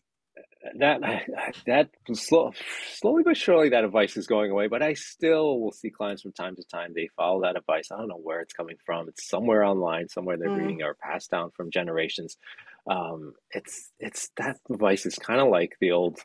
That 0.79 1.01
that 1.67 1.89
slow, 2.13 2.53
slowly 2.93 3.23
but 3.23 3.35
surely 3.35 3.69
that 3.69 3.83
advice 3.83 4.15
is 4.15 4.27
going 4.27 4.49
away. 4.49 4.67
But 4.67 4.81
I 4.81 4.93
still 4.93 5.59
will 5.59 5.73
see 5.73 5.89
clients 5.89 6.21
from 6.21 6.31
time 6.31 6.55
to 6.55 6.63
time. 6.63 6.93
They 6.95 7.09
follow 7.17 7.41
that 7.41 7.57
advice. 7.57 7.91
I 7.91 7.97
don't 7.97 8.07
know 8.07 8.15
where 8.15 8.39
it's 8.39 8.53
coming 8.53 8.77
from. 8.85 9.09
It's 9.09 9.27
somewhere 9.27 9.63
online, 9.63 10.07
somewhere 10.07 10.37
they're 10.37 10.47
mm. 10.47 10.59
reading 10.59 10.81
or 10.81 10.95
passed 10.95 11.31
down 11.31 11.51
from 11.51 11.69
generations. 11.69 12.37
Um, 12.89 13.33
it's 13.51 13.91
it's 13.99 14.29
that 14.37 14.57
advice 14.71 15.05
is 15.05 15.15
kind 15.15 15.41
of 15.41 15.49
like 15.49 15.75
the 15.79 15.91
old 15.91 16.19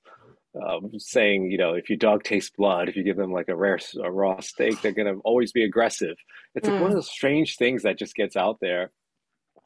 um, 0.66 0.90
saying, 0.98 1.50
you 1.50 1.59
know, 1.59 1.74
if 1.74 1.88
your 1.88 1.98
dog 1.98 2.24
tastes 2.24 2.50
blood, 2.56 2.88
if 2.88 2.96
you 2.96 3.02
give 3.02 3.16
them 3.16 3.32
like 3.32 3.48
a 3.48 3.56
rare, 3.56 3.78
a 4.02 4.11
raw 4.11 4.40
steak, 4.40 4.80
they're 4.80 4.92
going 4.92 5.12
to 5.12 5.20
always 5.20 5.52
be 5.52 5.64
aggressive. 5.64 6.16
It's 6.54 6.68
mm. 6.68 6.72
like 6.72 6.80
one 6.80 6.90
of 6.90 6.96
mm. 6.96 7.00
those 7.00 7.11
strange 7.11 7.56
things 7.56 7.82
that 7.82 7.98
just 7.98 8.14
gets 8.14 8.36
out 8.36 8.59
there 8.61 8.90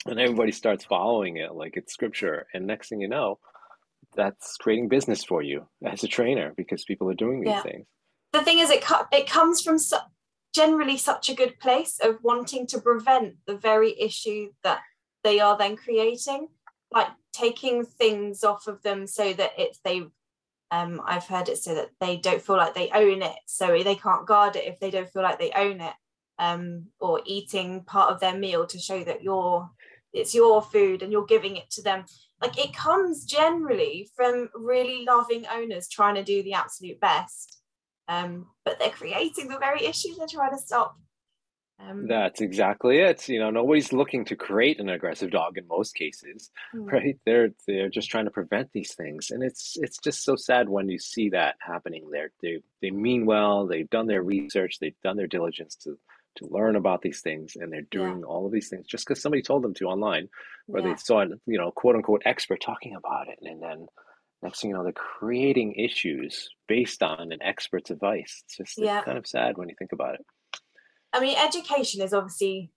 and 0.06 0.18
everybody 0.18 0.52
starts 0.52 0.84
following 0.84 1.36
it 1.36 1.54
like 1.54 1.76
it's 1.76 1.92
scripture. 1.92 2.46
And 2.52 2.66
next 2.66 2.88
thing 2.88 3.00
you 3.00 3.08
know, 3.08 3.38
that's 4.16 4.56
creating 4.56 4.88
business 4.88 5.24
for 5.24 5.42
you 5.42 5.66
as 5.84 6.02
a 6.02 6.08
trainer 6.08 6.52
because 6.56 6.84
people 6.84 7.08
are 7.10 7.14
doing 7.14 7.40
these 7.40 7.50
yeah. 7.50 7.62
things. 7.62 7.86
The 8.32 8.42
thing 8.42 8.58
is, 8.58 8.70
it, 8.70 8.82
co- 8.82 9.06
it 9.12 9.28
comes 9.28 9.62
from 9.62 9.78
su- 9.78 9.96
generally 10.54 10.96
such 10.96 11.28
a 11.28 11.34
good 11.34 11.58
place 11.60 11.98
of 12.02 12.18
wanting 12.22 12.66
to 12.68 12.80
prevent 12.80 13.36
the 13.46 13.56
very 13.56 13.98
issue 13.98 14.50
that 14.64 14.80
they 15.22 15.40
are 15.40 15.56
then 15.56 15.76
creating, 15.76 16.48
like 16.90 17.08
taking 17.32 17.84
things 17.84 18.42
off 18.42 18.66
of 18.66 18.82
them 18.82 19.06
so 19.06 19.32
that 19.32 19.52
it's 19.56 19.80
they 19.84 20.02
um, 20.72 21.02
I've 21.04 21.26
heard 21.26 21.50
it 21.50 21.58
so 21.58 21.74
that 21.74 21.90
they 22.00 22.16
don't 22.16 22.40
feel 22.40 22.56
like 22.56 22.74
they 22.74 22.90
own 22.94 23.22
it, 23.22 23.36
so 23.46 23.82
they 23.82 23.94
can't 23.94 24.26
guard 24.26 24.56
it 24.56 24.66
if 24.66 24.80
they 24.80 24.90
don't 24.90 25.08
feel 25.08 25.22
like 25.22 25.38
they 25.38 25.52
own 25.54 25.82
it, 25.82 25.92
um, 26.38 26.86
or 26.98 27.20
eating 27.26 27.84
part 27.84 28.10
of 28.10 28.20
their 28.20 28.36
meal 28.36 28.66
to 28.66 28.78
show 28.78 29.04
that 29.04 29.22
you're 29.22 29.70
it's 30.14 30.34
your 30.34 30.60
food 30.62 31.02
and 31.02 31.12
you're 31.12 31.26
giving 31.26 31.56
it 31.56 31.70
to 31.70 31.82
them. 31.82 32.04
Like 32.40 32.58
it 32.58 32.74
comes 32.74 33.24
generally 33.24 34.10
from 34.16 34.48
really 34.54 35.04
loving 35.04 35.44
owners 35.46 35.88
trying 35.88 36.16
to 36.16 36.24
do 36.24 36.42
the 36.42 36.54
absolute 36.54 36.98
best, 37.00 37.60
um, 38.08 38.46
but 38.64 38.78
they're 38.78 38.90
creating 38.90 39.48
the 39.48 39.58
very 39.58 39.84
issue 39.84 40.08
they're 40.16 40.26
trying 40.26 40.56
to 40.56 40.58
stop. 40.58 40.96
Um, 41.88 42.06
That's 42.06 42.40
exactly 42.40 42.98
it. 42.98 43.28
You 43.28 43.38
know, 43.38 43.50
nobody's 43.50 43.92
looking 43.92 44.24
to 44.26 44.36
create 44.36 44.78
an 44.78 44.88
aggressive 44.88 45.30
dog 45.30 45.58
in 45.58 45.66
most 45.66 45.94
cases, 45.94 46.50
mm. 46.74 46.90
right? 46.90 47.18
They're 47.24 47.50
they're 47.66 47.88
just 47.88 48.10
trying 48.10 48.26
to 48.26 48.30
prevent 48.30 48.70
these 48.72 48.94
things, 48.94 49.30
and 49.30 49.42
it's 49.42 49.76
it's 49.80 49.98
just 49.98 50.24
so 50.24 50.36
sad 50.36 50.68
when 50.68 50.88
you 50.88 50.98
see 50.98 51.30
that 51.30 51.56
happening. 51.60 52.08
There, 52.10 52.30
they 52.42 52.58
they 52.80 52.90
mean 52.90 53.26
well. 53.26 53.66
They've 53.66 53.88
done 53.88 54.06
their 54.06 54.22
research. 54.22 54.78
They've 54.80 55.00
done 55.02 55.16
their 55.16 55.26
diligence 55.26 55.76
to 55.76 55.98
to 56.36 56.46
learn 56.46 56.76
about 56.76 57.02
these 57.02 57.20
things, 57.20 57.56
and 57.56 57.72
they're 57.72 57.82
doing 57.82 58.20
yeah. 58.20 58.26
all 58.26 58.46
of 58.46 58.52
these 58.52 58.68
things 58.68 58.86
just 58.86 59.06
because 59.06 59.20
somebody 59.20 59.42
told 59.42 59.62
them 59.62 59.74
to 59.74 59.86
online, 59.86 60.28
or 60.68 60.80
yeah. 60.80 60.88
they 60.88 60.96
saw 60.96 61.24
you 61.46 61.58
know 61.58 61.70
quote 61.70 61.96
unquote 61.96 62.22
expert 62.24 62.60
talking 62.60 62.94
about 62.94 63.28
it, 63.28 63.38
and 63.42 63.62
then 63.62 63.86
next 64.42 64.60
thing 64.60 64.70
you 64.70 64.76
know 64.76 64.82
they're 64.84 64.92
creating 64.92 65.74
issues 65.74 66.48
based 66.68 67.02
on 67.02 67.32
an 67.32 67.42
expert's 67.42 67.90
advice. 67.90 68.42
It's 68.44 68.56
just 68.56 68.78
yeah. 68.78 68.98
it's 68.98 69.04
kind 69.04 69.18
of 69.18 69.26
sad 69.26 69.58
when 69.58 69.68
you 69.68 69.74
think 69.78 69.92
about 69.92 70.14
it. 70.14 70.26
I 71.12 71.20
mean, 71.20 71.36
education 71.36 72.02
is 72.02 72.12
obviously 72.12 72.70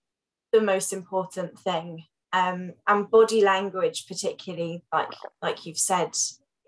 the 0.51 0.61
most 0.61 0.93
important 0.93 1.57
thing, 1.59 2.05
um, 2.33 2.73
and 2.87 3.09
body 3.09 3.41
language, 3.41 4.07
particularly, 4.07 4.83
like 4.93 5.13
like 5.41 5.65
you've 5.65 5.77
said, 5.77 6.11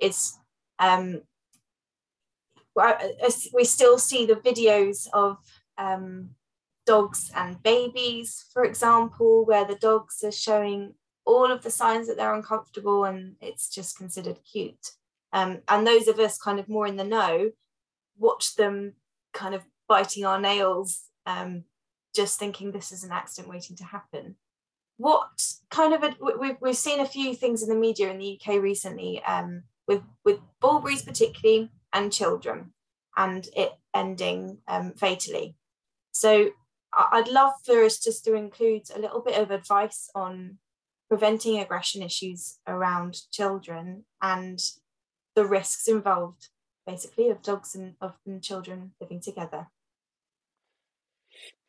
is. 0.02 0.38
Um, 0.80 1.22
we 3.56 3.64
still 3.64 3.98
see 3.98 4.28
the 4.28 4.36
videos 4.36 5.08
of 5.12 5.38
um, 5.80 6.30
dogs 6.86 7.32
and 7.36 7.62
babies, 7.62 8.46
for 8.54 8.64
example, 8.64 9.46
where 9.46 9.66
the 9.66 9.76
dogs 9.76 10.24
are 10.24 10.32
showing 10.32 10.94
all 11.26 11.52
of 11.52 11.62
the 11.62 11.70
signs 11.70 12.08
that 12.08 12.18
they're 12.18 12.34
uncomfortable 12.34 13.04
and 13.04 13.36
it's 13.42 13.70
just 13.70 13.98
considered 13.98 14.40
cute. 14.50 14.92
Um, 15.34 15.60
and 15.68 15.86
those 15.86 16.08
of 16.08 16.20
us 16.20 16.38
kind 16.38 16.60
of 16.60 16.70
more 16.70 16.88
in 16.88 16.96
the 16.96 17.04
know 17.04 17.52
watch 18.18 18.56
them 18.56 18.94
kind 19.34 19.54
of 19.54 19.64
biting 19.88 20.26
our 20.26 20.40
nails 20.40 21.04
um, 21.28 21.66
just 22.16 22.40
thinking 22.40 22.72
this 22.72 22.92
is 22.92 23.04
an 23.04 23.12
accident 23.12 23.54
waiting 23.54 23.76
to 23.76 23.84
happen. 23.84 24.38
What 24.98 25.30
kind 25.70 25.94
of 25.94 26.02
a, 26.02 26.16
we've, 26.40 26.58
we've 26.60 26.76
seen 26.76 27.00
a 27.00 27.06
few 27.06 27.36
things 27.36 27.62
in 27.62 27.70
the 27.70 27.76
media 27.76 28.10
in 28.10 28.18
the 28.18 28.40
UK 28.42 28.60
recently 28.60 29.22
um, 29.24 29.64
with 29.88 30.02
with 30.26 30.40
bull 30.60 30.80
breeds 30.80 31.04
particularly 31.04 31.70
and 31.94 32.12
children, 32.12 32.74
and 33.16 33.48
it 33.56 33.74
ending 33.94 34.58
um, 34.68 34.94
fatally. 34.94 35.56
So 36.14 36.50
I'd 36.94 37.28
love 37.28 37.54
for 37.64 37.84
us 37.84 38.00
just 38.00 38.26
to 38.26 38.34
include 38.34 38.84
a 38.96 39.00
little 39.00 39.22
bit 39.22 39.40
of 39.40 39.52
advice 39.52 40.10
on 40.16 40.58
preventing 41.10 41.60
aggression 41.60 42.02
issues 42.02 42.58
around 42.68 43.22
children 43.32 44.06
and 44.22 44.60
the 45.36 45.46
risks 45.46 45.88
involved, 45.88 46.50
basically, 46.88 47.30
of 47.30 47.44
dogs 47.44 47.76
and 47.76 47.96
of 48.02 48.16
children 48.42 48.94
living 49.00 49.22
together. 49.22 49.68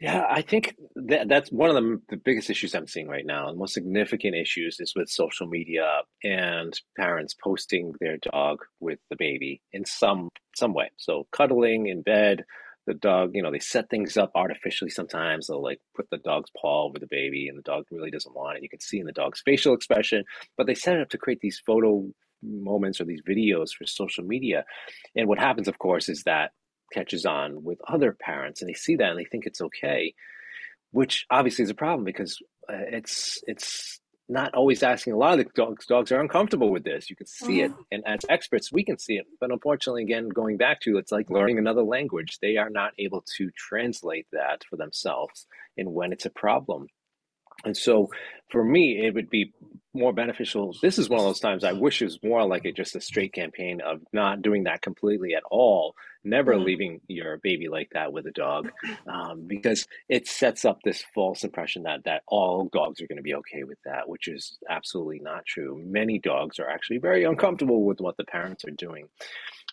Yeah, 0.00 0.24
I 0.30 0.42
think 0.42 0.76
that 0.94 1.28
that's 1.28 1.50
one 1.50 1.70
of 1.70 1.76
the, 1.76 2.00
the 2.10 2.16
biggest 2.16 2.50
issues 2.50 2.74
I'm 2.74 2.86
seeing 2.86 3.08
right 3.08 3.26
now. 3.26 3.50
The 3.50 3.56
most 3.58 3.74
significant 3.74 4.36
issues 4.36 4.76
is 4.78 4.92
with 4.94 5.08
social 5.08 5.48
media 5.48 6.02
and 6.22 6.72
parents 6.96 7.34
posting 7.34 7.92
their 8.00 8.16
dog 8.18 8.58
with 8.78 9.00
the 9.10 9.16
baby 9.16 9.60
in 9.72 9.84
some 9.84 10.28
some 10.56 10.72
way. 10.72 10.90
So 10.98 11.26
cuddling 11.32 11.88
in 11.88 12.02
bed, 12.02 12.44
the 12.86 12.94
dog, 12.94 13.32
you 13.34 13.42
know, 13.42 13.50
they 13.50 13.58
set 13.58 13.90
things 13.90 14.16
up 14.16 14.30
artificially 14.36 14.90
sometimes. 14.90 15.48
They'll 15.48 15.62
like 15.62 15.80
put 15.96 16.08
the 16.10 16.18
dog's 16.18 16.50
paw 16.56 16.84
over 16.88 16.98
the 17.00 17.08
baby 17.10 17.48
and 17.48 17.58
the 17.58 17.62
dog 17.62 17.84
really 17.90 18.10
doesn't 18.12 18.34
want 18.34 18.56
it. 18.58 18.62
You 18.62 18.68
can 18.68 18.80
see 18.80 19.00
in 19.00 19.06
the 19.06 19.12
dog's 19.12 19.42
facial 19.44 19.74
expression, 19.74 20.22
but 20.56 20.68
they 20.68 20.74
set 20.74 20.94
it 20.96 21.02
up 21.02 21.08
to 21.10 21.18
create 21.18 21.40
these 21.40 21.60
photo 21.66 22.06
moments 22.42 23.00
or 23.00 23.04
these 23.04 23.22
videos 23.28 23.70
for 23.76 23.84
social 23.84 24.24
media. 24.24 24.64
And 25.16 25.26
what 25.28 25.38
happens, 25.40 25.66
of 25.66 25.78
course, 25.78 26.08
is 26.08 26.22
that 26.22 26.52
catches 26.92 27.26
on 27.26 27.62
with 27.62 27.78
other 27.86 28.16
parents 28.18 28.60
and 28.60 28.68
they 28.68 28.74
see 28.74 28.96
that 28.96 29.10
and 29.10 29.18
they 29.18 29.24
think 29.24 29.46
it's 29.46 29.60
okay 29.60 30.14
which 30.90 31.26
obviously 31.30 31.62
is 31.62 31.70
a 31.70 31.74
problem 31.74 32.04
because 32.04 32.38
uh, 32.68 32.76
it's 32.90 33.42
it's 33.46 34.00
not 34.28 34.54
always 34.54 34.82
asking 34.82 35.14
a 35.14 35.16
lot 35.16 35.38
of 35.38 35.46
the 35.46 35.50
dogs 35.54 35.86
dogs 35.86 36.12
are 36.12 36.20
uncomfortable 36.20 36.70
with 36.70 36.84
this. 36.84 37.08
You 37.08 37.16
can 37.16 37.26
see 37.26 37.62
it. 37.62 37.72
And 37.90 38.02
as 38.06 38.20
experts 38.28 38.70
we 38.70 38.84
can 38.84 38.98
see 38.98 39.14
it. 39.14 39.26
But 39.40 39.50
unfortunately 39.50 40.02
again 40.02 40.28
going 40.28 40.58
back 40.58 40.80
to 40.82 40.98
it's 40.98 41.12
like 41.12 41.30
learning 41.30 41.58
another 41.58 41.82
language. 41.82 42.38
They 42.40 42.56
are 42.58 42.70
not 42.70 42.92
able 42.98 43.24
to 43.36 43.50
translate 43.56 44.26
that 44.32 44.64
for 44.68 44.76
themselves 44.76 45.46
and 45.76 45.94
when 45.94 46.12
it's 46.12 46.26
a 46.26 46.30
problem 46.30 46.88
and 47.64 47.76
so 47.76 48.08
for 48.50 48.64
me, 48.64 49.04
it 49.04 49.14
would 49.14 49.30
be 49.30 49.52
more 49.94 50.12
beneficial. 50.12 50.74
This 50.80 50.98
is 50.98 51.08
one 51.08 51.18
of 51.18 51.26
those 51.26 51.40
times 51.40 51.64
I 51.64 51.72
wish 51.72 52.00
it 52.00 52.06
was 52.06 52.18
more 52.22 52.46
like 52.46 52.64
a, 52.64 52.72
just 52.72 52.94
a 52.94 53.00
straight 53.00 53.32
campaign 53.32 53.80
of 53.80 54.00
not 54.12 54.42
doing 54.42 54.64
that 54.64 54.82
completely 54.82 55.34
at 55.34 55.42
all, 55.50 55.94
never 56.24 56.54
mm-hmm. 56.54 56.64
leaving 56.64 57.00
your 57.08 57.38
baby 57.38 57.68
like 57.68 57.90
that 57.92 58.12
with 58.12 58.26
a 58.26 58.30
dog, 58.30 58.70
um, 59.06 59.44
because 59.46 59.86
it 60.08 60.28
sets 60.28 60.64
up 60.64 60.78
this 60.84 61.04
false 61.14 61.42
impression 61.42 61.82
that 61.82 62.04
that 62.04 62.22
all 62.28 62.68
dogs 62.72 63.00
are 63.00 63.06
going 63.06 63.16
to 63.16 63.22
be 63.22 63.34
okay 63.34 63.64
with 63.64 63.78
that, 63.84 64.08
which 64.08 64.28
is 64.28 64.58
absolutely 64.70 65.20
not 65.20 65.44
true. 65.46 65.82
Many 65.84 66.18
dogs 66.18 66.58
are 66.58 66.68
actually 66.68 66.98
very 66.98 67.24
uncomfortable 67.24 67.84
with 67.84 68.00
what 68.00 68.16
the 68.16 68.24
parents 68.24 68.64
are 68.64 68.70
doing. 68.70 69.08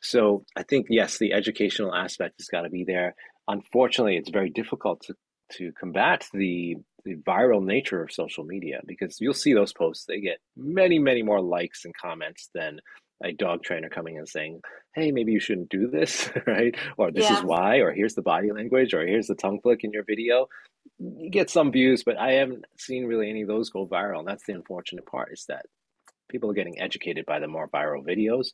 So 0.01 0.43
I 0.55 0.63
think 0.63 0.87
yes, 0.89 1.17
the 1.17 1.33
educational 1.33 1.93
aspect 1.93 2.35
has 2.39 2.47
got 2.47 2.61
to 2.61 2.69
be 2.69 2.83
there. 2.83 3.15
Unfortunately, 3.47 4.17
it's 4.17 4.29
very 4.29 4.49
difficult 4.49 5.01
to 5.01 5.15
to 5.57 5.71
combat 5.79 6.27
the 6.33 6.77
the 7.05 7.15
viral 7.17 7.63
nature 7.63 8.01
of 8.01 8.11
social 8.11 8.43
media 8.43 8.81
because 8.85 9.21
you'll 9.21 9.33
see 9.33 9.53
those 9.53 9.71
posts 9.73 10.05
they 10.05 10.19
get 10.19 10.39
many 10.57 10.99
many 10.99 11.21
more 11.23 11.41
likes 11.41 11.85
and 11.85 11.93
comments 11.95 12.49
than 12.53 12.79
a 13.23 13.31
dog 13.31 13.63
trainer 13.63 13.87
coming 13.89 14.17
and 14.17 14.27
saying, 14.27 14.59
"Hey, 14.93 15.11
maybe 15.11 15.31
you 15.31 15.39
shouldn't 15.39 15.69
do 15.69 15.87
this," 15.87 16.29
right? 16.47 16.75
Or 16.97 17.11
this 17.11 17.29
Yeah. 17.29 17.37
is 17.37 17.43
why, 17.45 17.77
or 17.77 17.93
here's 17.93 18.15
the 18.15 18.21
body 18.21 18.51
language, 18.51 18.93
or 18.93 19.07
here's 19.07 19.27
the 19.27 19.35
tongue 19.35 19.61
flick 19.61 19.83
in 19.85 19.93
your 19.93 20.03
video. 20.03 20.49
You 20.99 21.29
get 21.29 21.49
some 21.49 21.71
views, 21.71 22.03
but 22.03 22.17
I 22.17 22.33
haven't 22.33 22.65
seen 22.77 23.05
really 23.05 23.29
any 23.29 23.43
of 23.43 23.47
those 23.47 23.69
go 23.69 23.87
viral. 23.87 24.19
And 24.19 24.27
that's 24.27 24.45
the 24.45 24.53
unfortunate 24.53 25.05
part 25.05 25.31
is 25.31 25.45
that 25.47 25.65
people 26.29 26.49
are 26.51 26.53
getting 26.55 26.79
educated 26.81 27.25
by 27.25 27.39
the 27.39 27.47
more 27.47 27.69
viral 27.69 28.03
videos. 28.05 28.47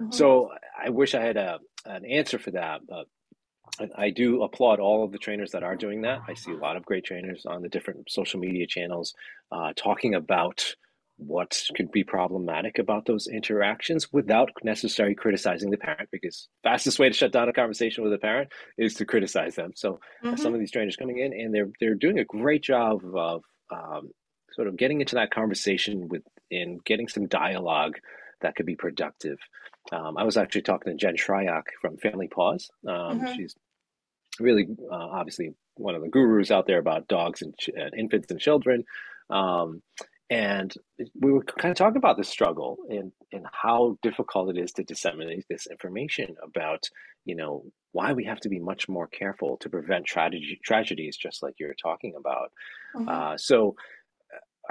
Mhm. 0.00 0.12
So 0.12 0.50
I 0.78 0.90
wish 0.90 1.14
I 1.14 1.22
had 1.22 1.36
a 1.38 1.60
an 1.86 2.04
answer 2.04 2.38
for 2.38 2.50
that, 2.52 2.82
but 2.86 3.06
I 3.96 4.10
do 4.10 4.42
applaud 4.42 4.80
all 4.80 5.04
of 5.04 5.12
the 5.12 5.18
trainers 5.18 5.50
that 5.52 5.62
are 5.62 5.76
doing 5.76 6.02
that. 6.02 6.20
I 6.28 6.34
see 6.34 6.52
a 6.52 6.56
lot 6.56 6.76
of 6.76 6.84
great 6.84 7.04
trainers 7.04 7.46
on 7.46 7.62
the 7.62 7.68
different 7.68 8.10
social 8.10 8.38
media 8.38 8.66
channels 8.66 9.14
uh, 9.50 9.72
talking 9.76 10.14
about 10.14 10.74
what 11.16 11.62
could 11.76 11.90
be 11.92 12.02
problematic 12.04 12.78
about 12.78 13.06
those 13.06 13.28
interactions 13.28 14.12
without 14.12 14.50
necessarily 14.64 15.14
criticizing 15.14 15.70
the 15.70 15.76
parent 15.76 16.08
because 16.10 16.48
fastest 16.62 16.98
way 16.98 17.08
to 17.08 17.14
shut 17.14 17.32
down 17.32 17.48
a 17.48 17.52
conversation 17.52 18.02
with 18.02 18.12
a 18.12 18.18
parent 18.18 18.50
is 18.78 18.94
to 18.94 19.04
criticize 19.04 19.54
them 19.54 19.70
so 19.76 20.00
uh, 20.32 20.36
some 20.36 20.52
Mhm. 20.52 20.54
of 20.54 20.60
these 20.60 20.72
trainers 20.72 20.96
coming 20.96 21.18
in 21.18 21.32
and 21.32 21.54
they're 21.54 21.70
they're 21.80 21.94
doing 21.94 22.18
a 22.18 22.24
great 22.24 22.62
job 22.62 23.02
of 23.14 23.44
um, 23.70 24.10
sort 24.52 24.66
of 24.66 24.76
getting 24.76 25.00
into 25.00 25.14
that 25.14 25.30
conversation 25.30 26.08
with 26.08 26.22
and 26.50 26.82
getting 26.84 27.06
some 27.08 27.28
dialogue 27.28 27.98
that 28.40 28.56
could 28.56 28.66
be 28.66 28.74
productive 28.74 29.38
um, 29.90 30.16
i 30.16 30.24
was 30.24 30.36
actually 30.36 30.62
talking 30.62 30.92
to 30.92 30.98
jen 30.98 31.16
shryock 31.16 31.64
from 31.80 31.96
family 31.98 32.28
paws 32.28 32.70
um, 32.86 33.20
Mhm. 33.20 33.34
she's 33.36 33.54
really 34.40 34.66
uh, 34.90 34.94
obviously 34.94 35.54
one 35.76 35.94
of 35.94 36.02
the 36.02 36.08
gurus 36.08 36.50
out 36.50 36.66
there 36.66 36.78
about 36.78 37.08
dogs 37.08 37.42
and, 37.42 37.56
ch- 37.58 37.70
and 37.74 37.94
infants 37.98 38.30
and 38.30 38.40
children. 38.40 38.84
Um, 39.30 39.82
and 40.30 40.72
we 41.20 41.32
were 41.32 41.42
kind 41.44 41.70
of 41.72 41.76
talking 41.76 41.96
about 41.98 42.16
this 42.16 42.28
struggle 42.28 42.78
and, 42.88 43.12
and 43.32 43.46
how 43.52 43.98
difficult 44.02 44.50
it 44.56 44.58
is 44.58 44.72
to 44.72 44.84
disseminate 44.84 45.44
this 45.48 45.66
information 45.66 46.36
about, 46.42 46.88
you 47.24 47.34
know, 47.36 47.64
why 47.92 48.12
we 48.12 48.24
have 48.24 48.40
to 48.40 48.48
be 48.48 48.58
much 48.58 48.88
more 48.88 49.06
careful 49.06 49.58
to 49.58 49.68
prevent 49.68 50.06
tragedy, 50.06 50.58
tragedies, 50.64 51.16
just 51.16 51.42
like 51.42 51.54
you're 51.58 51.74
talking 51.74 52.14
about. 52.16 52.52
Mhm. 52.94 53.08
Uh, 53.08 53.36
so 53.36 53.76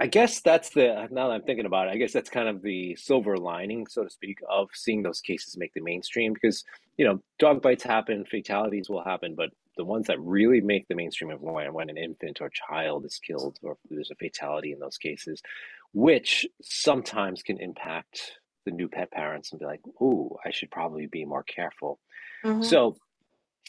I 0.01 0.07
guess 0.07 0.41
that's 0.41 0.71
the 0.71 1.07
now 1.11 1.27
that 1.27 1.33
I'm 1.35 1.43
thinking 1.43 1.67
about 1.67 1.87
it, 1.87 1.91
I 1.91 1.97
guess 1.97 2.11
that's 2.11 2.29
kind 2.31 2.49
of 2.49 2.63
the 2.63 2.95
silver 2.95 3.37
lining, 3.37 3.85
so 3.85 4.03
to 4.03 4.09
speak, 4.09 4.39
of 4.49 4.69
seeing 4.73 5.03
those 5.03 5.21
cases 5.21 5.57
make 5.57 5.75
the 5.75 5.81
mainstream 5.81 6.33
because 6.33 6.65
you 6.97 7.05
know 7.05 7.21
dog 7.37 7.61
bites 7.61 7.83
happen, 7.83 8.25
fatalities 8.25 8.89
will 8.89 9.03
happen, 9.03 9.35
but 9.35 9.51
the 9.77 9.85
ones 9.85 10.07
that 10.07 10.19
really 10.19 10.59
make 10.59 10.87
the 10.87 10.95
mainstream 10.95 11.29
of 11.29 11.39
when, 11.41 11.71
when 11.71 11.91
an 11.91 11.97
infant 11.97 12.41
or 12.41 12.49
child 12.49 13.05
is 13.05 13.19
killed 13.19 13.59
or 13.61 13.77
there's 13.91 14.09
a 14.09 14.15
fatality 14.15 14.71
in 14.71 14.79
those 14.79 14.97
cases, 14.97 15.39
which 15.93 16.47
sometimes 16.63 17.43
can 17.43 17.59
impact 17.59 18.39
the 18.65 18.71
new 18.71 18.89
pet 18.89 19.11
parents 19.11 19.51
and 19.51 19.59
be 19.59 19.67
like, 19.67 19.81
"Ooh, 20.01 20.35
I 20.43 20.49
should 20.49 20.71
probably 20.71 21.05
be 21.05 21.25
more 21.25 21.43
careful." 21.43 21.99
Mhm. 22.43 22.65
So 22.65 22.97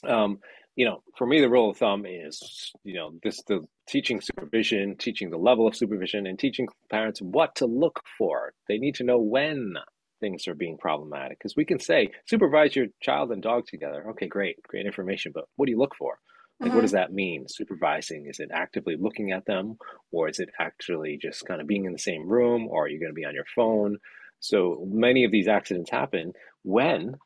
um, 0.05 0.41
you 0.77 0.85
know, 0.87 1.03
for 1.17 1.27
me, 1.27 1.41
the 1.41 1.51
rule 1.51 1.71
of 1.71 1.77
thumb 1.77 2.07
is, 2.07 2.73
you 2.85 2.95
know, 2.95 3.13
this 3.23 3.43
the 3.45 3.61
teaching 3.89 4.21
supervision, 4.21 4.97
teaching 4.97 5.31
the 5.31 5.37
level 5.39 5.67
of 5.67 5.77
supervision, 5.77 6.27
and 6.27 6.39
teaching 6.39 6.69
parents 6.91 7.21
what 7.21 7.55
to 7.57 7.67
look 7.67 8.01
for. 8.17 8.55
They 8.69 8.79
need 8.79 8.95
to 8.97 9.05
know 9.05 9.19
when 9.19 9.75
things 10.21 10.47
are 10.49 10.55
being 10.55 10.79
problematic 10.79 11.39
because 11.39 11.57
we 11.57 11.65
can 11.65 11.79
say 11.81 12.11
supervise 12.27 12.77
your 12.77 12.87
child 13.03 13.33
and 13.33 13.43
dog 13.43 13.67
together. 13.67 14.09
Okay, 14.11 14.29
great, 14.29 14.63
great 14.69 14.87
information, 14.87 15.33
but 15.35 15.45
what 15.57 15.67
do 15.67 15.73
you 15.73 15.79
look 15.79 15.95
for? 15.97 16.19
Like, 16.63 16.73
what 16.75 16.83
Mhm. 16.83 16.83
does 16.83 16.93
that 16.93 17.13
mean? 17.13 17.47
Supervising 17.49 18.27
is 18.29 18.39
it 18.39 18.51
actively 18.53 18.97
looking 18.97 19.33
at 19.33 19.47
them, 19.47 19.77
or 20.13 20.29
is 20.29 20.39
it 20.39 20.51
actually 20.61 21.19
just 21.21 21.45
kind 21.45 21.61
of 21.61 21.67
being 21.67 21.85
in 21.87 21.93
the 21.93 21.99
same 21.99 22.29
room, 22.29 22.69
or 22.69 22.85
are 22.85 22.89
you 22.89 23.01
going 23.01 23.11
to 23.11 23.15
be 23.15 23.25
on 23.25 23.35
your 23.35 23.47
phone? 23.55 23.99
So 24.39 24.87
many 24.89 25.25
of 25.25 25.33
these 25.33 25.49
accidents 25.49 25.91
happen 25.91 26.33
when 26.63 27.17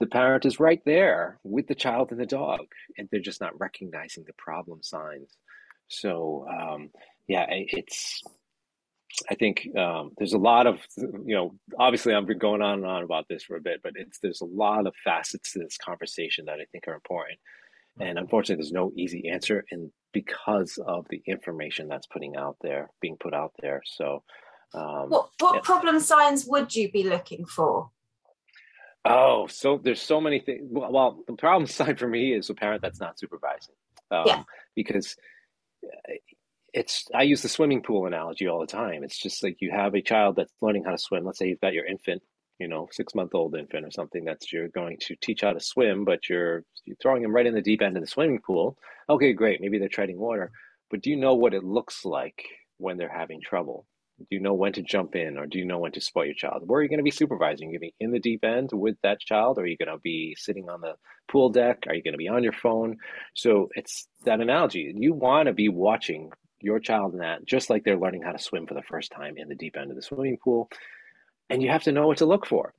the 0.00 0.06
parent 0.06 0.44
is 0.44 0.60
right 0.60 0.82
there 0.84 1.38
with 1.44 1.66
the 1.66 1.74
child 1.74 2.10
and 2.10 2.20
the 2.20 2.26
dog, 2.26 2.66
and 2.98 3.08
they're 3.10 3.20
just 3.20 3.40
not 3.40 3.58
recognizing 3.58 4.24
the 4.26 4.32
problem 4.36 4.82
signs. 4.82 5.36
So, 5.88 6.46
um, 6.50 6.90
yeah, 7.28 7.46
it's. 7.48 8.22
I 9.30 9.36
think 9.36 9.68
um, 9.78 10.10
there's 10.18 10.32
a 10.32 10.38
lot 10.38 10.66
of, 10.66 10.80
you 10.96 11.36
know, 11.36 11.54
obviously 11.78 12.12
I've 12.12 12.26
been 12.26 12.38
going 12.38 12.62
on 12.62 12.80
and 12.80 12.86
on 12.86 13.04
about 13.04 13.26
this 13.28 13.44
for 13.44 13.56
a 13.56 13.60
bit, 13.60 13.78
but 13.80 13.92
it's 13.94 14.18
there's 14.18 14.40
a 14.40 14.44
lot 14.46 14.88
of 14.88 14.94
facets 15.04 15.52
to 15.52 15.60
this 15.60 15.76
conversation 15.76 16.46
that 16.46 16.58
I 16.58 16.64
think 16.72 16.88
are 16.88 16.94
important. 16.94 17.38
And 18.00 18.18
unfortunately, 18.18 18.60
there's 18.60 18.72
no 18.72 18.92
easy 18.96 19.28
answer, 19.28 19.64
and 19.70 19.92
because 20.12 20.80
of 20.84 21.06
the 21.10 21.22
information 21.28 21.86
that's 21.86 22.08
putting 22.08 22.34
out 22.34 22.56
there, 22.60 22.90
being 23.00 23.16
put 23.20 23.34
out 23.34 23.52
there. 23.62 23.82
So, 23.84 24.24
um, 24.74 25.10
What 25.10 25.28
what 25.38 25.54
yeah. 25.54 25.60
problem 25.62 26.00
signs 26.00 26.44
would 26.46 26.74
you 26.74 26.90
be 26.90 27.04
looking 27.04 27.46
for? 27.46 27.90
Oh, 29.04 29.46
so 29.48 29.78
there's 29.82 30.00
so 30.00 30.20
many 30.20 30.40
things. 30.40 30.62
Well, 30.70 30.92
well, 30.92 31.24
the 31.26 31.34
problem 31.34 31.66
side 31.68 31.98
for 31.98 32.08
me 32.08 32.32
is 32.34 32.50
a 32.50 32.54
parent 32.54 32.82
that's 32.82 33.00
not 33.00 33.18
supervising. 33.18 33.74
Um, 34.10 34.24
Yeah. 34.26 34.42
Because 34.76 35.16
it's, 36.72 37.06
I 37.14 37.22
use 37.22 37.42
the 37.42 37.48
swimming 37.48 37.82
pool 37.82 38.06
analogy 38.06 38.48
all 38.48 38.60
the 38.60 38.66
time. 38.66 39.04
It's 39.04 39.18
just 39.18 39.42
like 39.42 39.58
you 39.60 39.70
have 39.70 39.94
a 39.94 40.02
child 40.02 40.36
that's 40.36 40.52
learning 40.60 40.84
how 40.84 40.90
to 40.90 40.98
swim. 40.98 41.24
Let's 41.24 41.38
say 41.38 41.46
you've 41.48 41.60
got 41.60 41.74
your 41.74 41.86
infant, 41.86 42.22
you 42.58 42.66
know, 42.66 42.88
six 42.90 43.14
month 43.14 43.34
old 43.34 43.54
infant 43.56 43.86
or 43.86 43.90
something 43.90 44.24
that 44.24 44.52
you're 44.52 44.68
going 44.68 44.98
to 45.02 45.14
teach 45.20 45.42
how 45.42 45.52
to 45.52 45.60
swim, 45.60 46.04
but 46.04 46.28
you're, 46.28 46.64
you're 46.84 46.96
throwing 47.00 47.22
them 47.22 47.34
right 47.34 47.46
in 47.46 47.54
the 47.54 47.62
deep 47.62 47.82
end 47.82 47.96
of 47.96 48.02
the 48.02 48.08
swimming 48.08 48.40
pool. 48.40 48.76
Okay, 49.08 49.32
great. 49.32 49.60
Maybe 49.60 49.78
they're 49.78 49.88
treading 49.88 50.18
water, 50.18 50.50
but 50.90 51.02
do 51.02 51.10
you 51.10 51.16
know 51.16 51.34
what 51.34 51.54
it 51.54 51.62
looks 51.62 52.04
like 52.04 52.42
when 52.78 52.96
they're 52.96 53.08
having 53.08 53.40
trouble? 53.40 53.86
Do 54.30 54.36
you 54.36 54.40
know 54.40 54.54
when 54.54 54.72
to 54.74 54.82
jump 54.82 55.14
in 55.14 55.38
or 55.38 55.46
do 55.46 55.58
you 55.58 55.64
know 55.64 55.78
when 55.78 55.92
to 55.92 56.00
support 56.00 56.26
your 56.26 56.34
child? 56.34 56.62
Where 56.66 56.80
are 56.80 56.82
you 56.82 56.88
going 56.88 56.98
to 56.98 57.04
be 57.04 57.10
supervising? 57.10 57.68
Are 57.68 57.72
you 57.72 57.78
going 57.78 57.90
to 57.90 57.94
be 57.98 58.04
in 58.04 58.12
the 58.12 58.20
deep 58.20 58.44
end 58.44 58.70
with 58.72 58.96
that 59.02 59.20
child? 59.20 59.58
Or 59.58 59.62
are 59.62 59.66
you 59.66 59.76
going 59.76 59.90
to 59.90 59.98
be 59.98 60.36
sitting 60.38 60.68
on 60.68 60.80
the 60.80 60.94
pool 61.28 61.50
deck? 61.50 61.84
Are 61.86 61.94
you 61.94 62.02
going 62.02 62.14
to 62.14 62.18
be 62.18 62.28
on 62.28 62.42
your 62.42 62.52
phone? 62.52 62.96
So 63.34 63.68
it's 63.74 64.08
that 64.24 64.40
analogy. 64.40 64.92
You 64.96 65.14
want 65.14 65.46
to 65.46 65.52
be 65.52 65.68
watching 65.68 66.30
your 66.60 66.80
child 66.80 67.12
in 67.12 67.18
that 67.18 67.44
just 67.44 67.68
like 67.68 67.84
they're 67.84 67.98
learning 67.98 68.22
how 68.22 68.32
to 68.32 68.38
swim 68.38 68.66
for 68.66 68.74
the 68.74 68.82
first 68.82 69.12
time 69.12 69.34
in 69.36 69.48
the 69.48 69.54
deep 69.54 69.76
end 69.76 69.90
of 69.90 69.96
the 69.96 70.02
swimming 70.02 70.38
pool. 70.42 70.70
And 71.50 71.62
you 71.62 71.70
have 71.70 71.82
to 71.84 71.92
know 71.92 72.06
what 72.06 72.18
to 72.18 72.26
look 72.26 72.46
for. 72.46 72.72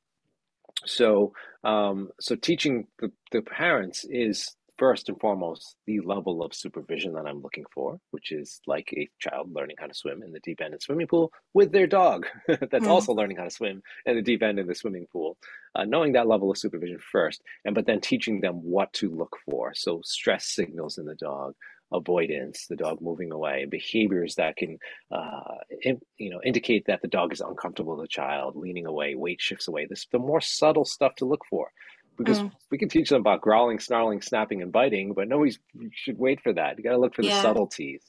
So, 0.86 1.34
um, 1.64 2.10
so 2.20 2.36
teaching 2.36 2.88
the, 3.00 3.12
the 3.32 3.42
parents 3.42 4.06
is 4.10 4.56
first 4.78 5.10
and 5.10 5.20
foremost 5.20 5.76
the 5.88 6.00
level 6.02 6.44
of 6.44 6.54
supervision 6.54 7.14
that 7.14 7.26
I'm 7.28 7.42
looking 7.42 7.66
for, 7.74 8.00
which 8.12 8.32
is 8.32 8.62
like 8.68 8.94
a 8.98 9.10
child 9.20 9.52
learning 9.54 9.78
how 9.80 9.88
to 9.88 9.94
swim 9.94 10.22
in 10.24 10.32
the 10.32 10.40
deep 10.42 10.62
end 10.62 10.74
of 10.74 10.80
the 10.80 10.84
swimming 10.84 11.08
pool 11.08 11.32
with 11.54 11.72
their 11.72 11.88
dog 11.88 12.26
that's 12.48 12.88
Mm. 12.88 12.90
also 12.90 13.14
learning 13.14 13.38
how 13.38 13.46
to 13.46 13.50
swim 13.52 13.82
in 14.06 14.16
the 14.16 14.22
deep 14.22 14.44
end 14.44 14.60
of 14.60 14.68
the 14.68 14.76
swimming 14.76 15.08
pool. 15.12 15.38
Uh, 15.76 15.84
knowing 15.84 16.14
that 16.14 16.28
level 16.28 16.50
of 16.52 16.58
supervision 16.58 17.00
first, 17.12 17.42
and 17.66 17.76
but 17.76 17.86
then 17.86 18.00
teaching 18.00 18.40
them 18.42 18.56
what 18.56 18.92
to 18.94 19.10
look 19.14 19.36
for. 19.50 19.74
So 19.74 20.02
stress 20.06 20.46
signals 20.48 20.98
in 20.98 21.06
the 21.06 21.16
dog, 21.16 21.54
avoidance, 21.94 22.66
the 22.70 22.76
dog 22.78 23.00
moving 23.02 23.32
away, 23.32 23.66
behaviors 23.70 24.36
that 24.36 24.56
can, 24.56 24.78
uh, 25.12 25.56
in, 25.82 26.00
you 26.18 26.30
know, 26.30 26.42
indicate 26.44 26.86
that 26.88 27.02
the 27.02 27.08
dog 27.10 27.34
is 27.34 27.42
uncomfortable 27.42 27.96
with 27.98 28.06
the 28.06 28.08
child, 28.08 28.56
leaning 28.56 28.86
away, 28.86 29.16
weight 29.16 29.42
shifts 29.42 29.68
away. 29.68 29.86
This 29.86 30.08
the 30.12 30.20
more 30.20 30.42
subtle 30.42 30.86
stuff 30.86 31.16
to 31.16 31.26
look 31.26 31.44
for, 31.50 31.72
because 32.18 32.40
Mm. 32.40 32.52
we 32.72 32.78
can 32.78 32.90
teach 32.90 33.10
them 33.10 33.22
about 33.22 33.42
growling, 33.42 33.80
snarling, 33.80 34.22
snapping, 34.22 34.62
and 34.62 34.72
biting, 34.72 35.14
but 35.14 35.28
nobody's 35.28 35.60
should 35.92 36.18
wait 36.18 36.42
for 36.42 36.54
that. 36.54 36.78
You 36.78 36.84
got 36.84 36.92
to 36.92 36.98
look 36.98 37.16
for 37.16 37.24
the 37.24 37.30
Yeah. 37.30 37.42
subtleties. 37.42 38.04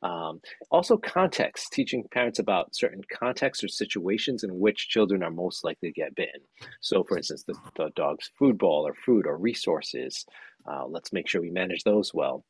Um, 0.00 0.40
also, 0.70 0.96
context, 0.96 1.72
teaching 1.72 2.04
parents 2.12 2.38
about 2.38 2.74
certain 2.74 3.02
contexts 3.12 3.64
or 3.64 3.68
situations 3.68 4.44
in 4.44 4.58
which 4.60 4.88
children 4.88 5.24
are 5.24 5.30
most 5.30 5.64
likely 5.64 5.88
to 5.88 5.92
get 6.00 6.14
bitten. 6.14 6.40
So, 6.80 7.02
for 7.02 7.16
instance, 7.16 7.42
the, 7.44 7.56
the 7.76 7.90
dog's 7.96 8.30
food 8.38 8.58
bowl 8.58 8.86
or 8.86 8.94
food 8.94 9.26
or 9.26 9.36
resources. 9.36 10.24
Uh, 10.70 10.86
let's 10.86 11.12
make 11.12 11.26
sure 11.28 11.40
we 11.40 11.50
manage 11.50 11.82
those 11.82 12.14
well 12.14 12.44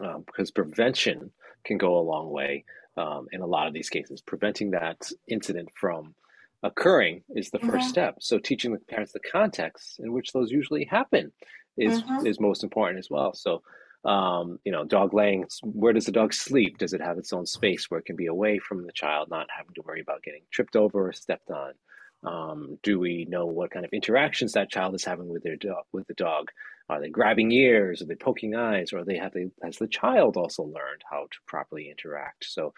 um, 0.00 0.24
because 0.26 0.50
prevention 0.50 1.30
can 1.64 1.78
go 1.78 1.96
a 1.96 2.00
long 2.00 2.30
way 2.30 2.64
um, 2.98 3.26
in 3.32 3.40
a 3.40 3.46
lot 3.46 3.68
of 3.68 3.72
these 3.72 3.88
cases. 3.88 4.20
Preventing 4.20 4.72
that 4.72 4.98
incident 5.28 5.70
from 5.80 6.14
occurring 6.62 7.24
is 7.30 7.50
the 7.50 7.58
1st 7.60 7.88
Mhm. 7.88 7.88
step. 7.88 8.16
So 8.20 8.38
teaching 8.38 8.72
the 8.72 8.78
parents 8.80 9.12
the 9.12 9.20
context 9.20 10.00
in 10.00 10.12
which 10.12 10.32
those 10.32 10.50
usually 10.50 10.84
happen 10.84 11.32
is 11.76 12.02
Mhm. 12.04 12.26
is 12.26 12.40
most 12.40 12.64
important 12.64 12.98
as 12.98 13.08
well. 13.10 13.34
So 13.34 13.62
um, 14.04 14.60
you 14.64 14.70
know, 14.70 14.84
dog 14.84 15.12
laying, 15.14 15.44
where 15.64 15.92
does 15.92 16.06
the 16.06 16.12
dog 16.12 16.32
sleep? 16.32 16.78
Does 16.78 16.92
it 16.92 17.00
have 17.00 17.18
its 17.18 17.32
own 17.32 17.44
space 17.44 17.90
where 17.90 17.98
it 17.98 18.06
can 18.06 18.14
be 18.16 18.26
away 18.26 18.58
from 18.60 18.86
the 18.86 18.92
child, 18.92 19.28
not 19.30 19.48
having 19.56 19.74
to 19.74 19.82
worry 19.82 20.00
about 20.00 20.22
getting 20.22 20.44
tripped 20.52 20.76
over 20.76 21.08
or 21.08 21.12
stepped 21.12 21.50
on? 21.50 21.74
Um, 22.26 22.78
do 22.82 22.98
we 22.98 23.24
know 23.28 23.46
what 23.46 23.70
kind 23.70 23.84
of 23.84 23.92
interactions 23.92 24.52
that 24.52 24.70
child 24.70 24.94
is 24.94 25.04
having 25.04 25.28
with 25.28 25.44
their 25.44 25.56
dog 25.56 25.84
with 25.92 26.06
the 26.08 26.14
dog? 26.14 26.50
Are 26.88 27.00
they 27.00 27.08
grabbing 27.08 27.50
ears? 27.52 28.02
Are 28.02 28.06
they 28.06 28.14
poking 28.16 28.54
eyes? 28.54 28.92
Or 28.92 29.04
they 29.04 29.16
have 29.16 29.32
they, 29.32 29.46
has 29.62 29.76
the 29.78 29.88
child 29.88 30.36
also 30.36 30.62
learned 30.64 31.02
how 31.10 31.22
to 31.22 31.38
properly 31.46 31.88
interact? 31.90 32.44
So 32.44 32.74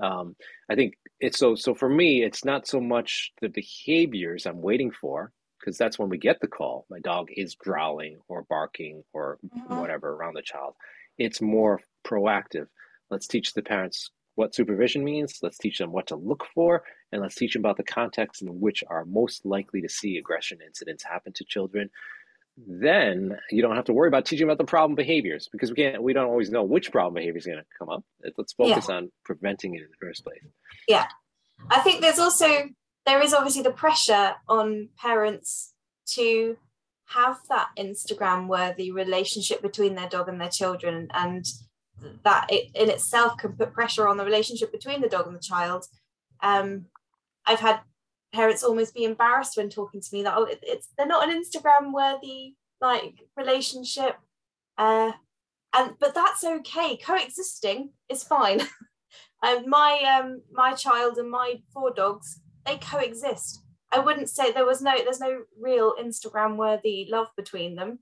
um, 0.00 0.36
I 0.70 0.74
think 0.74 0.94
it's 1.20 1.38
so 1.38 1.54
so 1.54 1.74
for 1.74 1.88
me, 1.88 2.22
it's 2.22 2.44
not 2.44 2.66
so 2.66 2.80
much 2.80 3.32
the 3.40 3.48
behaviors 3.48 4.46
I'm 4.46 4.62
waiting 4.62 4.90
for, 4.90 5.32
because 5.58 5.76
that's 5.78 5.98
when 5.98 6.08
we 6.08 6.18
get 6.18 6.40
the 6.40 6.46
call. 6.48 6.86
My 6.90 7.00
dog 7.00 7.28
is 7.36 7.54
growling 7.56 8.18
or 8.28 8.44
barking 8.48 9.02
or 9.12 9.38
Mhm. 9.44 9.78
whatever 9.80 10.10
around 10.12 10.34
the 10.34 10.42
child. 10.42 10.74
It's 11.18 11.40
more 11.40 11.80
proactive. 12.04 12.68
Let's 13.10 13.26
teach 13.26 13.54
the 13.54 13.62
parents 13.62 14.10
what 14.36 14.54
supervision 14.54 15.02
means. 15.02 15.40
Let's 15.42 15.58
teach 15.58 15.78
them 15.78 15.90
what 15.90 16.06
to 16.08 16.16
look 16.16 16.44
for, 16.54 16.84
and 17.12 17.22
let's 17.22 17.34
teach 17.34 17.54
them 17.54 17.62
about 17.62 17.76
the 17.76 17.84
context 17.84 18.42
in 18.42 18.60
which 18.60 18.84
are 18.88 19.04
most 19.04 19.46
likely 19.46 19.80
to 19.80 19.88
see 19.88 20.18
aggression 20.18 20.58
incidents 20.64 21.02
happen 21.02 21.32
to 21.34 21.44
children. 21.44 21.90
Then 22.66 23.38
you 23.50 23.62
don't 23.62 23.76
have 23.76 23.84
to 23.84 23.92
worry 23.92 24.08
about 24.08 24.26
teaching 24.26 24.44
about 24.44 24.58
the 24.58 24.64
problem 24.64 24.96
behaviors 24.96 25.48
because 25.52 25.70
we 25.70 25.76
can't. 25.76 26.02
We 26.02 26.12
don't 26.12 26.26
always 26.26 26.50
know 26.50 26.64
which 26.64 26.90
problem 26.90 27.14
behavior 27.14 27.38
is 27.38 27.46
going 27.46 27.58
to 27.58 27.64
come 27.78 27.88
up. 27.88 28.04
Let's 28.36 28.52
focus 28.52 28.86
yeah. 28.88 28.96
on 28.96 29.12
preventing 29.24 29.74
it 29.74 29.82
in 29.82 29.88
the 29.88 30.06
first 30.06 30.24
place. 30.24 30.42
Yeah, 30.88 31.06
I 31.70 31.80
think 31.80 32.00
there's 32.00 32.18
also 32.18 32.48
there 33.06 33.22
is 33.22 33.32
obviously 33.32 33.62
the 33.62 33.70
pressure 33.70 34.34
on 34.48 34.88
parents 35.00 35.72
to 36.14 36.56
have 37.06 37.38
that 37.48 37.68
Instagram 37.78 38.48
worthy 38.48 38.90
relationship 38.90 39.62
between 39.62 39.94
their 39.94 40.08
dog 40.08 40.28
and 40.28 40.40
their 40.40 40.50
children 40.50 41.08
and 41.14 41.46
that 42.24 42.46
it 42.50 42.70
in 42.74 42.90
itself 42.90 43.38
can 43.38 43.52
put 43.52 43.72
pressure 43.72 44.06
on 44.06 44.16
the 44.16 44.24
relationship 44.24 44.70
between 44.70 45.00
the 45.00 45.08
dog 45.08 45.26
and 45.26 45.34
the 45.34 45.40
child. 45.40 45.86
Um, 46.42 46.86
I've 47.48 47.60
had 47.60 47.80
parents 48.32 48.62
almost 48.62 48.94
be 48.94 49.04
embarrassed 49.04 49.56
when 49.56 49.70
talking 49.70 50.00
to 50.00 50.08
me 50.12 50.22
that 50.22 50.36
oh 50.36 50.44
it, 50.44 50.60
it's 50.62 50.88
they're 50.96 51.06
not 51.06 51.28
an 51.28 51.42
Instagram 51.42 51.92
worthy 51.92 52.54
like 52.80 53.14
relationship. 53.36 54.16
Uh, 54.76 55.12
and 55.74 55.94
but 55.98 56.14
that's 56.14 56.44
okay. 56.44 56.96
Coexisting 56.96 57.90
is 58.08 58.22
fine. 58.22 58.60
and 59.42 59.66
my 59.66 60.20
um 60.20 60.42
my 60.52 60.74
child 60.74 61.18
and 61.18 61.30
my 61.30 61.60
four 61.72 61.92
dogs 61.92 62.40
they 62.66 62.76
coexist. 62.76 63.62
I 63.90 64.00
wouldn't 64.00 64.28
say 64.28 64.52
there 64.52 64.66
was 64.66 64.82
no 64.82 64.94
there's 65.02 65.20
no 65.20 65.42
real 65.58 65.94
Instagram 66.00 66.56
worthy 66.56 67.08
love 67.10 67.28
between 67.36 67.74
them. 67.74 68.00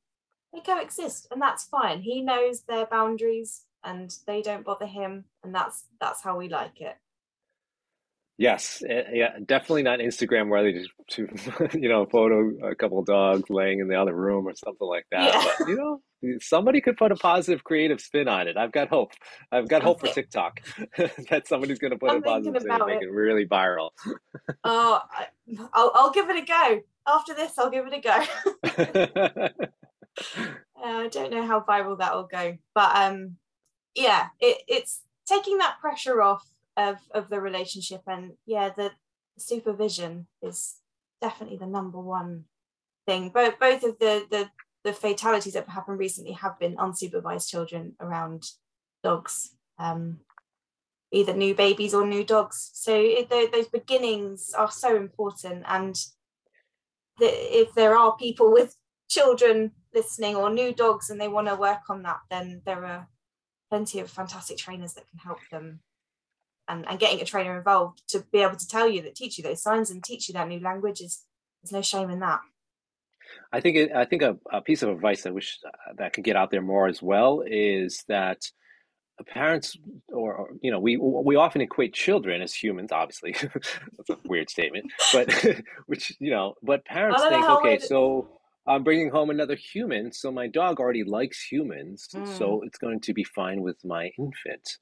They 0.53 0.61
coexist 0.61 1.28
and 1.30 1.40
that's 1.40 1.64
fine. 1.64 2.03
He 2.03 2.20
knows 2.20 2.62
their 2.62 2.86
boundaries 2.86 3.62
and 3.84 4.12
they 4.26 4.42
don't 4.42 4.64
bother 4.64 4.86
him 4.86 5.24
and 5.44 5.55
that's 5.55 5.84
that's 6.01 6.22
how 6.22 6.36
we 6.36 6.49
like 6.49 6.80
it 6.80 6.97
yes. 8.39 8.82
Eh, 8.89 9.03
yeah 9.12 9.39
definitely 9.45 9.82
not 9.82 9.99
instagram 9.99 10.49
worthy 10.49 10.87
to, 11.09 11.26
to 11.26 11.68
you 11.78 11.89
know 11.89 12.07
photo 12.07 12.51
a 12.68 12.74
couple 12.74 12.99
of 12.99 13.07
dogs 13.07 13.49
laying 13.51 13.80
in 13.80 13.89
the 13.89 13.95
other 13.95 14.14
room 14.14 14.47
or 14.47 14.55
something 14.55 14.87
like 14.87 15.07
that 15.11 15.34
yeah. 15.34 15.53
but 15.59 15.68
you 15.68 15.76
know 15.76 16.01
somebody 16.41 16.80
could 16.80 16.97
put 16.97 17.12
a 17.12 17.16
positive 17.16 17.62
creative 17.62 18.01
spin 18.01 18.26
on 18.26 18.49
it. 18.49 18.57
I've 18.57 18.72
got 18.72 18.89
hope. 18.89 19.12
I've 19.53 19.68
got 19.68 19.82
hope 19.82 20.01
for 20.01 20.09
tiktok 20.09 20.61
that 21.30 21.47
somebody's 21.47 21.78
going 21.78 21.93
to 21.93 21.99
put 21.99 22.11
I'm 22.11 22.18
a 22.18 22.22
positive 22.22 22.62
spin 22.62 22.72
and 22.72 22.87
make 22.87 23.03
it. 23.03 23.11
really 23.11 23.47
viral. 23.47 23.91
Oh 24.64 25.01
I, 25.11 25.26
I'll, 25.72 25.93
I'll 25.95 26.11
give 26.11 26.28
it 26.30 26.43
a 26.43 26.45
go. 26.45 26.80
After 27.07 27.34
this 27.34 27.57
i'll 27.59 27.70
give 27.70 27.87
it 27.87 27.95
a 27.95 28.01
go. 28.01 28.24
Uh, 30.78 30.99
i 30.99 31.09
don't 31.09 31.30
know 31.30 31.47
how 31.47 31.61
viral 31.61 31.99
that 31.99 32.14
will 32.14 32.28
go 32.30 32.57
but 32.74 32.97
um 32.97 33.37
yeah, 33.97 34.26
it, 34.41 34.59
it's 34.68 35.01
taking 35.26 35.59
that 35.59 35.78
pressure 35.80 36.22
off 36.22 36.47
of 36.76 36.98
of 37.12 37.28
the 37.28 37.40
relationship, 37.40 38.02
and 38.06 38.32
yeah, 38.46 38.70
the 38.70 38.92
supervision 39.38 40.26
is 40.42 40.76
definitely 41.20 41.56
the 41.56 41.66
number 41.66 42.00
one 42.00 42.44
thing. 43.06 43.30
Both 43.30 43.58
both 43.58 43.82
of 43.84 43.98
the 43.98 44.26
the 44.30 44.50
the 44.84 44.92
fatalities 44.92 45.54
that 45.54 45.64
have 45.64 45.74
happened 45.74 45.98
recently 45.98 46.32
have 46.32 46.58
been 46.58 46.76
unsupervised 46.76 47.48
children 47.48 47.96
around 48.00 48.44
dogs, 49.02 49.56
um, 49.78 50.20
either 51.10 51.34
new 51.34 51.54
babies 51.54 51.92
or 51.94 52.06
new 52.06 52.24
dogs. 52.24 52.70
So 52.74 52.94
it, 52.94 53.28
those 53.28 53.68
beginnings 53.68 54.54
are 54.56 54.70
so 54.70 54.96
important, 54.96 55.64
and 55.66 55.96
the, 57.18 57.26
if 57.26 57.74
there 57.74 57.96
are 57.96 58.16
people 58.16 58.52
with 58.52 58.76
children 59.08 59.72
listening 59.94 60.36
or 60.36 60.50
new 60.50 60.74
dogs 60.74 61.10
and 61.10 61.20
they 61.20 61.28
want 61.28 61.48
to 61.48 61.54
work 61.54 61.88
on 61.88 62.02
that, 62.02 62.20
then 62.30 62.62
there 62.66 62.84
are 62.84 63.08
plenty 63.70 63.98
of 64.00 64.10
fantastic 64.10 64.58
trainers 64.58 64.94
that 64.94 65.08
can 65.08 65.18
help 65.18 65.38
them 65.50 65.80
and, 66.68 66.86
and 66.88 66.98
getting 66.98 67.20
a 67.20 67.24
trainer 67.24 67.56
involved 67.56 68.02
to 68.08 68.24
be 68.32 68.38
able 68.38 68.56
to 68.56 68.68
tell 68.68 68.88
you 68.88 69.02
that 69.02 69.14
teach 69.14 69.38
you 69.38 69.44
those 69.44 69.62
signs 69.62 69.90
and 69.90 70.02
teach 70.02 70.28
you 70.28 70.34
that 70.34 70.48
new 70.48 70.60
language 70.60 71.00
is 71.00 71.24
there's 71.62 71.72
no 71.72 71.82
shame 71.82 72.10
in 72.10 72.20
that 72.20 72.40
i 73.52 73.60
think 73.60 73.76
it, 73.76 73.92
i 73.92 74.04
think 74.04 74.22
a, 74.22 74.36
a 74.52 74.60
piece 74.60 74.82
of 74.82 74.90
advice 74.90 75.26
i 75.26 75.30
wish 75.30 75.58
that 75.96 76.12
could 76.12 76.24
get 76.24 76.36
out 76.36 76.50
there 76.50 76.62
more 76.62 76.86
as 76.86 77.02
well 77.02 77.42
is 77.46 78.04
that 78.08 78.38
parents 79.28 79.78
or, 80.08 80.34
or, 80.34 80.50
you 80.60 80.70
know 80.70 80.78
we 80.78 80.98
we 80.98 81.36
often 81.36 81.62
equate 81.62 81.94
children 81.94 82.42
as 82.42 82.52
humans 82.52 82.92
obviously 82.92 83.32
that's 83.42 84.10
a 84.10 84.18
weird 84.26 84.50
statement 84.50 84.84
but 85.12 85.32
which 85.86 86.14
you 86.20 86.30
know 86.30 86.54
but 86.62 86.84
parents 86.84 87.22
think 87.22 87.44
okay 87.48 87.78
so 87.78 88.28
I'm 88.68 88.82
bringing 88.82 89.10
home 89.10 89.30
another 89.30 89.54
human, 89.54 90.12
so 90.12 90.32
my 90.32 90.48
dog 90.48 90.80
already 90.80 91.04
likes 91.04 91.40
humans, 91.40 92.08
mm. 92.12 92.26
so 92.36 92.62
it's 92.64 92.78
going 92.78 93.00
to 93.00 93.14
be 93.14 93.22
fine 93.22 93.62
with 93.62 93.76
my 93.84 94.10
infant. 94.18 94.78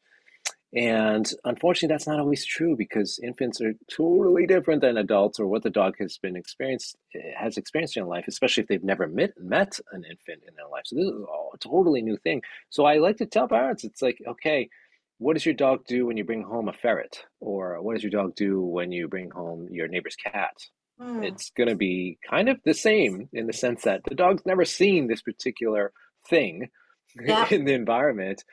And 0.76 1.30
unfortunately, 1.44 1.94
that's 1.94 2.06
not 2.06 2.18
always 2.18 2.44
true 2.44 2.76
because 2.76 3.20
infants 3.22 3.60
are 3.60 3.74
totally 3.88 4.46
different 4.46 4.80
than 4.80 4.96
adults 4.96 5.38
or 5.38 5.46
what 5.46 5.62
the 5.62 5.70
dog 5.70 5.94
has 6.00 6.18
been 6.18 6.36
experienced 6.36 6.96
has 7.36 7.56
experienced 7.56 7.96
in 7.96 8.06
life, 8.06 8.24
especially 8.26 8.62
if 8.62 8.68
they've 8.68 8.82
never 8.82 9.06
met 9.06 9.32
met 9.38 9.78
an 9.92 10.04
infant 10.04 10.42
in 10.48 10.54
their 10.56 10.68
life. 10.68 10.82
So 10.86 10.96
this 10.96 11.06
is 11.06 11.12
a 11.12 11.58
totally 11.58 12.02
new 12.02 12.16
thing. 12.16 12.42
So 12.70 12.84
I 12.84 12.98
like 12.98 13.18
to 13.18 13.26
tell 13.26 13.46
parents, 13.46 13.84
it's 13.84 14.02
like, 14.02 14.18
okay, 14.26 14.68
what 15.18 15.34
does 15.34 15.46
your 15.46 15.54
dog 15.54 15.86
do 15.86 16.06
when 16.06 16.16
you 16.16 16.24
bring 16.24 16.42
home 16.42 16.68
a 16.68 16.72
ferret, 16.72 17.24
or 17.40 17.80
what 17.80 17.94
does 17.94 18.02
your 18.02 18.10
dog 18.10 18.34
do 18.34 18.60
when 18.60 18.90
you 18.90 19.06
bring 19.06 19.30
home 19.30 19.68
your 19.70 19.86
neighbor's 19.86 20.16
cat, 20.16 20.56
Mm. 21.00 21.24
It's 21.24 21.50
going 21.50 21.68
to 21.68 21.74
be 21.74 22.18
kind 22.28 22.48
of 22.48 22.60
the 22.64 22.74
same 22.74 23.28
in 23.32 23.46
the 23.46 23.52
sense 23.52 23.82
that 23.82 24.02
the 24.04 24.14
dog's 24.14 24.46
never 24.46 24.64
seen 24.64 25.06
this 25.06 25.22
particular 25.22 25.92
thing 26.28 26.70
yeah. 27.20 27.46
in 27.50 27.64
the 27.64 27.74
environment. 27.74 28.44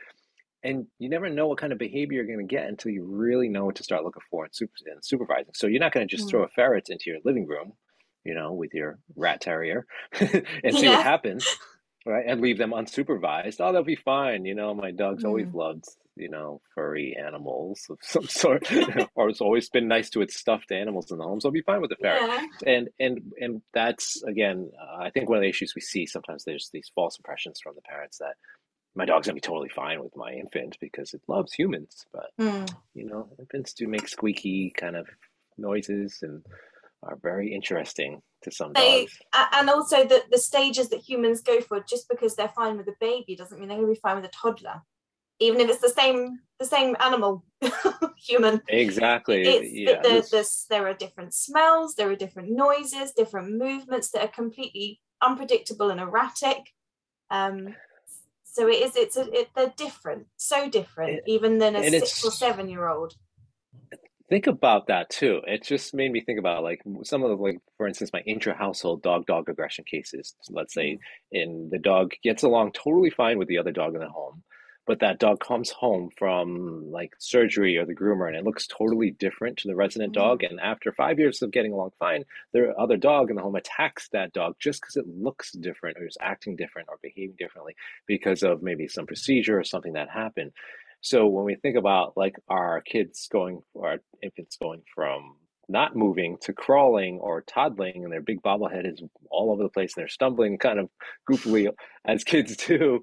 And 0.64 0.86
you 1.00 1.10
never 1.10 1.30
know 1.30 1.48
what 1.48 1.58
kind 1.58 1.74
of 1.74 1.80
behavior 1.80 2.18
you're 2.18 2.36
going 2.36 2.48
to 2.48 2.56
get 2.56 2.68
until 2.68 2.92
you 2.92 3.04
really 3.04 3.50
know 3.50 3.66
what 3.66 3.76
to 3.76 3.84
start 3.84 4.04
looking 4.04 4.22
for 4.30 4.44
and, 4.44 4.56
super, 4.56 4.74
and 4.86 5.04
supervising. 5.04 5.54
So 5.56 5.68
you're 5.68 5.80
not 5.80 5.92
going 5.92 6.08
to 6.08 6.16
just 6.16 6.28
mm. 6.28 6.32
throw 6.32 6.44
a 6.44 6.50
ferret 6.50 6.90
into 6.90 7.06
your 7.08 7.20
living 7.26 7.48
room, 7.48 7.74
you 8.24 8.36
know, 8.36 8.54
with 8.54 8.74
your 8.74 9.00
rat 9.16 9.42
terrier 9.42 9.86
and 10.20 10.76
see 10.76 10.84
yeah. 10.84 10.98
what 10.98 11.04
happens, 11.04 11.48
right? 12.06 12.26
And 12.28 12.42
leave 12.42 12.60
them 12.60 12.72
unsupervised. 12.72 13.56
Oh, 13.60 13.74
they'll 13.74 13.84
be 13.84 13.96
fine. 13.96 14.46
You 14.46 14.54
know, 14.54 14.74
my 14.74 14.92
dog's 14.92 15.24
mm. 15.24 15.28
always 15.28 15.52
loved 15.54 15.86
you 16.16 16.30
know, 16.30 16.62
furry 16.76 17.16
animals 17.18 17.86
of 17.90 17.98
some 18.02 18.24
sort, 18.28 18.70
or 19.16 19.30
it's 19.30 19.42
always 19.42 19.70
been 19.70 19.88
nice 19.88 20.10
to 20.12 20.22
its 20.22 20.36
stuffed 20.36 20.72
animals 20.72 21.12
in 21.12 21.18
the 21.18 21.24
home, 21.24 21.40
so 21.40 21.50
I'll 21.50 21.54
be 21.54 21.62
fine 21.62 21.82
with 21.82 21.90
the 21.90 21.96
ferret. 21.96 22.22
Yeah. 22.22 22.74
And 22.74 22.90
and 23.00 23.32
and 23.40 23.62
that's 23.74 24.22
again, 24.24 24.72
uh, 24.80 25.04
I 25.04 25.10
think 25.10 25.30
one 25.30 25.38
of 25.38 25.42
the 25.42 25.50
issues 25.50 25.74
we 25.76 25.82
see 25.82 26.06
sometimes 26.06 26.44
there's 26.44 26.70
these 26.74 26.92
false 26.94 27.18
impressions 27.18 27.60
from 27.62 27.76
the 27.76 27.82
parents 27.82 28.18
that 28.20 28.36
my 28.96 29.06
dog's 29.06 29.28
gonna 29.28 29.36
be 29.36 29.42
totally 29.42 29.70
fine 29.70 30.02
with 30.04 30.16
my 30.16 30.32
infant 30.34 30.78
because 30.80 31.14
it 31.14 31.22
loves 31.28 31.54
humans, 31.54 32.06
but 32.12 32.30
mm. 32.40 32.74
you 32.94 33.06
know, 33.06 33.30
infants 33.40 33.74
do 33.74 33.88
make 33.88 34.08
squeaky 34.08 34.72
kind 34.76 34.96
of 34.96 35.08
noises 35.58 36.20
and 36.22 36.44
are 37.04 37.18
very 37.22 37.54
interesting 37.54 38.22
to 38.44 38.52
some 38.52 38.74
they, 38.74 39.02
dogs. 39.02 39.18
And 39.54 39.70
also 39.70 40.06
the, 40.06 40.24
the 40.30 40.38
stages 40.38 40.90
that 40.90 41.00
humans 41.00 41.42
go 41.42 41.62
for, 41.62 41.80
just 41.88 42.08
because 42.10 42.36
they're 42.36 42.50
fine 42.50 42.78
with 42.78 42.88
a 42.88 42.96
baby 43.00 43.36
doesn't 43.36 43.60
mean 43.60 43.70
they're 43.70 43.78
going 43.78 43.90
to 43.90 43.94
be 43.94 44.00
fine 44.00 44.18
with 44.18 44.26
a 44.26 44.30
toddler 44.30 44.82
even 45.42 45.60
if 45.60 45.70
it's 45.70 45.82
the 45.82 45.90
same 45.90 46.40
the 46.60 46.66
same 46.66 46.96
animal 47.02 47.44
human 48.16 48.62
exactly 48.70 49.42
it's, 49.42 49.74
yeah, 49.74 50.02
the, 50.02 50.22
the, 50.32 50.48
there 50.70 50.88
are 50.88 50.94
different 50.94 51.34
smells 51.34 51.96
there 51.96 52.10
are 52.10 52.16
different 52.16 52.50
noises 52.50 53.12
different 53.12 53.58
movements 53.58 54.12
that 54.12 54.24
are 54.24 54.30
completely 54.30 55.02
unpredictable 55.22 55.90
and 55.90 56.00
erratic 56.00 56.60
um, 57.32 57.76
so 58.52 58.68
it 58.68 58.82
is 58.84 58.96
it's 58.96 59.18
a, 59.18 59.32
it, 59.32 59.50
they're 59.56 59.74
different 59.78 60.28
so 60.36 60.70
different 60.70 61.20
it, 61.20 61.24
even 61.26 61.58
than 61.58 61.76
a 61.76 61.90
six 61.90 62.24
or 62.24 62.32
seven 62.32 62.70
year 62.70 62.88
old. 62.88 63.16
Think 64.30 64.48
about 64.48 64.88
that 64.88 65.10
too. 65.10 65.42
It 65.46 65.64
just 65.64 65.94
made 65.94 66.10
me 66.12 66.22
think 66.22 66.40
about 66.40 66.64
like 66.64 66.82
some 67.04 67.24
of 67.24 67.30
the 67.30 67.36
like 67.36 67.60
for 67.78 67.88
instance 67.88 68.12
my 68.14 68.22
intra-household 68.22 69.02
dog 69.02 69.26
dog 69.26 69.50
aggression 69.50 69.86
cases 69.90 70.36
let's 70.50 70.74
say 70.74 70.94
mm. 70.94 71.00
in 71.32 71.70
the 71.72 71.80
dog 71.80 72.14
gets 72.24 72.44
along 72.44 72.72
totally 72.74 73.10
fine 73.10 73.38
with 73.38 73.48
the 73.48 73.58
other 73.58 73.72
dog 73.72 73.94
in 73.94 74.00
the 74.02 74.10
home 74.10 74.44
but 74.88 75.00
that 75.00 75.20
dog 75.20 75.40
comes 75.40 75.70
home 75.70 76.10
from 76.18 76.92
like 76.92 77.14
surgery 77.20 77.78
or 77.78 77.86
the 77.86 77.96
groomer 77.96 78.28
and 78.28 78.36
it 78.36 78.44
looks 78.44 78.68
totally 78.68 79.12
different 79.12 79.58
to 79.58 79.68
the 79.68 79.76
resident 79.76 80.14
mm-hmm. 80.14 80.22
dog 80.22 80.44
and 80.44 80.60
after 80.60 80.92
five 80.92 81.20
years 81.20 81.42
of 81.42 81.52
getting 81.52 81.72
along 81.72 81.92
fine 82.00 82.24
the 82.54 82.74
other 82.78 82.98
dog 82.98 83.30
in 83.30 83.36
the 83.36 83.42
home 83.42 83.56
attacks 83.56 84.10
that 84.10 84.34
dog 84.34 84.56
just 84.60 84.82
because 84.82 84.96
it 84.96 85.08
looks 85.08 85.52
different 85.52 85.98
or 85.98 86.06
is 86.06 86.18
acting 86.22 86.56
different 86.56 86.88
or 86.90 86.98
behaving 87.02 87.36
differently 87.38 87.76
because 88.08 88.44
of 88.44 88.64
maybe 88.64 88.88
some 88.88 89.06
procedure 89.06 89.60
or 89.60 89.64
something 89.64 89.94
that 89.94 90.10
happened 90.10 90.52
so 91.02 91.28
when 91.28 91.46
we 91.46 91.56
think 91.56 91.78
about 91.78 92.16
like 92.16 92.36
our 92.48 92.82
kids 92.82 93.28
going 93.32 93.62
for 93.74 93.88
our 93.88 93.98
infants 94.22 94.58
going 94.58 94.82
from 94.94 95.36
not 95.70 95.96
moving 95.96 96.38
to 96.42 96.54
crawling 96.54 97.20
or 97.20 97.42
toddling 97.42 98.04
and 98.04 98.12
their 98.12 98.22
big 98.22 98.42
bobblehead 98.42 98.92
is 98.92 99.02
all 99.30 99.52
over 99.52 99.64
the 99.64 99.70
place 99.70 99.94
and 99.96 100.02
they're 100.02 100.10
stumbling 100.10 100.58
kind 100.58 100.80
of 100.80 100.90
goofily 101.30 101.70
as 102.06 102.24
kids 102.24 102.56
do. 102.58 103.02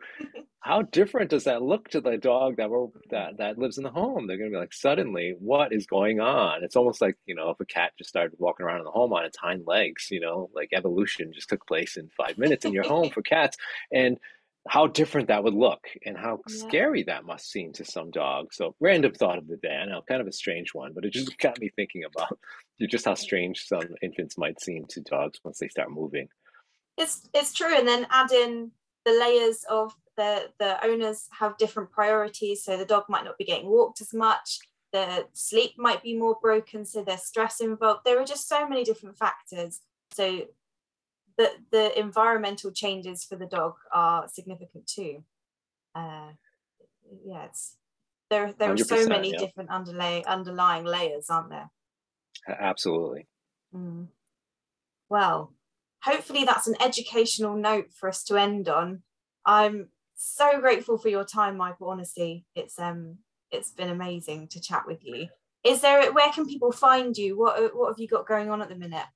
How 0.60 0.82
different 0.82 1.30
does 1.30 1.44
that 1.44 1.62
look 1.62 1.88
to 1.90 2.00
the 2.00 2.18
dog 2.18 2.56
that 2.56 2.68
were 2.68 2.88
that 3.10 3.38
that 3.38 3.58
lives 3.58 3.78
in 3.78 3.84
the 3.84 3.90
home? 3.90 4.26
They're 4.26 4.36
going 4.36 4.50
to 4.50 4.54
be 4.54 4.60
like 4.60 4.74
suddenly 4.74 5.34
what 5.38 5.72
is 5.72 5.86
going 5.86 6.20
on? 6.20 6.62
It's 6.62 6.76
almost 6.76 7.00
like 7.00 7.16
you 7.26 7.34
know 7.34 7.50
if 7.50 7.60
a 7.60 7.64
cat 7.64 7.92
just 7.96 8.10
started 8.10 8.36
walking 8.38 8.66
around 8.66 8.78
in 8.78 8.84
the 8.84 8.90
home 8.90 9.12
on 9.12 9.24
its 9.24 9.38
hind 9.38 9.66
legs 9.66 10.08
you 10.10 10.20
know 10.20 10.50
like 10.54 10.70
evolution 10.72 11.32
just 11.32 11.48
took 11.48 11.66
place 11.66 11.96
in 11.96 12.10
five 12.16 12.36
minutes 12.38 12.64
in 12.64 12.72
your 12.72 12.84
home 12.84 13.10
for 13.10 13.22
cats. 13.22 13.56
And 13.92 14.18
how 14.68 14.86
different 14.86 15.28
that 15.28 15.42
would 15.44 15.54
look 15.54 15.80
and 16.04 16.16
how 16.16 16.40
Yeah. 16.44 16.48
scary 16.48 17.02
that 17.04 17.24
must 17.24 17.50
seem 17.50 17.72
to 17.74 17.84
some 17.84 18.10
dogs. 18.10 18.56
So, 18.56 18.74
random 18.80 19.12
thought 19.12 19.38
of 19.38 19.48
the 19.48 19.56
day. 19.56 19.74
I 19.74 19.86
know, 19.86 20.02
kind 20.06 20.20
of 20.20 20.26
a 20.26 20.32
strange 20.32 20.74
one, 20.74 20.92
but 20.94 21.04
it 21.04 21.12
just 21.12 21.38
got 21.38 21.58
me 21.58 21.70
thinking 21.74 22.04
about 22.04 22.38
just 22.90 23.06
how 23.06 23.14
strange 23.14 23.64
some 23.66 23.94
infants 24.02 24.38
might 24.38 24.60
seem 24.60 24.84
to 24.90 25.00
dogs 25.00 25.40
once 25.44 25.58
they 25.58 25.68
start 25.68 25.90
moving. 25.90 26.28
It's 26.96 27.28
it's 27.32 27.52
true, 27.52 27.76
and 27.76 27.86
then 27.86 28.06
add 28.10 28.32
in 28.32 28.72
the 29.04 29.12
layers 29.12 29.64
of 29.70 29.94
the 30.16 30.50
the 30.58 30.84
owners 30.84 31.28
have 31.38 31.56
different 31.58 31.90
priorities, 31.90 32.64
so 32.64 32.76
the 32.76 32.84
dog 32.84 33.04
might 33.08 33.24
not 33.24 33.38
be 33.38 33.44
getting 33.44 33.68
walked 33.68 34.00
as 34.00 34.12
much. 34.12 34.58
The 34.92 35.28
sleep 35.34 35.72
might 35.76 36.02
be 36.02 36.16
more 36.16 36.36
broken, 36.42 36.84
so 36.84 37.02
there's 37.04 37.22
stress 37.22 37.60
involved. 37.60 38.00
There 38.04 38.20
are 38.20 38.24
just 38.24 38.48
so 38.48 38.68
many 38.68 38.84
different 38.84 39.16
factors. 39.16 39.80
So 40.12 40.46
the 41.38 41.50
the 41.70 41.98
environmental 41.98 42.70
changes 42.70 43.24
for 43.24 43.36
the 43.36 43.46
dog 43.46 43.74
are 43.92 44.28
significant 44.28 44.86
too. 44.86 45.24
Uh, 45.94 46.32
yeah, 47.24 47.44
it's 47.44 47.76
there. 48.28 48.52
There 48.58 48.72
are 48.72 48.76
so 48.76 49.06
many 49.06 49.30
yeah. 49.30 49.38
different 49.38 49.70
underlay 49.70 50.24
underlying 50.26 50.84
layers, 50.84 51.30
aren't 51.30 51.50
there? 51.50 51.70
Absolutely. 52.48 53.28
Mm. 53.74 54.08
Well, 55.08 55.54
hopefully 56.02 56.44
that's 56.44 56.66
an 56.66 56.74
educational 56.80 57.56
note 57.56 57.92
for 57.92 58.08
us 58.08 58.24
to 58.24 58.36
end 58.36 58.68
on. 58.68 59.02
I'm 59.46 59.88
so 60.16 60.60
grateful 60.60 60.98
for 60.98 61.08
your 61.08 61.24
time, 61.24 61.56
Michael. 61.56 61.88
Honestly, 61.88 62.44
it's 62.56 62.78
um 62.78 63.18
it's 63.52 63.70
been 63.70 63.90
amazing 63.90 64.48
to 64.48 64.60
chat 64.60 64.86
with 64.86 65.04
you. 65.04 65.28
Is 65.64 65.80
there 65.82 66.12
where 66.12 66.32
can 66.32 66.46
people 66.46 66.72
find 66.72 67.16
you? 67.16 67.38
What 67.38 67.76
what 67.76 67.88
have 67.90 68.00
you 68.00 68.08
got 68.08 68.26
going 68.26 68.50
on 68.50 68.60
at 68.60 68.68
the 68.68 68.74
minute? 68.74 69.06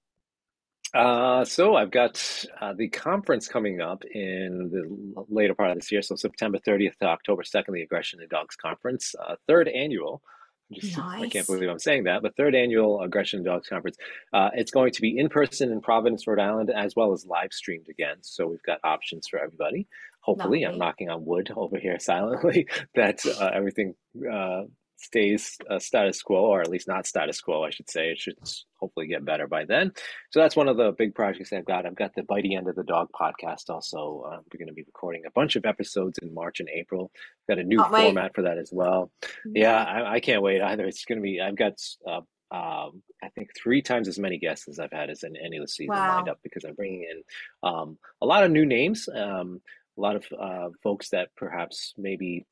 Uh, 0.95 1.45
so 1.45 1.74
I've 1.74 1.90
got 1.90 2.45
uh, 2.61 2.74
the 2.74 2.88
conference 2.88 3.49
coming 3.49 3.80
up 3.80 4.05
in 4.05 4.70
the 4.70 5.24
later 5.28 5.55
part 5.55 5.70
of 5.70 5.76
this 5.76 5.90
year. 5.90 6.03
So 6.03 6.16
September 6.16 6.59
30th 6.59 6.97
to 6.99 7.07
October 7.07 7.43
2nd, 7.43 7.72
the 7.72 7.82
Aggression 7.82 8.20
in 8.20 8.28
Dogs 8.28 8.57
Conference, 8.57 9.14
uh, 9.26 9.36
third 9.47 9.68
annual. 9.68 10.22
Just, 10.70 10.99
I 10.99 11.28
can't 11.28 11.47
believe 11.47 11.68
I'm 11.68 11.78
saying 11.78 12.05
that, 12.05 12.22
but 12.22 12.34
third 12.36 12.55
annual 12.55 13.03
Aggression 13.03 13.40
in 13.40 13.45
Dogs 13.45 13.68
Conference. 13.68 13.97
Uh, 14.32 14.51
it's 14.55 14.70
going 14.70 14.93
to 14.93 15.03
be 15.03 15.18
in 15.18 15.28
person 15.28 15.70
in 15.70 15.80
Providence, 15.80 16.26
Rhode 16.26 16.38
Island, 16.38 16.70
as 16.74 16.97
well 16.97 17.12
as 17.12 17.26
live 17.26 17.53
streamed 17.53 17.88
again. 17.90 18.16
So 18.22 18.47
we've 18.47 18.62
got 18.62 18.78
options 18.82 19.26
for 19.28 19.38
everybody. 19.38 19.86
Hopefully, 20.20 20.62
I'm 20.62 20.78
knocking 20.78 21.11
on 21.11 21.26
wood 21.26 21.51
over 21.55 21.78
here 21.78 21.99
silently 22.01 22.68
that 22.95 23.24
uh, 23.26 23.51
everything 23.53 23.95
uh, 24.30 24.62
stays 25.03 25.59
uh, 25.68 25.78
status 25.78 26.22
quo, 26.22 26.36
or 26.36 26.61
at 26.61 26.68
least 26.68 26.88
not 26.88 27.07
status 27.07 27.40
quo, 27.40 27.64
I 27.64 27.70
should 27.70 27.90
say. 27.90 28.11
It 28.11 28.18
should 28.18 28.36
hopefully 28.78 29.07
get 29.07 29.24
better 29.24 29.46
by 29.46 29.64
then. 29.64 29.92
So 30.30 30.40
that's 30.40 30.57
one 30.57 30.68
of 30.68 30.76
the 30.76 30.92
big 30.92 31.14
projects 31.14 31.53
I've 31.53 31.64
got. 31.64 31.86
I've 31.86 31.96
got 31.96 32.14
the 32.14 32.22
Bitey 32.22 32.57
End 32.57 32.68
of 32.68 32.76
the 32.76 32.84
Dog 32.84 33.09
podcast 33.18 33.68
also. 33.68 34.24
Uh, 34.26 34.38
we're 34.38 34.59
going 34.59 34.68
to 34.68 34.74
be 34.74 34.84
recording 34.84 35.22
a 35.26 35.30
bunch 35.30 35.57
of 35.57 35.66
episodes 35.66 36.18
in 36.18 36.32
March 36.32 36.61
and 36.61 36.68
April. 36.68 37.11
Got 37.48 37.59
a 37.59 37.64
new 37.64 37.78
Can't 37.78 37.94
format 37.94 38.34
for 38.34 38.42
that 38.42 38.59
as 38.59 38.70
well. 38.72 39.11
Yeah, 39.44 39.82
I, 39.82 40.14
I 40.14 40.20
can't 40.20 40.42
wait 40.42 40.62
either. 40.62 40.86
It's 40.86 41.05
going 41.05 41.18
to 41.18 41.22
be, 41.22 41.40
I've 41.40 41.57
got, 41.57 41.74
uh, 42.07 42.20
um, 42.53 43.03
I 43.22 43.28
think 43.34 43.50
three 43.57 43.82
times 43.82 44.09
as 44.09 44.18
many 44.18 44.38
guests 44.38 44.68
as 44.68 44.78
I've 44.78 44.92
had 44.92 45.11
as 45.11 45.22
in 45.22 45.36
any 45.36 45.57
of 45.57 45.62
the 45.62 45.68
season 45.68 45.96
lined 45.96 46.28
up 46.28 46.38
because 46.42 46.64
I'm 46.64 46.74
bringing 46.74 47.03
in 47.11 47.22
um, 47.62 47.98
a 48.20 48.26
lot 48.26 48.44
of 48.44 48.50
new 48.50 48.66
names, 48.66 49.09
um, 49.09 49.61
a 49.96 50.00
lot 50.00 50.16
of 50.16 50.24
uh, 50.38 50.68
folks 50.82 51.11
that 51.11 51.28
perhaps 51.36 51.94
maybe 51.96 52.46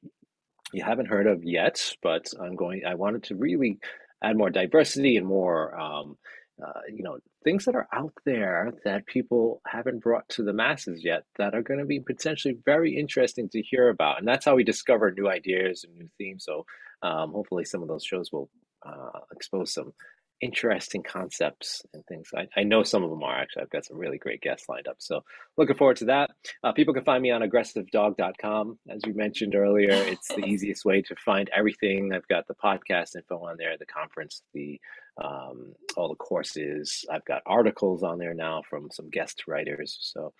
you 0.72 0.82
haven't 0.82 1.06
heard 1.06 1.26
of 1.26 1.44
yet, 1.44 1.94
but 2.02 2.32
I'm 2.40 2.56
going, 2.56 2.82
I 2.86 2.94
wanted 2.94 3.24
to 3.24 3.36
really 3.36 3.78
add 4.22 4.36
more 4.36 4.50
diversity 4.50 5.16
and 5.16 5.26
more, 5.26 5.78
um, 5.78 6.16
uh, 6.64 6.80
you 6.94 7.02
know, 7.02 7.18
things 7.42 7.64
that 7.64 7.74
are 7.74 7.88
out 7.92 8.12
there 8.26 8.72
that 8.84 9.06
people 9.06 9.62
haven't 9.66 10.02
brought 10.02 10.28
to 10.28 10.42
the 10.42 10.52
masses 10.52 11.02
yet 11.02 11.24
that 11.38 11.54
are 11.54 11.62
going 11.62 11.80
to 11.80 11.86
be 11.86 12.00
potentially 12.00 12.56
very 12.64 12.96
interesting 12.98 13.48
to 13.48 13.62
hear 13.62 13.88
about. 13.88 14.18
And 14.18 14.28
that's 14.28 14.44
how 14.44 14.56
we 14.56 14.64
discover 14.64 15.10
new 15.10 15.28
ideas 15.28 15.84
and 15.84 15.96
new 15.96 16.08
themes. 16.18 16.44
So 16.44 16.66
um, 17.02 17.32
hopefully 17.32 17.64
some 17.64 17.82
of 17.82 17.88
those 17.88 18.04
shows 18.04 18.30
will 18.30 18.50
uh, 18.86 19.20
expose 19.32 19.72
some 19.72 19.92
interesting 20.40 21.02
concepts 21.02 21.82
and 21.92 22.04
things. 22.06 22.30
I, 22.34 22.48
I 22.56 22.62
know 22.62 22.82
some 22.82 23.04
of 23.04 23.10
them 23.10 23.22
are 23.22 23.36
actually. 23.36 23.62
I've 23.62 23.70
got 23.70 23.84
some 23.84 23.98
really 23.98 24.18
great 24.18 24.40
guests 24.40 24.68
lined 24.68 24.88
up. 24.88 24.96
So 24.98 25.20
looking 25.56 25.76
forward 25.76 25.98
to 25.98 26.06
that. 26.06 26.30
Uh, 26.64 26.72
people 26.72 26.94
can 26.94 27.04
find 27.04 27.22
me 27.22 27.30
on 27.30 27.42
aggressivedog.com. 27.42 28.78
As 28.88 29.02
you 29.06 29.14
mentioned 29.14 29.54
earlier, 29.54 29.92
it's 29.92 30.28
the 30.28 30.44
easiest 30.46 30.84
way 30.84 31.02
to 31.02 31.14
find 31.16 31.50
everything. 31.54 32.12
I've 32.14 32.28
got 32.28 32.46
the 32.46 32.54
podcast 32.54 33.16
info 33.16 33.44
on 33.44 33.56
there, 33.58 33.76
the 33.78 33.86
conference, 33.86 34.42
the 34.54 34.80
um, 35.22 35.74
all 35.96 36.08
the 36.08 36.14
courses. 36.14 37.04
I've 37.12 37.24
got 37.24 37.42
articles 37.44 38.02
on 38.02 38.18
there 38.18 38.34
now 38.34 38.62
from 38.68 38.88
some 38.90 39.10
guest 39.10 39.44
writers. 39.46 39.98
So 40.00 40.32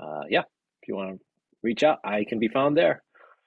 uh, 0.00 0.22
yeah, 0.28 0.42
if 0.82 0.88
you 0.88 0.94
want 0.96 1.18
to 1.18 1.24
reach 1.62 1.82
out, 1.82 1.98
I 2.04 2.24
can 2.24 2.38
be 2.38 2.48
found 2.48 2.76
there. 2.76 3.02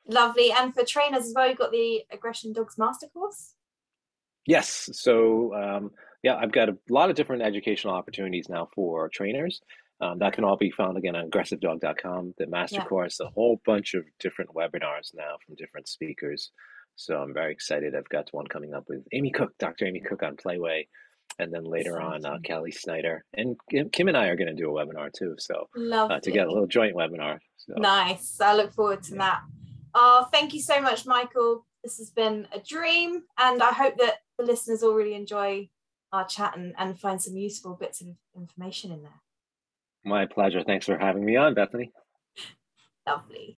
Lovely. 0.07 0.51
And 0.51 0.73
for 0.73 0.83
trainers 0.83 1.25
as 1.25 1.33
well, 1.33 1.47
you've 1.47 1.57
got 1.57 1.71
the 1.71 2.03
Aggression 2.11 2.51
Dogs 2.51 2.77
Master 2.77 3.07
Course. 3.07 3.53
Yes. 4.45 4.89
So, 4.93 5.53
um, 5.55 5.91
yeah, 6.21 6.35
I've 6.35 6.51
got 6.51 6.69
a 6.69 6.77
lot 6.89 7.09
of 7.09 7.15
different 7.15 7.41
educational 7.43 7.93
opportunities 7.93 8.47
now 8.49 8.69
for 8.75 9.09
trainers. 9.09 9.61
Um, 10.01 10.19
that 10.19 10.33
can 10.33 10.43
all 10.43 10.57
be 10.57 10.71
found 10.71 10.97
again 10.97 11.15
on 11.15 11.29
aggressivedog.com, 11.29 12.33
the 12.37 12.47
master 12.47 12.77
Yeah. 12.77 12.85
course, 12.85 13.19
a 13.19 13.27
whole 13.29 13.61
bunch 13.65 13.93
of 13.93 14.03
different 14.19 14.51
webinars 14.51 15.13
now 15.13 15.37
from 15.45 15.55
different 15.55 15.87
speakers. 15.87 16.51
So 16.95 17.17
I'm 17.17 17.33
very 17.33 17.53
excited. 17.53 17.95
I've 17.95 18.09
got 18.09 18.27
one 18.33 18.47
coming 18.47 18.73
up 18.73 18.83
with 18.87 19.05
Amy 19.13 19.31
Cook, 19.31 19.57
Dr. 19.59 19.85
Amy 19.85 20.01
Cook 20.01 20.23
on 20.23 20.35
Playway, 20.35 20.87
and 21.39 21.51
then 21.53 21.63
later 21.63 21.99
on 22.01 22.25
uh, 22.25 22.37
Kelly 22.43 22.71
Snyder. 22.71 23.23
And 23.33 23.55
Kim 23.91 24.07
and 24.09 24.17
I 24.17 24.27
are 24.27 24.35
going 24.35 24.53
to 24.55 24.61
do 24.61 24.69
a 24.77 24.85
webinar 24.85 25.11
too. 25.11 25.35
So 25.39 25.67
uh, 25.93 26.19
to 26.19 26.31
get 26.31 26.47
a 26.47 26.51
little 26.51 26.67
joint 26.67 26.95
webinar. 26.95 27.39
So 27.57 27.73
Nice. 27.77 28.39
I 28.41 28.53
look 28.55 28.73
forward 28.73 29.03
to 29.03 29.13
Yeah. 29.13 29.17
that. 29.19 29.41
Oh, 29.95 30.27
thank 30.31 30.53
you 30.53 30.61
so 30.61 30.81
much, 30.81 31.05
Michael. 31.05 31.65
This 31.83 31.97
has 31.97 32.11
been 32.11 32.47
a 32.53 32.59
dream, 32.59 33.23
and 33.37 33.61
I 33.61 33.73
hope 33.73 33.97
that 33.97 34.21
the 34.37 34.45
listeners 34.45 34.83
all 34.83 34.93
really 34.93 35.15
enjoy 35.15 35.69
our 36.13 36.25
chat 36.25 36.55
and, 36.55 36.73
and 36.77 36.97
find 36.97 37.21
some 37.21 37.35
useful 37.35 37.73
bits 37.73 37.99
of 37.99 38.07
information 38.37 38.93
in 38.93 39.03
there. 39.03 39.21
my 40.05 40.25
pleasure. 40.25 40.63
Thanks 40.65 40.85
for 40.85 40.97
having 40.97 41.25
me 41.25 41.35
on, 41.35 41.55
Bethany. 41.55 41.91
Lovely. 43.05 43.57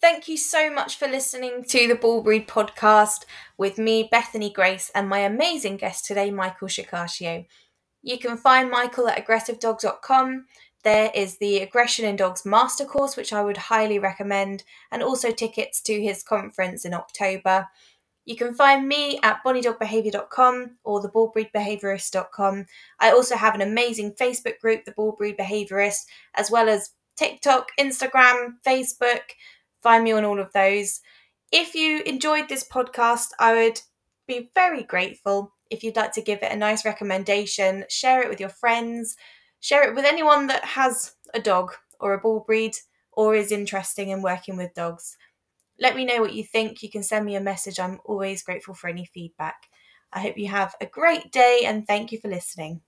Thank 0.00 0.28
you 0.28 0.36
so 0.36 0.72
much 0.72 0.96
for 0.96 1.08
listening 1.08 1.64
to 1.64 1.88
the 1.88 1.96
Bull 1.96 2.22
Breed 2.22 2.46
podcast 2.46 3.24
with 3.58 3.78
me, 3.78 4.08
Bethany 4.08 4.52
Grace, 4.52 4.92
and 4.94 5.08
my 5.08 5.20
amazing 5.20 5.76
guest 5.76 6.04
today, 6.04 6.30
Michael 6.30 6.68
Shikashio. 6.68 7.46
You 8.02 8.18
can 8.18 8.36
find 8.36 8.70
Michael 8.70 9.08
at 9.08 9.24
aggressivedogs.com. 9.26 10.46
There 10.84 11.10
is 11.14 11.38
the 11.38 11.58
Aggression 11.58 12.04
in 12.04 12.16
Dogs 12.16 12.44
Master 12.44 12.84
Course, 12.84 13.16
which 13.16 13.32
I 13.32 13.42
would 13.42 13.56
highly 13.56 13.98
recommend, 13.98 14.64
and 14.90 15.02
also 15.02 15.30
tickets 15.30 15.80
to 15.82 16.02
his 16.02 16.22
conference 16.22 16.84
in 16.84 16.92
October. 16.94 17.68
You 18.24 18.36
can 18.36 18.54
find 18.54 18.86
me 18.86 19.18
at 19.22 19.42
bonnydogbehavior.com 19.44 20.78
or 20.84 21.02
thebullbreedbehaviorist.com. 21.02 22.66
I 23.00 23.10
also 23.10 23.36
have 23.36 23.54
an 23.54 23.60
amazing 23.60 24.12
Facebook 24.12 24.58
group, 24.60 24.84
The 24.84 24.92
Bull 24.92 25.12
Breed 25.12 25.36
Behaviorist, 25.38 26.06
as 26.34 26.50
well 26.50 26.68
as 26.68 26.90
TikTok, 27.16 27.70
Instagram, 27.78 28.54
Facebook. 28.66 29.22
Find 29.82 30.04
me 30.04 30.12
on 30.12 30.24
all 30.24 30.38
of 30.38 30.52
those. 30.52 31.00
If 31.50 31.74
you 31.74 32.02
enjoyed 32.06 32.48
this 32.48 32.66
podcast, 32.66 33.28
I 33.38 33.54
would 33.54 33.80
be 34.26 34.50
very 34.54 34.82
grateful 34.82 35.52
if 35.70 35.82
you'd 35.82 35.96
like 35.96 36.12
to 36.12 36.22
give 36.22 36.42
it 36.42 36.52
a 36.52 36.56
nice 36.56 36.84
recommendation, 36.84 37.84
share 37.88 38.22
it 38.22 38.28
with 38.28 38.40
your 38.40 38.50
friends, 38.50 39.16
share 39.62 39.88
it 39.88 39.94
with 39.94 40.04
anyone 40.04 40.48
that 40.48 40.64
has 40.64 41.14
a 41.32 41.40
dog 41.40 41.72
or 41.98 42.12
a 42.12 42.18
bull 42.18 42.40
breed 42.40 42.76
or 43.12 43.34
is 43.34 43.50
interested 43.50 44.08
in 44.08 44.20
working 44.20 44.58
with 44.58 44.74
dogs. 44.74 45.16
Let 45.80 45.96
me 45.96 46.04
know 46.04 46.20
what 46.20 46.34
you 46.34 46.44
think. 46.44 46.82
You 46.82 46.90
can 46.90 47.02
send 47.02 47.24
me 47.24 47.36
a 47.36 47.40
message. 47.40 47.80
I'm 47.80 48.00
always 48.04 48.42
grateful 48.42 48.74
for 48.74 48.88
any 48.88 49.06
feedback. 49.06 49.68
I 50.12 50.20
hope 50.20 50.36
you 50.36 50.48
have 50.48 50.74
a 50.80 50.86
great 50.86 51.32
day 51.32 51.62
and 51.64 51.86
thank 51.86 52.12
you 52.12 52.20
for 52.20 52.28
listening. 52.28 52.82